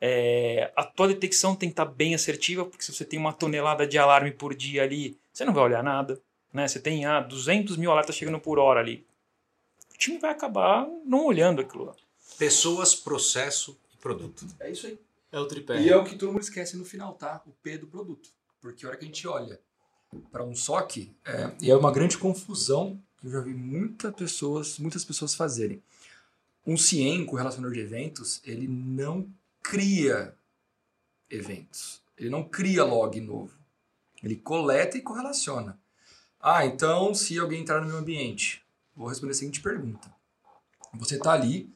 É, 0.00 0.72
a 0.74 0.82
tua 0.82 1.08
detecção 1.08 1.54
tem 1.54 1.68
que 1.68 1.74
estar 1.74 1.84
bem 1.84 2.14
assertiva, 2.14 2.64
porque 2.64 2.82
se 2.82 2.92
você 2.92 3.04
tem 3.04 3.18
uma 3.18 3.34
tonelada 3.34 3.86
de 3.86 3.98
alarme 3.98 4.30
por 4.30 4.54
dia 4.54 4.82
ali, 4.82 5.18
você 5.30 5.44
não 5.44 5.52
vai 5.52 5.64
olhar 5.64 5.82
nada. 5.82 6.18
Né? 6.50 6.66
Você 6.66 6.80
tem 6.80 7.04
ah, 7.04 7.20
200 7.20 7.76
mil 7.76 7.92
alertas 7.92 8.16
chegando 8.16 8.40
por 8.40 8.58
hora 8.58 8.80
ali. 8.80 9.06
O 9.94 9.98
time 9.98 10.18
vai 10.18 10.30
acabar 10.30 10.88
não 11.04 11.26
olhando 11.26 11.60
aquilo 11.60 11.84
lá. 11.84 11.94
Pessoas, 12.38 12.94
processo 12.94 13.78
e 13.92 13.96
produto. 13.98 14.46
É 14.58 14.70
isso 14.70 14.86
aí. 14.86 14.98
É 15.32 15.40
o 15.40 15.46
tripé. 15.46 15.80
E 15.80 15.88
é 15.88 15.96
o 15.96 16.04
que 16.04 16.14
todo 16.14 16.30
mundo 16.30 16.42
esquece 16.42 16.76
no 16.76 16.84
final, 16.84 17.14
tá? 17.14 17.42
O 17.46 17.50
P 17.50 17.78
do 17.78 17.86
produto. 17.86 18.28
Porque 18.60 18.84
a 18.84 18.90
hora 18.90 18.98
que 18.98 19.04
a 19.04 19.08
gente 19.08 19.26
olha 19.26 19.58
para 20.30 20.44
um 20.44 20.54
SOC, 20.54 21.10
é, 21.24 21.50
e 21.60 21.70
é 21.70 21.76
uma 21.76 21.90
grande 21.90 22.18
confusão 22.18 23.02
que 23.18 23.26
eu 23.26 23.30
já 23.30 23.40
vi 23.40 23.54
muita 23.54 24.12
pessoas, 24.12 24.78
muitas 24.78 25.04
pessoas 25.04 25.34
fazerem. 25.34 25.82
Um 26.66 26.76
CIEM, 26.76 27.24
com 27.24 27.34
relacionador 27.34 27.74
de 27.74 27.80
eventos, 27.80 28.40
ele 28.44 28.68
não 28.68 29.26
cria 29.62 30.34
eventos. 31.30 32.02
Ele 32.16 32.28
não 32.28 32.44
cria 32.44 32.84
log 32.84 33.18
novo. 33.20 33.56
Ele 34.22 34.36
coleta 34.36 34.98
e 34.98 35.02
correlaciona. 35.02 35.78
Ah, 36.38 36.66
então 36.66 37.14
se 37.14 37.38
alguém 37.38 37.62
entrar 37.62 37.80
no 37.80 37.88
meu 37.88 37.96
ambiente, 37.96 38.62
vou 38.94 39.08
responder 39.08 39.32
a 39.32 39.34
seguinte 39.34 39.60
pergunta. 39.60 40.12
Você 40.94 41.16
está 41.16 41.32
ali 41.32 41.72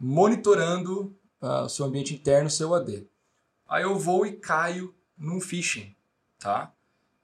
monitorando 0.00 1.16
ah, 1.40 1.62
o 1.62 1.68
seu 1.68 1.84
ambiente 1.84 2.14
interno, 2.14 2.50
seu 2.50 2.74
AD. 2.74 3.06
Aí 3.68 3.82
eu 3.82 3.98
vou 3.98 4.26
e 4.26 4.32
caio 4.32 4.94
num 5.16 5.40
phishing, 5.40 5.94
tá? 6.38 6.72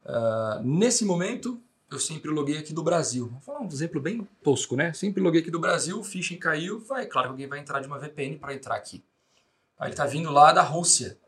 Ah, 0.04 0.60
nesse 0.64 1.04
momento, 1.04 1.60
eu 1.90 1.98
sempre 1.98 2.30
loguei 2.30 2.58
aqui 2.58 2.72
do 2.72 2.82
Brasil. 2.82 3.28
Vou 3.28 3.40
falar 3.40 3.60
um 3.60 3.66
exemplo 3.66 4.00
bem 4.00 4.26
tosco, 4.42 4.76
né? 4.76 4.92
Sempre 4.92 5.22
loguei 5.22 5.40
aqui 5.40 5.50
do 5.50 5.60
Brasil, 5.60 5.98
o 5.98 6.04
phishing 6.04 6.38
caiu, 6.38 6.80
vai, 6.80 7.06
claro 7.06 7.28
que 7.28 7.32
alguém 7.32 7.46
vai 7.46 7.58
entrar 7.58 7.80
de 7.80 7.86
uma 7.86 7.98
VPN 7.98 8.38
para 8.38 8.54
entrar 8.54 8.76
aqui. 8.76 9.02
Aí 9.78 9.88
ele 9.88 9.96
tá 9.96 10.06
vindo 10.06 10.30
lá 10.30 10.52
da 10.52 10.62
Rússia. 10.62 11.18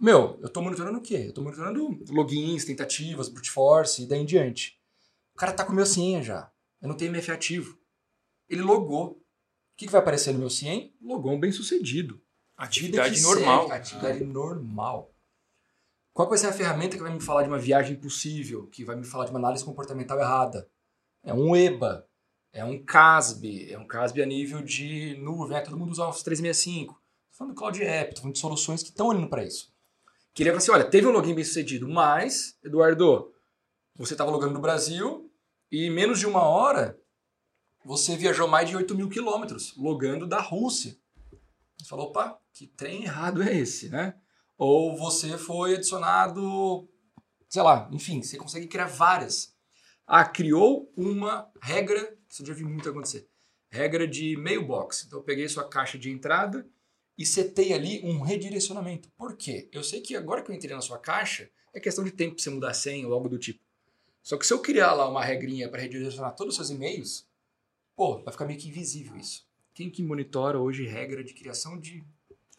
Meu, 0.00 0.38
eu 0.42 0.48
tô 0.48 0.60
monitorando 0.60 0.98
o 0.98 1.02
quê? 1.02 1.26
Eu 1.28 1.32
tô 1.32 1.40
monitorando 1.40 1.98
logins, 2.10 2.64
tentativas, 2.64 3.28
brute 3.28 3.50
force 3.50 4.02
e 4.02 4.06
daí 4.06 4.20
em 4.20 4.24
diante. 4.26 4.78
O 5.34 5.38
cara 5.38 5.52
tá 5.52 5.64
com 5.64 5.72
meu 5.72 5.86
senha 5.86 6.22
já. 6.22 6.50
Eu 6.82 6.88
não 6.88 6.96
tenho 6.96 7.10
MF 7.10 7.30
ativo. 7.30 7.78
Ele 8.48 8.62
logou. 8.62 9.20
O 9.74 9.76
que, 9.76 9.86
que 9.86 9.92
vai 9.92 10.00
aparecer 10.00 10.32
no 10.32 10.38
meu 10.38 10.48
CIEM? 10.48 10.94
Um 11.02 11.40
bem 11.40 11.50
sucedido. 11.50 12.22
Atividade 12.56 13.20
normal. 13.20 13.72
atividade 13.72 14.24
normal. 14.24 15.12
Qual 16.12 16.28
vai 16.28 16.38
ser 16.38 16.46
a 16.46 16.52
ferramenta 16.52 16.96
que 16.96 17.02
vai 17.02 17.12
me 17.12 17.20
falar 17.20 17.42
de 17.42 17.48
uma 17.48 17.58
viagem 17.58 17.96
impossível? 17.96 18.68
Que 18.68 18.84
vai 18.84 18.94
me 18.94 19.04
falar 19.04 19.24
de 19.24 19.32
uma 19.32 19.40
análise 19.40 19.64
comportamental 19.64 20.20
errada? 20.20 20.70
É 21.24 21.34
um 21.34 21.56
EBA. 21.56 22.06
É 22.52 22.64
um 22.64 22.84
CASB. 22.84 23.72
É 23.72 23.76
um 23.76 23.84
CASB 23.84 24.22
a 24.22 24.26
nível 24.26 24.62
de 24.62 25.16
nuvem. 25.16 25.56
É, 25.56 25.60
todo 25.60 25.76
mundo 25.76 25.90
usa 25.90 26.06
Office 26.06 26.22
365. 26.22 26.92
Estou 26.92 27.38
falando 27.38 27.54
do 27.54 27.58
Cloud 27.58 27.82
App. 27.82 28.10
Estou 28.10 28.22
falando 28.22 28.34
de 28.34 28.40
soluções 28.40 28.80
que 28.80 28.90
estão 28.90 29.08
olhando 29.08 29.28
para 29.28 29.42
isso. 29.42 29.74
Que 30.32 30.44
ele 30.44 30.50
vai 30.50 30.58
assim, 30.58 30.70
olha, 30.70 30.84
teve 30.84 31.08
um 31.08 31.10
login 31.10 31.34
bem 31.34 31.42
sucedido, 31.42 31.88
mas, 31.88 32.56
Eduardo, 32.62 33.34
você 33.96 34.14
estava 34.14 34.30
logando 34.30 34.54
no 34.54 34.60
Brasil 34.60 35.28
e 35.68 35.86
em 35.86 35.90
menos 35.90 36.20
de 36.20 36.26
uma 36.26 36.44
hora 36.44 36.96
você 37.84 38.16
viajou 38.16 38.48
mais 38.48 38.68
de 38.68 38.76
8 38.76 38.94
mil 38.94 39.10
quilômetros 39.10 39.76
logando 39.76 40.26
da 40.26 40.40
Rússia. 40.40 40.96
Você 41.78 41.86
falou, 41.86 42.06
opa, 42.06 42.40
que 42.52 42.66
trem 42.66 43.04
errado 43.04 43.42
é 43.42 43.54
esse, 43.54 43.90
né? 43.90 44.14
Ou 44.56 44.96
você 44.96 45.36
foi 45.36 45.74
adicionado, 45.74 46.88
sei 47.48 47.62
lá, 47.62 47.88
enfim, 47.92 48.22
você 48.22 48.38
consegue 48.38 48.66
criar 48.66 48.86
várias. 48.86 49.54
Ah, 50.06 50.24
criou 50.24 50.90
uma 50.96 51.50
regra, 51.60 52.16
isso 52.28 52.42
eu 52.42 52.46
já 52.46 52.54
vi 52.54 52.64
muito 52.64 52.88
acontecer, 52.88 53.28
regra 53.70 54.08
de 54.08 54.36
mailbox. 54.36 55.04
Então 55.06 55.18
eu 55.18 55.24
peguei 55.24 55.48
sua 55.48 55.68
caixa 55.68 55.98
de 55.98 56.10
entrada 56.10 56.66
e 57.18 57.26
setei 57.26 57.72
ali 57.72 58.00
um 58.02 58.20
redirecionamento. 58.20 59.10
Por 59.16 59.36
quê? 59.36 59.68
Eu 59.72 59.82
sei 59.82 60.00
que 60.00 60.16
agora 60.16 60.42
que 60.42 60.50
eu 60.50 60.54
entrei 60.54 60.74
na 60.74 60.80
sua 60.80 60.98
caixa, 60.98 61.50
é 61.72 61.80
questão 61.80 62.04
de 62.04 62.12
tempo 62.12 62.34
para 62.34 62.42
você 62.42 62.50
mudar 62.50 62.70
a 62.70 62.74
senha 62.74 63.06
ou 63.06 63.12
algo 63.12 63.28
do 63.28 63.38
tipo. 63.38 63.60
Só 64.22 64.38
que 64.38 64.46
se 64.46 64.54
eu 64.54 64.60
criar 64.60 64.94
lá 64.94 65.08
uma 65.08 65.22
regrinha 65.22 65.68
para 65.68 65.82
redirecionar 65.82 66.34
todos 66.34 66.54
os 66.54 66.56
seus 66.56 66.70
e-mails, 66.70 67.26
pô, 67.96 68.22
vai 68.22 68.32
ficar 68.32 68.44
meio 68.46 68.58
que 68.58 68.68
invisível 68.68 69.16
isso. 69.16 69.44
Quem 69.74 69.90
que 69.90 70.02
monitora 70.02 70.58
hoje 70.58 70.86
regra 70.86 71.22
de 71.24 71.34
criação 71.34 71.78
de 71.78 72.04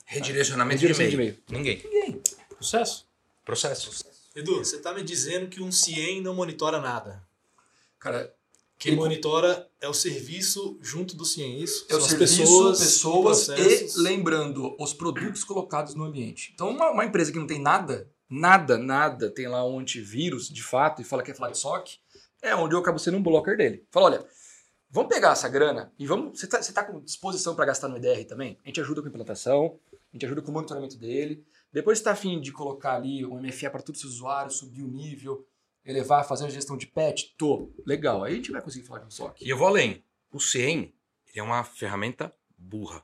Redirecionamento 0.07 0.81
Redireção 0.81 1.03
de 1.05 1.09
de 1.09 1.15
e-mail. 1.15 1.37
Ninguém. 1.49 1.81
ninguém? 1.83 2.21
Processo. 2.49 3.07
Processo. 3.43 4.05
Edu, 4.35 4.57
você 4.57 4.77
tá 4.79 4.93
me 4.93 5.01
dizendo 5.03 5.47
que 5.47 5.61
um 5.63 5.71
CIEM 5.71 6.21
não 6.21 6.35
monitora 6.35 6.79
nada. 6.79 7.23
Cara, 7.99 8.33
Quem 8.77 8.91
E- 8.91 8.95
monitora 8.97 9.67
é 9.79 9.87
o 9.87 9.93
serviço 9.93 10.77
junto 10.81 11.15
do 11.15 11.23
CIEM, 11.25 11.61
isso? 11.63 11.85
é 11.89 11.95
o 11.95 11.97
São 11.97 12.05
as 12.05 12.09
serviço, 12.11 12.37
pessoas, 12.41 12.79
pessoas, 12.79 13.45
processos. 13.45 13.95
e 13.95 13.99
lembrando 14.01 14.75
os 14.77 14.93
produtos 14.93 15.45
colocados 15.45 15.95
no 15.95 16.03
ambiente. 16.03 16.51
Então, 16.53 16.69
uma, 16.69 16.91
uma 16.91 17.05
empresa 17.05 17.31
que 17.31 17.39
não 17.39 17.47
tem 17.47 17.59
nada, 17.59 18.11
nada, 18.29 18.77
nada, 18.77 19.31
tem 19.31 19.47
lá 19.47 19.65
um 19.65 19.79
antivírus 19.79 20.49
de 20.49 20.61
fato 20.61 21.01
e 21.01 21.05
fala 21.05 21.23
que 21.23 21.31
é 21.31 21.33
falar 21.33 21.51
de 21.51 21.57
SOC, 21.57 21.97
é 22.41 22.53
onde 22.53 22.75
eu 22.75 22.79
acabo 22.79 22.99
sendo 22.99 23.17
um 23.17 23.23
blocker 23.23 23.55
dele. 23.55 23.85
Fala, 23.89 24.07
olha, 24.07 24.25
vamos 24.89 25.13
pegar 25.13 25.31
essa 25.31 25.49
grana 25.49 25.93
e 25.97 26.05
vamos. 26.05 26.39
Você 26.39 26.47
tá, 26.47 26.61
você 26.61 26.73
tá 26.73 26.83
com 26.83 26.99
disposição 27.01 27.55
para 27.55 27.65
gastar 27.65 27.87
no 27.87 27.97
EDR 27.97 28.25
também? 28.25 28.57
A 28.63 28.67
gente 28.67 28.81
ajuda 28.81 29.01
com 29.01 29.07
a 29.07 29.09
implantação, 29.09 29.79
a 29.91 30.15
gente 30.15 30.25
ajuda 30.25 30.41
com 30.41 30.51
o 30.51 30.53
monitoramento 30.53 30.97
dele. 30.97 31.45
Depois 31.71 31.97
está 31.97 32.11
afim 32.11 32.39
de 32.39 32.51
colocar 32.51 32.95
ali 32.95 33.25
um 33.25 33.41
MFA 33.41 33.69
para 33.69 33.81
todos 33.81 34.03
os 34.03 34.15
usuários, 34.15 34.57
subir 34.57 34.83
o 34.83 34.87
nível, 34.87 35.45
elevar, 35.85 36.27
fazer 36.27 36.45
a 36.45 36.49
gestão 36.49 36.77
de 36.77 36.87
patch? 36.87 37.33
Tô. 37.37 37.71
Legal. 37.85 38.23
Aí 38.23 38.33
a 38.33 38.35
gente 38.35 38.51
vai 38.51 38.61
conseguir 38.61 38.87
falar 38.87 38.99
de 39.01 39.07
um 39.07 39.11
SOC. 39.11 39.41
E 39.41 39.49
eu 39.49 39.57
vou 39.57 39.67
além. 39.67 40.03
O 40.31 40.39
ele 40.55 40.93
é 41.35 41.43
uma 41.43 41.63
ferramenta 41.63 42.33
burra. 42.57 43.03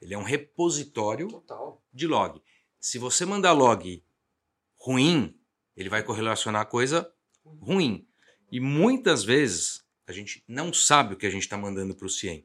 Ele 0.00 0.14
é 0.14 0.18
um 0.18 0.22
repositório 0.22 1.28
Total. 1.28 1.80
de 1.92 2.06
log. 2.06 2.42
Se 2.80 2.98
você 2.98 3.24
mandar 3.24 3.52
log 3.52 4.04
ruim, 4.76 5.38
ele 5.76 5.88
vai 5.88 6.02
correlacionar 6.02 6.66
coisa 6.66 7.12
ruim. 7.60 8.06
E 8.50 8.58
muitas 8.58 9.22
vezes 9.22 9.84
a 10.06 10.12
gente 10.12 10.42
não 10.46 10.72
sabe 10.72 11.14
o 11.14 11.16
que 11.16 11.26
a 11.26 11.30
gente 11.30 11.42
está 11.42 11.56
mandando 11.56 11.94
para 11.94 12.06
o 12.06 12.10
CIEM. 12.10 12.44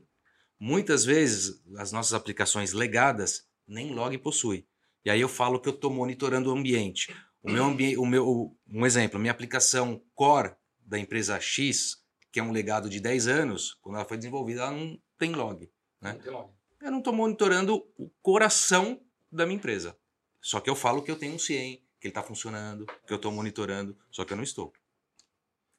Muitas 0.59 1.05
vezes 1.05 1.61
as 1.77 1.91
nossas 1.91 2.13
aplicações 2.13 2.73
legadas 2.73 3.47
nem 3.67 3.93
log 3.93 4.17
possui. 4.19 4.67
E 5.05 5.09
aí 5.09 5.21
eu 5.21 5.29
falo 5.29 5.59
que 5.59 5.69
eu 5.69 5.73
estou 5.73 5.91
monitorando 5.91 6.49
o 6.49 6.57
ambiente. 6.57 7.15
O 7.41 7.51
meu 7.51 7.63
ambiente, 7.63 7.97
o 7.97 8.05
meu, 8.05 8.57
um 8.67 8.85
exemplo, 8.85 9.19
minha 9.19 9.31
aplicação 9.31 10.03
core 10.13 10.55
da 10.79 10.97
empresa 10.97 11.39
X, 11.39 11.97
que 12.31 12.39
é 12.39 12.43
um 12.43 12.51
legado 12.51 12.89
de 12.89 12.99
10 12.99 13.27
anos, 13.27 13.77
quando 13.81 13.95
ela 13.95 14.05
foi 14.05 14.17
desenvolvida, 14.17 14.61
ela 14.61 14.71
não 14.71 14.99
tem 15.17 15.31
log. 15.33 15.69
Né? 16.01 16.13
Não 16.13 16.19
tem 16.19 16.31
log. 16.31 16.51
Eu 16.81 16.91
não 16.91 16.99
estou 16.99 17.13
monitorando 17.13 17.83
o 17.97 18.09
coração 18.21 19.01
da 19.31 19.45
minha 19.45 19.57
empresa. 19.57 19.97
Só 20.41 20.59
que 20.59 20.69
eu 20.69 20.75
falo 20.75 21.01
que 21.01 21.11
eu 21.11 21.15
tenho 21.15 21.35
um 21.35 21.39
CIEM, 21.39 21.77
que 21.99 22.07
ele 22.07 22.11
está 22.11 22.23
funcionando, 22.23 22.85
que 23.05 23.11
eu 23.13 23.17
estou 23.17 23.31
monitorando, 23.31 23.97
só 24.11 24.23
que 24.23 24.33
eu 24.33 24.37
não 24.37 24.43
estou. 24.43 24.71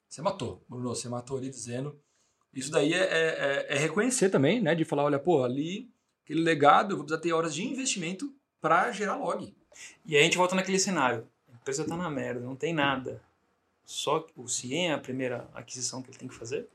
Você 0.08 0.22
matou, 0.22 0.64
Bruno, 0.68 0.88
você 0.88 1.08
matou 1.08 1.36
ali 1.36 1.50
dizendo. 1.50 2.00
Isso 2.52 2.70
daí 2.70 2.92
é, 2.94 2.98
é- 2.98 3.66
é- 3.70 3.76
é 3.76 3.78
reconhecer 3.78 4.30
também, 4.30 4.60
né? 4.60 4.74
De 4.74 4.84
falar, 4.84 5.04
olha, 5.04 5.18
pô, 5.18 5.44
ali, 5.44 5.90
aquele 6.24 6.40
legado, 6.40 6.92
eu 6.92 6.96
vou 6.96 7.04
precisar 7.04 7.20
ter 7.22 7.32
horas 7.32 7.54
de 7.54 7.64
investimento 7.64 8.34
para 8.60 8.90
gerar 8.90 9.16
log. 9.16 9.54
E 10.04 10.16
aí 10.16 10.22
a 10.22 10.24
gente 10.24 10.38
volta 10.38 10.54
naquele 10.54 10.78
cenário. 10.78 11.28
A 11.48 11.54
empresa 11.54 11.84
tá 11.84 11.96
na 11.96 12.10
merda, 12.10 12.40
não 12.40 12.56
tem 12.56 12.72
nada. 12.72 13.22
Só 13.84 14.20
que 14.20 14.32
o 14.36 14.48
CIEM 14.48 14.90
é 14.90 14.92
a 14.94 14.98
primeira 14.98 15.48
aquisição 15.54 16.02
que 16.02 16.10
ele 16.10 16.18
tem 16.18 16.28
que 16.28 16.34
fazer. 16.34 16.68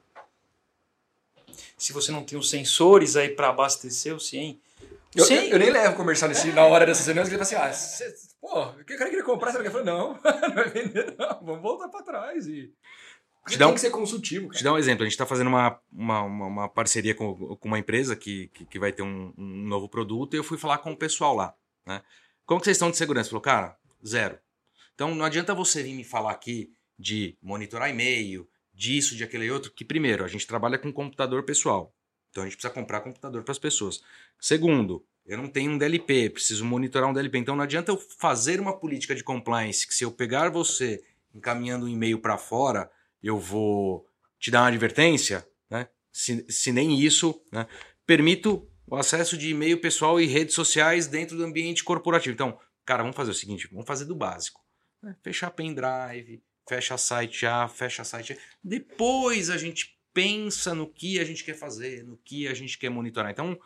Se 1.78 1.94
você 1.94 2.12
não 2.12 2.24
tem 2.24 2.38
os 2.38 2.50
sensores 2.50 3.16
aí 3.16 3.30
para 3.30 3.50
abastecer 3.50 4.16
o 4.16 4.20
CIEM. 4.20 4.60
Eu, 5.16 5.26
CIEM 5.26 5.50
eu 5.50 5.60
nem 5.60 5.70
levo 5.70 5.96
comercial 5.96 6.28
nesse, 6.30 6.52
na 6.52 6.66
hora 6.66 6.86
dessas 6.86 7.06
reuniões, 7.06 7.30
que 7.30 7.36
ele 7.36 7.46
fala 7.46 7.66
assim, 7.68 7.72
ah, 7.72 7.74
cê, 7.74 8.16
pô, 8.42 8.64
o 8.70 8.84
que 8.86 8.98
cara 8.98 9.10
queria 9.10 9.24
comprar, 9.26 9.52
quer? 9.52 9.66
Eu 9.66 9.72
falo, 9.72 9.86
não, 9.86 10.14
não 10.24 10.56
vai 10.56 10.70
vender, 10.70 11.16
não, 11.18 11.40
vamos 11.44 11.62
voltar 11.62 11.88
para 11.90 12.04
trás. 12.04 12.48
E... 12.48 12.74
Te 13.46 13.52
Tem 13.52 13.58
dá 13.60 13.68
um- 13.68 13.74
que 13.74 13.80
ser 13.82 13.90
consultivo, 13.92 14.48
cara. 14.48 14.58
te 14.58 14.64
dar 14.64 14.74
um 14.74 14.78
exemplo. 14.78 15.04
A 15.04 15.06
gente 15.06 15.14
está 15.14 15.26
fazendo 15.26 15.48
uma, 15.48 15.80
uma, 15.92 16.22
uma, 16.24 16.46
uma 16.48 16.70
parceria 16.70 17.14
com, 17.14 17.56
com 17.58 17.68
uma 17.68 17.80
empresa 17.80 18.16
que, 18.16 18.48
que, 18.54 18.66
que 18.66 18.80
vai 18.80 18.92
ter 18.94 19.02
um, 19.04 19.34
um 19.38 19.68
novo 19.68 19.90
produto 19.90 20.34
e 20.34 20.38
eu 20.38 20.44
fui 20.44 20.58
falar 20.58 20.78
com 20.78 20.92
o 20.94 20.98
pessoal 20.98 21.36
lá. 21.36 21.54
Né? 21.86 22.02
Como 22.46 22.60
que 22.60 22.66
vocês 22.66 22.76
estão 22.78 22.90
de 22.90 22.98
segurança? 22.98 23.30
Falou, 23.30 23.42
cara, 23.42 23.78
zero. 24.06 24.38
Então 24.96 25.14
não 25.14 25.26
adianta 25.26 25.54
você 25.54 25.84
vir 25.84 25.94
me 25.94 26.04
falar 26.04 26.32
aqui 26.32 26.72
de 26.98 27.36
monitorar 27.42 27.90
e-mail, 27.90 28.48
disso, 28.74 29.16
de 29.16 29.24
aquele 29.24 29.50
outro, 29.52 29.72
que 29.72 29.86
primeiro, 29.86 30.24
a 30.24 30.28
gente 30.28 30.48
trabalha 30.48 30.78
com 30.80 30.92
computador 30.92 31.44
pessoal. 31.44 31.94
Então 32.32 32.44
a 32.44 32.46
gente 32.48 32.56
precisa 32.56 32.74
comprar 32.74 33.02
computador 33.02 33.44
para 33.44 33.52
as 33.52 33.60
pessoas. 33.60 34.02
Segundo, 34.40 35.06
eu 35.26 35.38
não 35.38 35.48
tenho 35.48 35.72
um 35.72 35.78
DLP, 35.78 36.30
preciso 36.32 36.66
monitorar 36.66 37.10
um 37.10 37.14
DLP. 37.14 37.38
Então 37.38 37.56
não 37.56 37.64
adianta 37.64 37.92
eu 37.92 37.98
fazer 37.98 38.60
uma 38.60 38.76
política 38.78 39.14
de 39.14 39.24
compliance 39.24 39.86
que 39.88 39.94
se 39.94 40.04
eu 40.04 40.12
pegar 40.12 40.50
você 40.50 41.04
encaminhando 41.34 41.86
um 41.86 41.90
e-mail 41.90 42.20
para 42.20 42.38
fora, 42.38 42.90
eu 43.24 43.40
vou 43.40 44.06
te 44.40 44.52
dar 44.52 44.62
uma 44.62 44.68
advertência, 44.68 45.48
né? 45.70 45.88
Se, 46.12 46.46
se 46.52 46.72
nem 46.72 47.00
isso, 47.00 47.42
né? 47.52 47.66
Permito 48.06 48.70
o 48.86 48.96
acesso 48.96 49.38
de 49.38 49.50
e-mail 49.50 49.80
pessoal 49.80 50.20
e 50.20 50.26
redes 50.26 50.54
sociais 50.54 51.08
dentro 51.08 51.38
do 51.38 51.44
ambiente 51.44 51.84
corporativo. 51.84 52.34
Então, 52.34 52.60
cara, 52.86 53.02
vamos 53.02 53.16
fazer 53.16 53.32
o 53.32 53.36
seguinte, 53.36 53.68
vamos 53.72 53.88
fazer 53.88 54.06
do 54.06 54.16
básico. 54.16 54.62
né? 55.02 55.16
Fechar 55.24 55.50
pendrive, 55.52 56.44
fecha 56.68 56.98
site 56.98 57.46
A, 57.46 57.68
fecha 57.68 58.04
site 58.04 58.34
A. 58.34 58.38
Depois 58.64 59.50
a 59.50 59.58
gente 59.58 59.98
pensa 60.14 60.76
no 60.76 60.88
que 60.88 61.20
a 61.20 61.24
gente 61.24 61.44
quer 61.44 61.56
fazer, 61.56 62.04
no 62.04 62.18
que 62.18 62.48
a 62.48 62.54
gente 62.54 62.78
quer 62.78 62.90
monitorar. 62.90 63.32
Então, 63.32 63.58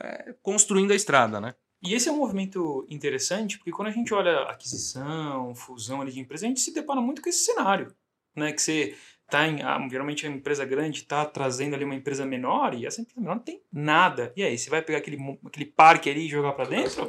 é, 0.00 0.34
construindo 0.42 0.92
a 0.92 0.96
estrada, 0.96 1.40
né? 1.40 1.54
E 1.82 1.94
esse 1.94 2.08
é 2.08 2.12
um 2.12 2.18
movimento 2.18 2.86
interessante, 2.88 3.58
porque 3.58 3.72
quando 3.72 3.88
a 3.88 3.92
gente 3.92 4.14
olha 4.14 4.42
aquisição, 4.42 5.52
fusão 5.54 6.04
de 6.04 6.20
empresa, 6.20 6.46
a 6.46 6.48
gente 6.48 6.60
se 6.60 6.72
depara 6.72 7.00
muito 7.00 7.20
com 7.20 7.28
esse 7.28 7.44
cenário, 7.44 7.92
né? 8.34 8.52
Que 8.52 8.60
você 8.62 8.96
tá 9.30 9.46
em, 9.48 9.62
ah, 9.62 9.78
geralmente 9.90 10.26
a 10.26 10.30
empresa 10.30 10.64
grande 10.64 10.98
está 10.98 11.24
trazendo 11.24 11.74
ali 11.74 11.84
uma 11.84 11.94
empresa 11.94 12.26
menor 12.26 12.74
e 12.74 12.84
essa 12.84 13.00
empresa 13.00 13.18
menor 13.20 13.36
não 13.36 13.42
tem 13.42 13.62
nada. 13.72 14.30
E 14.36 14.42
aí, 14.42 14.58
você 14.58 14.68
vai 14.68 14.82
pegar 14.82 14.98
aquele, 14.98 15.16
aquele 15.46 15.64
parque 15.66 16.10
ali 16.10 16.26
e 16.26 16.28
jogar 16.28 16.52
para 16.52 16.66
dentro? 16.66 17.06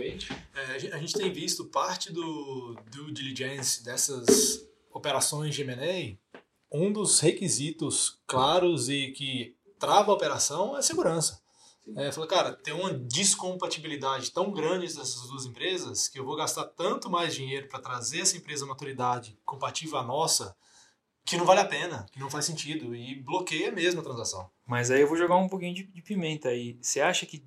É, 0.55 0.75
a 0.75 0.79
gen- 0.79 0.91
a 0.93 0.97
gente 0.97 1.13
tem 1.13 1.31
visto 1.33 1.65
parte 1.65 2.13
do 2.13 2.75
due 2.89 3.11
diligence 3.11 3.83
dessas 3.83 4.65
operações 4.93 5.53
de 5.53 5.61
M&A, 5.63 6.15
um 6.71 6.91
dos 6.93 7.19
requisitos 7.19 8.19
claros 8.25 8.87
e 8.89 9.11
que 9.11 9.55
trava 9.77 10.11
a 10.11 10.15
operação 10.15 10.77
é 10.77 10.81
segurança. 10.81 11.41
É, 11.97 12.09
falou, 12.13 12.29
cara, 12.29 12.53
tem 12.53 12.73
uma 12.73 12.93
descompatibilidade 12.93 14.31
tão 14.31 14.51
grande 14.51 14.87
dessas 14.95 15.27
duas 15.27 15.45
empresas 15.45 16.07
que 16.07 16.17
eu 16.17 16.23
vou 16.25 16.35
gastar 16.37 16.63
tanto 16.65 17.09
mais 17.09 17.35
dinheiro 17.35 17.67
para 17.67 17.79
trazer 17.79 18.21
essa 18.21 18.37
empresa 18.37 18.63
à 18.63 18.67
maturidade 18.67 19.37
compatível 19.43 19.97
à 19.97 20.03
nossa 20.03 20.55
que 21.25 21.37
não 21.37 21.45
vale 21.45 21.61
a 21.61 21.65
pena, 21.65 22.05
que 22.11 22.19
não 22.19 22.29
faz 22.29 22.45
sentido 22.45 22.95
e 22.95 23.15
bloqueia 23.15 23.71
mesmo 23.71 24.01
a 24.01 24.03
transação. 24.03 24.49
Mas 24.65 24.91
aí 24.91 25.01
eu 25.01 25.07
vou 25.07 25.17
jogar 25.17 25.37
um 25.37 25.47
pouquinho 25.47 25.73
de, 25.73 25.83
de 25.83 26.01
pimenta 26.01 26.49
aí. 26.49 26.77
Você 26.81 26.99
acha 27.01 27.25
que 27.25 27.43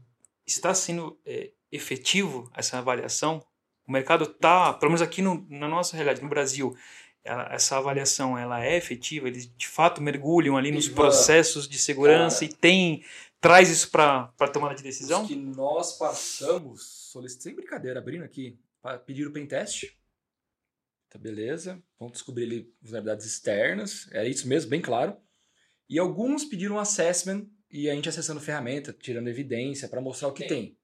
está 0.46 0.74
sendo 0.74 1.18
é, 1.26 1.50
efetivo 1.70 2.50
essa 2.54 2.78
avaliação? 2.78 3.44
O 3.86 3.92
mercado 3.92 4.26
tá, 4.26 4.72
pelo 4.72 4.90
menos 4.90 5.02
aqui 5.02 5.22
no, 5.22 5.46
na 5.48 5.68
nossa 5.68 5.94
realidade, 5.94 6.22
no 6.22 6.28
Brasil, 6.28 6.76
ela- 7.22 7.48
essa 7.52 7.76
avaliação 7.76 8.36
ela 8.36 8.64
é 8.64 8.76
efetiva? 8.76 9.28
Eles 9.28 9.50
de 9.56 9.68
fato 9.68 10.02
mergulham 10.02 10.56
ali 10.56 10.72
nos 10.72 10.86
Ivan, 10.86 10.94
processos 10.94 11.68
de 11.68 11.78
segurança 11.78 12.44
e 12.44 12.48
tem 12.48 13.04
traz 13.40 13.68
isso 13.68 13.90
para 13.90 14.32
a 14.40 14.48
tomada 14.48 14.74
de 14.74 14.82
decisão? 14.82 15.26
Que 15.26 15.36
nós 15.36 15.98
passamos, 15.98 17.12
sem 17.38 17.54
brincadeira, 17.54 18.00
abrindo 18.00 18.24
aqui, 18.24 18.58
pediram 19.04 19.30
o 19.30 19.32
pentest. 19.32 19.84
Tá 21.16 21.22
beleza. 21.22 21.82
Vamos 21.98 22.12
descobrir 22.12 22.44
ali 22.44 22.74
vulnerabilidades 22.80 23.26
externas. 23.26 24.08
É 24.12 24.28
isso 24.28 24.46
mesmo, 24.46 24.70
bem 24.70 24.82
claro. 24.82 25.16
E 25.88 25.98
alguns 25.98 26.44
pediram 26.44 26.76
um 26.76 26.78
assessment 26.78 27.48
e 27.70 27.88
a 27.88 27.94
gente 27.94 28.08
acessando 28.08 28.40
ferramenta, 28.40 28.92
tirando 28.92 29.28
evidência 29.28 29.88
para 29.88 30.00
mostrar 30.00 30.28
o 30.28 30.32
que 30.32 30.46
tem. 30.46 30.78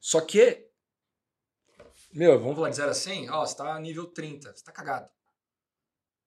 Só 0.00 0.20
que, 0.20 0.66
meu, 2.12 2.38
vamos 2.40 2.56
falar 2.56 2.70
de 2.70 2.76
0 2.76 2.90
a 2.90 2.94
100, 2.94 3.30
ó, 3.30 3.46
você 3.46 3.56
tá 3.56 3.78
nível 3.78 4.06
30, 4.06 4.52
você 4.52 4.64
tá 4.64 4.72
cagado. 4.72 5.08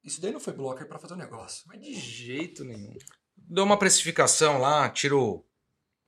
Isso 0.03 0.21
daí 0.21 0.31
não 0.31 0.39
foi 0.39 0.53
blocker 0.53 0.87
para 0.87 0.99
fazer 0.99 1.15
o 1.15 1.17
negócio, 1.17 1.67
mas 1.67 1.81
de 1.81 1.93
jeito 1.93 2.63
nenhum. 2.63 2.95
Dou 3.35 3.65
uma 3.65 3.77
precificação 3.77 4.59
lá, 4.59 4.89
tiro 4.89 5.45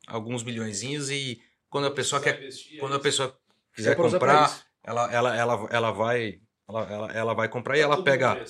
alguns 0.08 0.43
milhõezinhos 0.43 1.10
e 1.10 1.41
quando 1.70 1.88
a 1.88 1.91
pessoa 1.91 2.22
quer, 2.22 2.47
quando 2.80 2.95
a 2.95 2.99
pessoa 2.99 3.38
quiser 3.74 3.95
comprar. 3.95 4.66
Ela, 4.88 5.11
ela, 5.13 5.35
ela, 5.38 5.67
ela 5.69 5.91
vai, 5.91 6.35
ela, 6.67 6.83
ela, 6.91 7.11
ela 7.11 7.33
vai 7.33 7.49
comprar 7.49 7.77
e 7.77 7.81
ela 7.81 8.01
pega, 8.03 8.43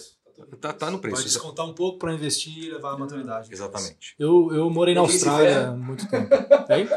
tá, 0.62 0.72
tá 0.72 0.86
no 0.86 0.94
Vai 0.94 1.02
preço. 1.02 1.24
exa- 1.24 1.40
descontar 1.40 1.66
um 1.66 1.74
pouco 1.74 1.98
para 1.98 2.14
investir 2.14 2.56
e 2.66 2.72
levar 2.72 2.94
a 2.94 2.98
maturidade. 2.98 3.52
Exatamente. 3.52 4.16
Eu, 4.20 4.50
eu 4.54 4.70
morei 4.70 4.94
na 4.94 5.02
Austrália 5.02 5.70
há 5.70 5.72
muito 5.72 6.08
tempo. 6.08 6.30
Tem? 6.68 6.88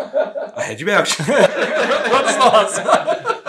A 0.54 0.60
Red 0.62 0.84
Belt. 0.84 1.10
Todos 1.16 2.36
nós! 2.36 2.74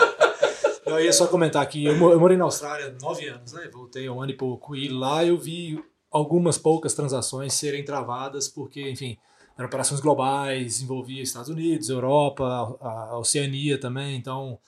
Eu 0.84 1.00
ia 1.00 1.12
só 1.12 1.26
comentar 1.26 1.62
aqui, 1.62 1.86
eu, 1.86 1.94
eu 2.10 2.20
morei 2.20 2.36
na 2.36 2.44
Austrália 2.44 2.94
nove 3.00 3.26
anos, 3.26 3.54
né? 3.54 3.66
Voltei 3.72 4.06
há 4.08 4.12
um 4.12 4.20
ano 4.20 4.32
e 4.32 4.36
pouco. 4.36 4.76
E 4.76 4.88
lá 4.88 5.24
eu 5.24 5.38
vi 5.38 5.82
algumas 6.10 6.58
poucas 6.58 6.92
transações 6.92 7.54
serem 7.54 7.82
travadas, 7.82 8.46
porque, 8.46 8.90
enfim, 8.90 9.16
eram 9.56 9.68
operações 9.68 10.00
globais, 10.02 10.82
envolvia 10.82 11.22
Estados 11.22 11.48
Unidos, 11.48 11.88
Europa, 11.88 12.44
a, 12.78 12.88
a 13.12 13.18
Oceania 13.18 13.80
também, 13.80 14.16
então 14.18 14.58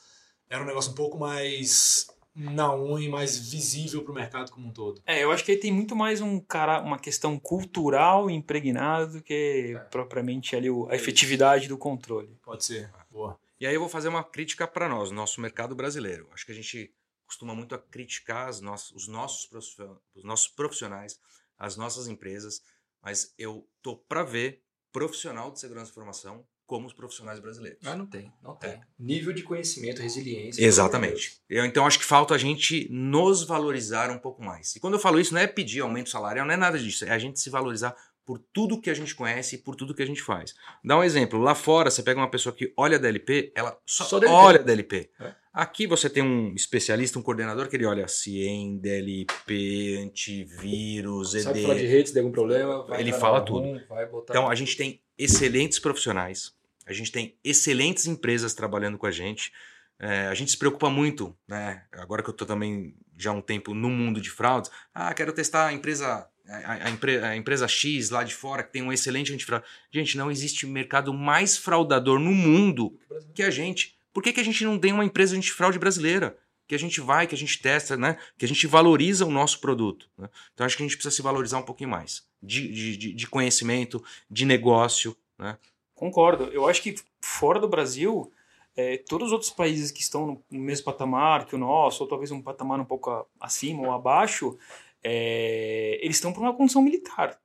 era 0.49 0.63
um 0.63 0.67
negócio 0.67 0.93
um 0.93 0.95
pouco 0.95 1.19
mais 1.19 2.07
na 2.35 2.75
unha, 2.75 3.09
mais 3.09 3.39
visível 3.39 4.03
para 4.03 4.11
o 4.11 4.15
mercado 4.15 4.51
como 4.51 4.67
um 4.67 4.73
todo. 4.73 5.01
É, 5.07 5.23
eu 5.23 5.31
acho 5.31 5.45
que 5.45 5.53
aí 5.53 5.57
tem 5.57 5.73
muito 5.73 5.95
mais 5.95 6.21
um 6.21 6.41
cara, 6.41 6.81
uma 6.81 6.99
questão 6.99 7.39
cultural 7.39 8.29
impregnada 8.29 9.07
do 9.07 9.23
que 9.23 9.79
propriamente 9.91 10.57
ali 10.57 10.69
o- 10.69 10.89
a 10.91 10.97
efetividade 10.97 11.69
do 11.69 11.79
controle. 11.79 12.37
Pode 12.43 12.65
ser. 12.65 12.91
Boa. 13.11 13.39
E 13.61 13.67
aí 13.67 13.75
eu 13.75 13.81
vou 13.81 13.89
fazer 13.89 14.09
uma 14.09 14.25
crítica 14.25 14.67
para 14.67 14.89
nós, 14.89 15.13
nosso 15.13 15.41
mercado 15.41 15.77
brasileiro. 15.77 16.29
Acho 16.33 16.45
que 16.45 16.51
a 16.53 16.55
gente 16.57 16.93
costuma 17.25 17.55
muito 17.55 17.73
a 17.75 17.79
criticar 17.79 18.49
as 18.49 18.61
nossas- 18.61 18.91
os, 18.91 19.07
nossos, 19.09 19.47
profissionais- 19.47 19.99
os 20.15 20.25
nossos 20.25 20.49
profissionais, 20.49 21.19
as 21.57 21.77
nossas 21.77 22.09
empresas, 22.09 22.61
mas 23.01 23.33
eu 23.39 23.65
tô 23.81 23.97
para 23.97 24.25
ver 24.25 24.61
profissional 24.93 25.53
de 25.53 25.61
segurança 25.61 25.87
da 25.87 25.91
informação 25.93 26.45
como 26.67 26.87
os 26.87 26.93
profissionais 26.93 27.39
brasileiros. 27.41 27.79
Ah, 27.85 27.95
não 27.95 28.07
tem, 28.07 28.33
não 28.43 28.55
tem. 28.55 28.81
Nível 28.99 29.33
de 29.33 29.43
conhecimento, 29.43 30.01
resiliência. 30.01 30.65
Exatamente. 30.65 31.39
Eu, 31.49 31.65
então 31.65 31.87
acho 31.87 31.99
que 31.99 32.05
falta 32.05 32.35
a 32.35 32.39
gente 32.39 32.89
nos 32.91 33.45
valorizar 33.45 34.11
um 34.11 34.19
pouco 34.19 34.43
mais. 34.43 34.75
E 34.75 34.81
quando 34.81 34.95
eu 34.95 35.01
falo 35.01 35.21
isso, 35.21 35.35
não 35.35 35.41
é 35.41 35.47
pedir 35.47 35.81
aumento 35.81 36.11
salarial, 36.11 36.47
não 36.47 36.55
é 36.55 36.57
nada 36.57 36.79
disso. 36.79 37.05
É 37.05 37.11
a 37.11 37.19
gente 37.19 37.39
se 37.39 37.51
valorizar 37.51 37.95
por 38.25 38.39
tudo 38.55 38.81
que 38.81 38.89
a 38.89 38.95
gente 38.95 39.15
conhece 39.15 39.57
e 39.57 39.59
por 39.59 39.77
tudo 39.77 39.95
que 39.95 40.03
a 40.03 40.07
gente 40.07 40.23
faz. 40.23 40.55
Dá 40.83 40.97
um 40.99 41.05
exemplo. 41.05 41.39
Lá 41.39 41.55
fora, 41.55 41.91
você 41.91 42.03
pega 42.03 42.19
uma 42.19 42.31
pessoa 42.31 42.55
que 42.55 42.73
olha 42.77 42.97
a 42.97 43.01
DLP, 43.01 43.53
ela 43.55 43.79
só, 43.85 44.05
Só 44.05 44.19
DLP. 44.19 44.35
olha 44.35 44.61
a 44.61 44.63
DLP. 44.63 45.11
É. 45.21 45.35
Aqui 45.53 45.87
você 45.87 46.09
tem 46.09 46.23
um 46.23 46.55
especialista, 46.55 47.19
um 47.19 47.23
coordenador 47.23 47.69
que 47.69 47.77
ele 47.77 47.85
olha 47.85 48.09
CIEM, 48.09 48.79
DLP, 48.79 49.99
antivírus, 50.03 51.33
Sabe 51.33 51.63
falar 51.63 51.75
de 51.75 51.85
ED. 51.85 51.89
redes, 51.89 52.13
tem 52.13 52.23
algum 52.23 52.33
problema? 52.33 52.85
vai 52.87 53.01
Ele 53.01 53.13
fala 53.13 53.41
no 53.41 53.45
tudo. 53.45 53.81
Então 54.29 54.49
a 54.49 54.55
gente 54.55 54.77
tem 54.77 55.01
excelentes 55.19 55.79
profissionais, 55.79 56.53
a 56.87 56.93
gente 56.93 57.11
tem 57.11 57.37
excelentes 57.43 58.07
empresas 58.07 58.55
trabalhando 58.55 58.99
com 58.99 59.07
a 59.07 59.11
gente. 59.11 59.53
É, 59.99 60.27
a 60.27 60.35
gente 60.35 60.51
se 60.51 60.59
preocupa 60.59 60.91
muito, 60.91 61.35
né? 61.47 61.85
Agora 61.93 62.23
que 62.23 62.29
eu 62.29 62.33
estou 62.33 62.47
também 62.47 62.95
já 63.17 63.31
há 63.31 63.33
um 63.33 63.41
tempo 63.41 63.73
no 63.75 63.89
mundo 63.89 64.21
de 64.21 64.29
fraudes, 64.29 64.71
ah, 64.93 65.15
quero 65.15 65.33
testar 65.33 65.69
a 65.69 65.73
empresa, 65.73 66.29
a, 66.49 66.73
a 66.87 66.91
empre- 66.91 67.23
a 67.23 67.37
empresa 67.37 67.69
X 67.69 68.11
lá 68.11 68.25
de 68.25 68.35
fora 68.35 68.65
que 68.65 68.73
tem 68.73 68.83
um 68.83 68.93
excelente 68.93 69.33
antifraude. 69.33 69.65
Gente, 69.93 70.19
não 70.19 70.31
existe 70.31 70.67
mercado 70.67 71.15
mais 71.15 71.57
fraudador 71.57 72.19
no 72.19 72.33
mundo 72.33 72.99
que 73.35 73.43
a 73.43 73.51
gente. 73.51 73.97
Por 74.13 74.23
que, 74.23 74.33
que 74.33 74.41
a 74.41 74.45
gente 74.45 74.65
não 74.65 74.79
tem 74.79 74.93
uma 74.93 75.05
empresa 75.05 75.37
antifraude 75.37 75.79
brasileira? 75.79 76.37
Que 76.67 76.75
a 76.75 76.79
gente 76.79 77.01
vai, 77.01 77.27
que 77.27 77.35
a 77.35 77.39
gente 77.39 77.61
testa, 77.61 77.97
né? 77.97 78.17
Que 78.39 78.45
a 78.45 78.49
gente 78.49 78.67
valoriza 78.67 79.27
o 79.27 79.31
nosso 79.31 79.61
produto. 79.61 80.09
né? 80.17 80.29
Então 80.53 80.65
acho 80.65 80.77
que 80.77 80.83
a 80.83 80.87
gente 80.87 80.97
precisa 80.97 81.15
se 81.15 81.21
valorizar 81.23 81.59
um 81.59 81.63
pouquinho 81.63 81.91
mais 81.91 82.27
de, 82.43 82.97
de, 82.97 83.13
de- 83.15 83.27
conhecimento, 83.27 84.03
de 84.31 84.45
negócio. 84.47 85.17
Né? 85.39 85.59
Concordo. 85.95 86.45
Eu 86.53 86.67
acho 86.69 86.83
que 86.83 86.95
fora 87.21 87.59
do 87.61 87.69
Brasil, 87.69 88.33
eh, 88.77 88.99
todos 89.09 89.27
os 89.29 89.33
outros 89.33 89.51
países 89.51 89.91
que 89.91 90.01
estão 90.01 90.27
no- 90.27 90.45
mesmo 90.59 90.85
patamar 90.87 91.45
que 91.47 91.55
o 91.55 91.59
nosso, 91.59 92.03
ou 92.03 92.09
talvez 92.09 92.31
um 92.31 92.41
patamar 92.43 92.81
um 92.81 92.85
pouco 92.85 93.27
acima 93.41 93.83
ou 93.87 93.93
abaixo, 93.93 94.59
eh, 95.03 95.99
eles 96.03 96.17
estão 96.17 96.33
por 96.33 96.41
uma 96.41 96.55
condição 96.55 96.83
militar. 96.83 97.39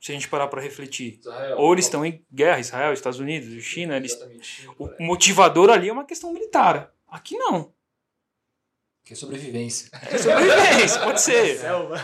Se 0.00 0.12
a 0.12 0.14
gente 0.14 0.28
parar 0.28 0.48
para 0.48 0.60
refletir. 0.60 1.18
Israel, 1.20 1.58
Ou 1.58 1.72
eles 1.72 1.86
estão 1.86 2.04
em 2.04 2.22
guerra, 2.32 2.60
Israel, 2.60 2.92
Estados 2.92 3.18
Unidos, 3.18 3.62
China, 3.64 3.96
eles, 3.96 4.12
o 4.78 4.90
motivador 5.02 5.70
ali 5.70 5.88
é 5.88 5.92
uma 5.92 6.04
questão 6.04 6.32
militar. 6.32 6.92
Aqui 7.08 7.36
não. 7.36 7.72
Que 9.06 9.12
é 9.12 9.16
sobrevivência. 9.16 9.88
É 10.10 10.18
sobrevivência, 10.18 11.00
pode 11.00 11.20
ser. 11.22 11.58
Selva. 11.58 11.94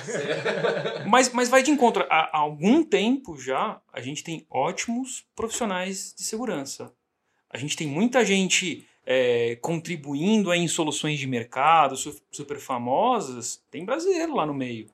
Mas, 1.08 1.32
mas 1.32 1.48
vai 1.48 1.60
de 1.62 1.70
encontro. 1.72 2.04
Há, 2.08 2.30
há 2.32 2.38
algum 2.38 2.84
tempo 2.84 3.36
já, 3.40 3.80
a 3.92 4.00
gente 4.00 4.22
tem 4.22 4.46
ótimos 4.48 5.24
profissionais 5.34 6.14
de 6.16 6.22
segurança. 6.22 6.92
A 7.50 7.58
gente 7.58 7.76
tem 7.76 7.88
muita 7.88 8.24
gente 8.24 8.86
é, 9.04 9.56
contribuindo 9.60 10.50
aí 10.52 10.60
em 10.60 10.68
soluções 10.68 11.18
de 11.18 11.26
mercado 11.26 11.96
su- 11.96 12.22
super 12.30 12.60
famosas. 12.60 13.60
Tem 13.68 13.84
brasileiro 13.84 14.36
lá 14.36 14.46
no 14.46 14.54
meio. 14.54 14.88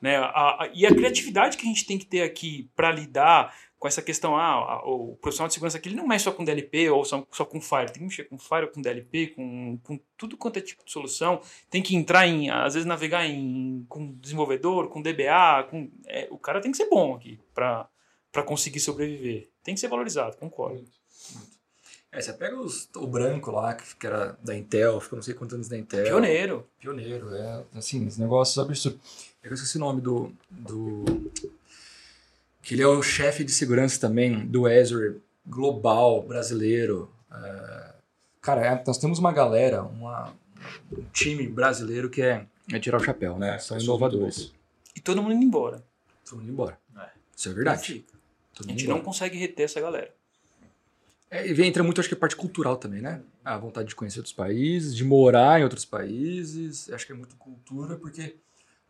Né? 0.00 0.16
A- 0.16 0.64
a- 0.64 0.70
e 0.74 0.84
a 0.84 0.92
criatividade 0.92 1.56
que 1.56 1.62
a 1.64 1.68
gente 1.68 1.86
tem 1.86 1.96
que 1.96 2.06
ter 2.06 2.22
aqui 2.22 2.68
para 2.74 2.90
lidar 2.90 3.54
com 3.82 3.88
essa 3.88 4.00
questão, 4.00 4.36
ah, 4.36 4.80
o 4.86 5.16
profissional 5.20 5.48
de 5.48 5.54
segurança 5.54 5.76
aqui 5.76 5.88
ele 5.88 5.96
não 5.96 6.06
mexe 6.06 6.22
só 6.22 6.30
com 6.30 6.44
DLP 6.44 6.88
ou 6.90 7.04
só, 7.04 7.26
só 7.32 7.44
com 7.44 7.60
Fire, 7.60 7.86
tem 7.86 7.94
que 7.94 8.04
mexer 8.04 8.22
com 8.28 8.38
Fire, 8.38 8.70
com 8.72 8.80
DLP, 8.80 9.26
com, 9.34 9.76
com 9.82 9.98
tudo 10.16 10.36
quanto 10.36 10.56
é 10.58 10.62
tipo 10.62 10.84
de 10.84 10.92
solução, 10.92 11.40
tem 11.68 11.82
que 11.82 11.96
entrar 11.96 12.24
em, 12.28 12.48
às 12.48 12.74
vezes 12.74 12.86
navegar 12.86 13.26
em, 13.26 13.84
com 13.88 14.12
desenvolvedor, 14.12 14.86
com 14.88 15.02
DBA, 15.02 15.66
com, 15.68 15.90
é, 16.06 16.28
o 16.30 16.38
cara 16.38 16.60
tem 16.60 16.70
que 16.70 16.76
ser 16.76 16.88
bom 16.88 17.16
aqui 17.16 17.40
para 17.52 17.88
conseguir 18.46 18.78
sobreviver, 18.78 19.48
tem 19.64 19.74
que 19.74 19.80
ser 19.80 19.88
valorizado, 19.88 20.36
concordo. 20.36 20.84
É, 22.12 22.20
você 22.20 22.32
pega 22.34 22.54
os- 22.60 22.88
o 22.94 23.06
branco 23.08 23.50
lá, 23.50 23.74
que 23.74 23.96
que 23.96 24.06
era 24.06 24.38
da 24.44 24.54
Intel, 24.56 25.00
ficou 25.00 25.16
não 25.16 25.22
sei 25.24 25.34
quantos 25.34 25.54
anos 25.54 25.68
da 25.68 25.76
Intel. 25.76 26.04
Pioneiro. 26.04 26.68
Pioneiro, 26.78 27.34
é. 27.34 27.64
Assim, 27.74 28.06
esse 28.06 28.20
negócio 28.20 28.62
absurdo. 28.62 29.00
Eu 29.42 29.52
esqueci 29.54 29.76
o 29.76 29.80
nome 29.80 30.00
do. 30.00 30.30
do 30.50 31.04
que 32.62 32.74
ele 32.74 32.82
é 32.82 32.86
o 32.86 33.02
chefe 33.02 33.44
de 33.44 33.52
segurança 33.52 34.00
também 34.00 34.46
do 34.46 34.66
Azure 34.66 35.20
global 35.46 36.22
brasileiro. 36.22 37.10
É, 37.30 37.94
cara, 38.40 38.64
é, 38.66 38.84
nós 38.86 38.98
temos 38.98 39.18
uma 39.18 39.32
galera, 39.32 39.82
uma, 39.82 40.32
um 40.96 41.02
time 41.12 41.46
brasileiro 41.48 42.08
que 42.08 42.22
é, 42.22 42.46
é 42.72 42.78
tirar 42.78 42.98
o 43.00 43.04
chapéu, 43.04 43.38
né? 43.38 43.56
É, 43.56 43.58
São 43.58 43.76
pessoas 43.76 43.82
inovadores. 43.84 44.52
E 44.94 45.00
todo 45.00 45.22
mundo 45.22 45.34
indo 45.34 45.44
embora. 45.44 45.82
Todo 46.28 46.38
mundo 46.38 46.50
embora. 46.52 46.78
É. 46.96 47.08
Isso 47.36 47.48
é 47.48 47.52
verdade. 47.52 48.04
A 48.60 48.62
gente 48.68 48.84
embora. 48.84 48.98
não 48.98 49.04
consegue 49.04 49.36
reter 49.36 49.64
essa 49.64 49.80
galera. 49.80 50.14
É, 51.30 51.48
e 51.48 51.54
vem- 51.54 51.66
entra 51.68 51.82
muito, 51.82 51.98
acho 51.98 52.08
que 52.10 52.14
a 52.14 52.18
parte 52.18 52.36
cultural 52.36 52.76
também, 52.76 53.00
né? 53.00 53.22
A 53.44 53.56
vontade 53.56 53.88
de 53.88 53.94
conhecer 53.96 54.18
outros 54.18 54.34
países, 54.34 54.94
de 54.94 55.02
morar 55.02 55.58
em 55.58 55.64
outros 55.64 55.84
países. 55.84 56.90
Acho 56.92 57.06
que 57.06 57.12
é 57.12 57.14
muito 57.14 57.34
cultura, 57.36 57.96
porque 57.96 58.36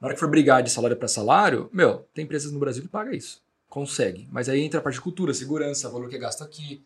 na 0.00 0.08
hora 0.08 0.14
que 0.14 0.20
for 0.20 0.28
brigar 0.28 0.60
de 0.62 0.68
salário 0.70 0.96
para 0.96 1.06
salário, 1.06 1.70
meu, 1.72 2.06
tem 2.12 2.24
empresas 2.24 2.50
no 2.52 2.58
Brasil 2.58 2.82
que 2.82 2.88
pagam 2.88 3.12
isso. 3.12 3.40
Consegue. 3.72 4.28
Mas 4.30 4.50
aí 4.50 4.60
entra 4.60 4.80
a 4.80 4.82
parte 4.82 4.96
de 4.96 5.00
cultura, 5.00 5.32
segurança, 5.32 5.88
valor 5.88 6.10
que 6.10 6.18
gasta 6.18 6.44
aqui. 6.44 6.84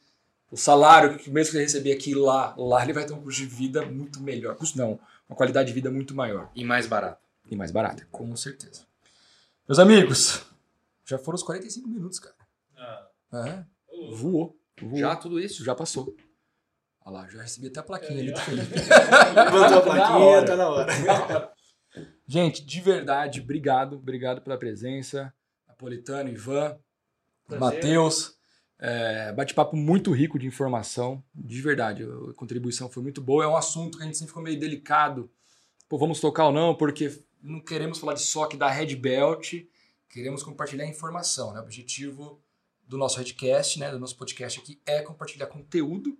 O 0.52 0.56
salário, 0.56 1.18
que 1.18 1.28
mesmo 1.28 1.50
que 1.50 1.56
você 1.56 1.62
receber 1.64 1.90
aqui 1.90 2.14
lá, 2.14 2.54
lá 2.56 2.84
ele 2.84 2.92
vai 2.92 3.04
ter 3.04 3.12
um 3.12 3.20
custo 3.20 3.42
de 3.42 3.46
vida 3.48 3.84
muito 3.84 4.20
melhor. 4.20 4.54
Custo 4.54 4.78
não, 4.78 4.96
uma 5.28 5.34
qualidade 5.34 5.66
de 5.66 5.74
vida 5.74 5.90
muito 5.90 6.14
maior. 6.14 6.48
E 6.54 6.64
mais 6.64 6.86
barato. 6.86 7.18
E 7.50 7.56
mais 7.56 7.72
barata, 7.72 8.06
com 8.12 8.36
certeza. 8.36 8.82
Meus 9.68 9.80
amigos, 9.80 10.46
já 11.04 11.18
foram 11.18 11.34
os 11.34 11.42
45 11.42 11.88
minutos, 11.88 12.20
cara. 12.20 12.36
É, 13.32 13.64
voou. 14.12 14.56
voou. 14.80 14.96
Já 14.96 15.16
tudo 15.16 15.40
isso? 15.40 15.64
Já 15.64 15.74
passou. 15.74 16.14
Olha 17.04 17.14
lá, 17.14 17.28
já 17.28 17.42
recebi 17.42 17.66
até 17.66 17.80
a 17.80 17.82
plaquinha 17.82 18.20
ali 18.20 18.30
do 18.30 18.38
Felipe. 18.38 18.74
Levantou 19.34 19.66
a 19.66 19.70
Na 19.70 19.80
plaquinha, 19.80 20.44
tá 20.44 20.54
na 20.56 20.68
hora. 20.68 21.52
Gente, 22.28 22.64
de 22.64 22.80
verdade, 22.80 23.40
obrigado. 23.40 23.96
Obrigado 23.96 24.40
pela 24.40 24.56
presença. 24.56 25.34
Napolitano, 25.76 26.30
Ivan. 26.30 26.78
Matheus. 27.58 28.34
É, 28.78 29.32
bate-papo 29.32 29.76
muito 29.76 30.10
rico 30.10 30.38
de 30.38 30.46
informação. 30.46 31.22
De 31.34 31.60
verdade, 31.60 32.02
a 32.02 32.34
contribuição 32.34 32.90
foi 32.90 33.02
muito 33.02 33.20
boa. 33.20 33.44
É 33.44 33.46
um 33.46 33.56
assunto 33.56 33.98
que 33.98 34.02
a 34.02 34.06
gente 34.06 34.16
sempre 34.16 34.28
ficou 34.28 34.42
meio 34.42 34.58
delicado. 34.58 35.30
Pô, 35.88 35.98
vamos 35.98 36.20
tocar 36.20 36.46
ou 36.46 36.52
não, 36.52 36.74
porque 36.74 37.22
não 37.42 37.60
queremos 37.60 37.98
falar 37.98 38.14
de 38.14 38.22
SOC 38.22 38.56
da 38.56 38.70
Red 38.70 38.96
Belt. 38.96 39.54
Queremos 40.08 40.42
compartilhar 40.42 40.86
informação. 40.86 41.52
Né? 41.52 41.60
O 41.60 41.62
objetivo 41.62 42.42
do 42.86 42.96
nosso 42.98 43.18
Redcast, 43.18 43.78
né, 43.78 43.90
do 43.90 43.98
nosso 43.98 44.16
podcast 44.16 44.60
aqui, 44.60 44.80
é 44.86 45.02
compartilhar 45.02 45.46
conteúdo 45.46 46.18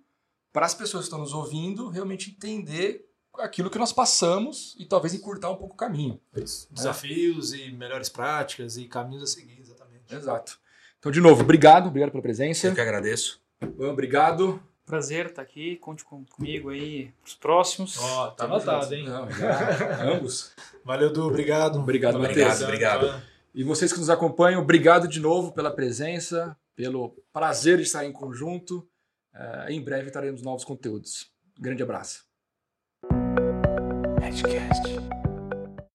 para 0.51 0.65
as 0.65 0.73
pessoas 0.73 1.03
que 1.03 1.07
estão 1.07 1.19
nos 1.19 1.33
ouvindo 1.33 1.89
realmente 1.89 2.31
entender 2.31 3.06
aquilo 3.39 3.69
que 3.69 3.77
nós 3.77 3.91
passamos 3.93 4.75
e 4.79 4.85
talvez 4.85 5.13
encurtar 5.13 5.49
um 5.51 5.55
pouco 5.55 5.73
o 5.73 5.77
caminho. 5.77 6.19
Isso. 6.35 6.67
Desafios 6.71 7.53
e 7.53 7.71
melhores 7.71 8.09
práticas 8.09 8.77
e 8.77 8.85
caminhos 8.85 9.23
a 9.23 9.27
seguir, 9.27 9.59
exatamente. 9.59 10.13
Exato. 10.13 10.59
Então, 10.99 11.11
de 11.11 11.19
novo, 11.21 11.41
obrigado, 11.43 11.87
obrigado 11.87 12.11
pela 12.11 12.21
presença. 12.23 12.67
Eu 12.67 12.73
que 12.75 12.81
agradeço. 12.81 13.41
Obrigado. 13.79 14.61
Prazer 14.85 15.25
estar 15.27 15.41
aqui, 15.41 15.75
conte 15.77 16.03
com- 16.05 16.23
comigo 16.25 16.69
aí 16.69 17.11
pros 17.21 17.35
próximos. 17.35 17.97
Ó, 17.99 18.27
tá 18.31 18.45
anotado, 18.45 18.93
hein? 18.95 19.05
Não, 19.05 19.27
ambos. 20.13 20.53
Valeu, 20.85 21.11
Du, 21.11 21.23
obrigado. 21.27 21.77
Obrigado, 21.79 22.17
Matheus. 22.19 22.61
Obrigado. 22.61 23.21
E 23.53 23.63
vocês 23.63 23.91
que 23.91 23.99
nos 23.99 24.09
acompanham, 24.09 24.61
obrigado 24.61 25.07
de 25.07 25.19
novo 25.19 25.51
pela 25.51 25.71
presença, 25.71 26.55
pelo 26.75 27.09
prazer 27.33 27.77
de 27.77 27.83
estar 27.83 28.05
em 28.05 28.11
conjunto. 28.13 28.87
Eh, 29.33 29.65
em 29.73 29.81
breve 29.83 30.09
teremos 30.09 30.41
novos 30.41 30.63
conteúdos. 30.63 31.29
Grande 31.59 31.83
abraço. 31.83 32.26